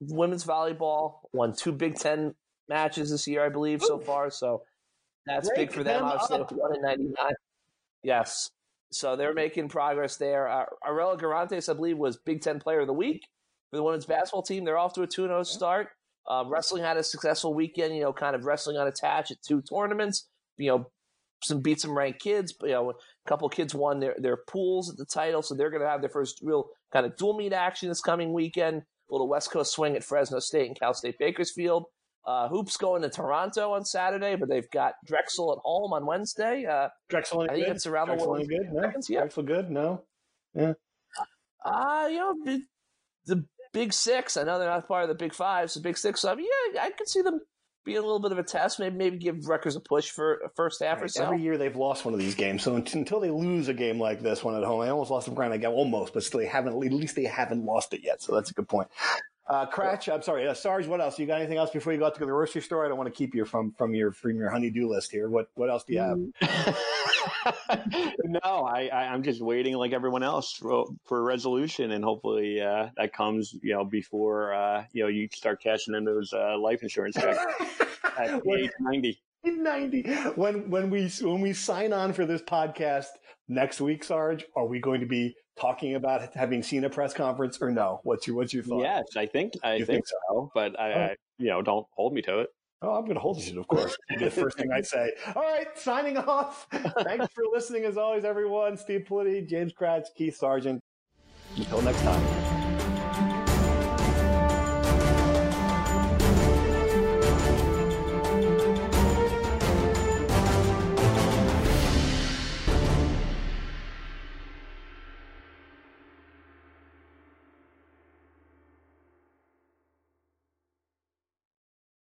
women's 0.00 0.44
volleyball 0.44 1.20
won 1.32 1.52
two 1.52 1.72
Big 1.72 1.96
Ten 1.96 2.34
matches 2.68 3.10
this 3.10 3.26
year, 3.26 3.44
I 3.44 3.48
believe, 3.48 3.82
Ooh. 3.82 3.86
so 3.86 3.98
far. 3.98 4.30
So 4.30 4.62
that's 5.26 5.48
Break 5.48 5.58
big 5.58 5.72
for 5.72 5.84
them. 5.84 6.02
them 6.02 6.04
Obviously, 6.04 6.56
one 6.56 6.76
in 6.76 6.82
ninety 6.82 7.04
nine. 7.04 7.34
Yes, 8.02 8.50
so 8.92 9.16
they're 9.16 9.34
making 9.34 9.68
progress 9.68 10.16
there. 10.16 10.48
Uh, 10.48 10.64
Arella 10.86 11.18
Guirantes, 11.18 11.68
I 11.68 11.74
believe, 11.74 11.98
was 11.98 12.16
Big 12.16 12.40
Ten 12.40 12.58
Player 12.58 12.80
of 12.80 12.86
the 12.86 12.92
Week 12.92 13.26
for 13.70 13.76
the 13.76 13.82
women's 13.82 14.06
basketball 14.06 14.42
team. 14.42 14.64
They're 14.64 14.78
off 14.78 14.94
to 14.94 15.02
a 15.02 15.06
two 15.06 15.24
0 15.26 15.42
start. 15.44 15.88
Uh, 16.28 16.44
wrestling 16.46 16.82
had 16.82 16.96
a 16.96 17.02
successful 17.02 17.54
weekend. 17.54 17.94
You 17.94 18.02
know, 18.02 18.12
kind 18.12 18.34
of 18.34 18.44
wrestling 18.44 18.76
unattached 18.76 19.30
at 19.30 19.42
two 19.42 19.62
tournaments. 19.62 20.28
You 20.56 20.70
know, 20.70 20.90
some 21.42 21.60
beat 21.60 21.80
some 21.80 21.96
ranked 21.96 22.20
kids. 22.20 22.54
You 22.62 22.70
know, 22.70 22.90
a 22.90 22.94
couple 23.28 23.48
kids 23.48 23.74
won 23.74 24.00
their 24.00 24.14
their 24.18 24.38
pools 24.48 24.90
at 24.90 24.96
the 24.96 25.06
title, 25.06 25.42
so 25.42 25.54
they're 25.54 25.70
going 25.70 25.82
to 25.82 25.88
have 25.88 26.00
their 26.00 26.10
first 26.10 26.40
real 26.42 26.66
kind 26.92 27.06
of 27.06 27.16
dual 27.16 27.36
meet 27.36 27.52
action 27.52 27.88
this 27.88 28.00
coming 28.00 28.32
weekend. 28.32 28.78
A 28.78 29.12
little 29.12 29.28
West 29.28 29.50
Coast 29.50 29.72
swing 29.72 29.96
at 29.96 30.04
Fresno 30.04 30.38
State 30.38 30.68
and 30.68 30.78
Cal 30.78 30.94
State 30.94 31.16
Bakersfield. 31.18 31.84
Uh, 32.26 32.48
hoops 32.48 32.76
going 32.76 33.02
to 33.02 33.08
Toronto 33.08 33.72
on 33.72 33.84
Saturday, 33.84 34.36
but 34.36 34.48
they've 34.48 34.70
got 34.70 34.92
Drexel 35.06 35.52
at 35.52 35.58
home 35.64 35.92
on 35.94 36.04
Wednesday. 36.06 36.66
Uh, 36.66 36.88
Drexel, 37.08 37.42
I 37.42 37.54
think 37.54 37.66
good? 37.66 37.76
it's 37.76 37.86
around 37.86 38.08
Drexel 38.08 38.26
the 38.26 38.30
world. 38.30 38.48
Good? 38.48 38.72
No? 38.72 38.92
Yeah. 39.08 39.20
Drexel 39.20 39.42
good? 39.42 39.70
No. 39.70 40.04
Yeah. 40.54 40.74
Uh, 41.64 42.08
you 42.10 42.18
know, 42.18 42.58
the 43.26 43.44
Big 43.72 43.92
Six. 43.92 44.36
I 44.36 44.42
know 44.42 44.58
they're 44.58 44.68
not 44.68 44.86
part 44.86 45.04
of 45.04 45.08
the 45.08 45.14
Big 45.14 45.34
Five, 45.34 45.70
so 45.70 45.80
Big 45.80 45.96
Six. 45.96 46.24
I 46.24 46.34
mean, 46.34 46.46
yeah, 46.74 46.82
I 46.82 46.90
could 46.90 47.08
see 47.08 47.22
them 47.22 47.40
be 47.84 47.96
a 47.96 48.00
little 48.00 48.20
bit 48.20 48.32
of 48.32 48.38
a 48.38 48.42
test. 48.42 48.78
Maybe 48.78 48.96
maybe 48.96 49.18
give 49.18 49.46
Rutgers 49.46 49.76
a 49.76 49.80
push 49.80 50.10
for 50.10 50.40
a 50.44 50.50
first 50.50 50.82
half 50.82 50.98
right. 50.98 51.04
or 51.04 51.08
so. 51.08 51.24
Every 51.24 51.42
year 51.42 51.58
they've 51.58 51.76
lost 51.76 52.04
one 52.04 52.14
of 52.14 52.20
these 52.20 52.34
games, 52.34 52.62
so 52.62 52.76
until 52.76 53.20
they 53.20 53.30
lose 53.30 53.68
a 53.68 53.74
game 53.74 53.98
like 53.98 54.20
this 54.20 54.44
one 54.44 54.54
at 54.54 54.64
home, 54.64 54.80
I 54.80 54.90
almost 54.90 55.10
lost 55.10 55.32
ground. 55.34 55.54
I 55.54 55.68
almost, 55.68 56.12
but 56.12 56.22
still 56.22 56.40
they 56.40 56.46
haven't. 56.46 56.72
At 56.72 56.92
least 56.92 57.16
they 57.16 57.24
haven't 57.24 57.64
lost 57.64 57.94
it 57.94 58.00
yet. 58.02 58.22
So 58.22 58.34
that's 58.34 58.50
a 58.50 58.54
good 58.54 58.68
point. 58.68 58.88
Uh, 59.50 59.66
Kratch, 59.66 60.12
I'm 60.12 60.22
sorry, 60.22 60.46
uh, 60.46 60.54
Sarge. 60.54 60.86
What 60.86 61.00
else? 61.00 61.18
You 61.18 61.26
got 61.26 61.40
anything 61.40 61.58
else 61.58 61.70
before 61.70 61.92
you 61.92 61.98
go 61.98 62.06
out 62.06 62.14
to 62.14 62.20
the 62.20 62.26
grocery 62.26 62.62
store? 62.62 62.84
I 62.84 62.88
don't 62.88 62.96
want 62.96 63.12
to 63.12 63.18
keep 63.18 63.34
you 63.34 63.44
from 63.44 63.72
from 63.72 63.96
your 63.96 64.12
from 64.12 64.36
your 64.36 64.48
honeydew 64.48 64.88
list 64.88 65.10
here. 65.10 65.28
What 65.28 65.48
what 65.54 65.68
else 65.68 65.82
do 65.82 65.94
you 65.94 65.98
have? 65.98 66.18
no, 68.24 68.40
I, 68.44 68.88
I 68.92 69.12
am 69.12 69.24
just 69.24 69.42
waiting 69.42 69.74
like 69.74 69.92
everyone 69.92 70.22
else 70.22 70.52
for, 70.52 70.86
for 71.04 71.18
a 71.18 71.22
resolution, 71.22 71.90
and 71.90 72.04
hopefully 72.04 72.60
uh, 72.60 72.90
that 72.96 73.12
comes 73.12 73.52
you 73.60 73.74
know 73.74 73.84
before 73.84 74.54
uh, 74.54 74.84
you 74.92 75.02
know 75.02 75.08
you 75.08 75.28
start 75.34 75.60
cashing 75.60 75.96
in 75.96 76.04
those 76.04 76.32
uh, 76.32 76.56
life 76.56 76.84
insurance 76.84 77.16
checks 77.16 77.44
at 78.18 78.40
age 78.46 78.70
ninety. 78.78 79.20
90 79.42 80.02
when 80.36 80.68
when 80.68 80.90
we 80.90 81.08
when 81.22 81.40
we 81.40 81.54
sign 81.54 81.94
on 81.94 82.12
for 82.12 82.26
this 82.26 82.42
podcast 82.42 83.06
next 83.48 83.80
week 83.80 84.04
sarge 84.04 84.44
are 84.54 84.66
we 84.66 84.78
going 84.78 85.00
to 85.00 85.06
be 85.06 85.34
talking 85.60 85.94
about 85.94 86.34
having 86.34 86.62
seen 86.62 86.84
a 86.84 86.90
press 86.90 87.12
conference 87.12 87.60
or 87.60 87.70
no 87.70 88.00
what's 88.04 88.26
your 88.26 88.36
what's 88.36 88.54
your 88.54 88.62
thought 88.62 88.82
yes 88.82 89.04
i 89.16 89.26
think 89.26 89.52
i 89.62 89.76
think, 89.76 89.86
think, 89.86 90.06
so 90.06 90.50
but 90.54 90.78
I, 90.78 90.92
oh. 90.92 91.00
I, 91.00 91.16
you 91.38 91.48
know 91.48 91.62
don't 91.62 91.86
hold 91.94 92.14
me 92.14 92.22
to 92.22 92.40
it 92.40 92.48
Oh, 92.82 92.94
I'm 92.94 93.02
going 93.02 93.14
to 93.14 93.20
hold 93.20 93.36
you 93.36 93.44
to 93.44 93.50
it, 93.50 93.58
of 93.58 93.68
course. 93.68 93.94
the 94.18 94.30
first 94.30 94.56
thing 94.56 94.72
I 94.72 94.80
say. 94.80 95.12
All 95.36 95.42
right, 95.42 95.66
signing 95.76 96.16
off. 96.16 96.66
Thanks 96.70 97.26
for 97.34 97.44
listening, 97.52 97.84
as 97.84 97.98
always, 97.98 98.24
everyone. 98.24 98.78
Steve 98.78 99.04
Politi, 99.06 99.46
James 99.46 99.72
Kratch, 99.74 100.06
Keith 100.16 100.36
Sargent. 100.36 100.80
Until 101.56 101.82
next 101.82 102.00
time. 102.00 102.49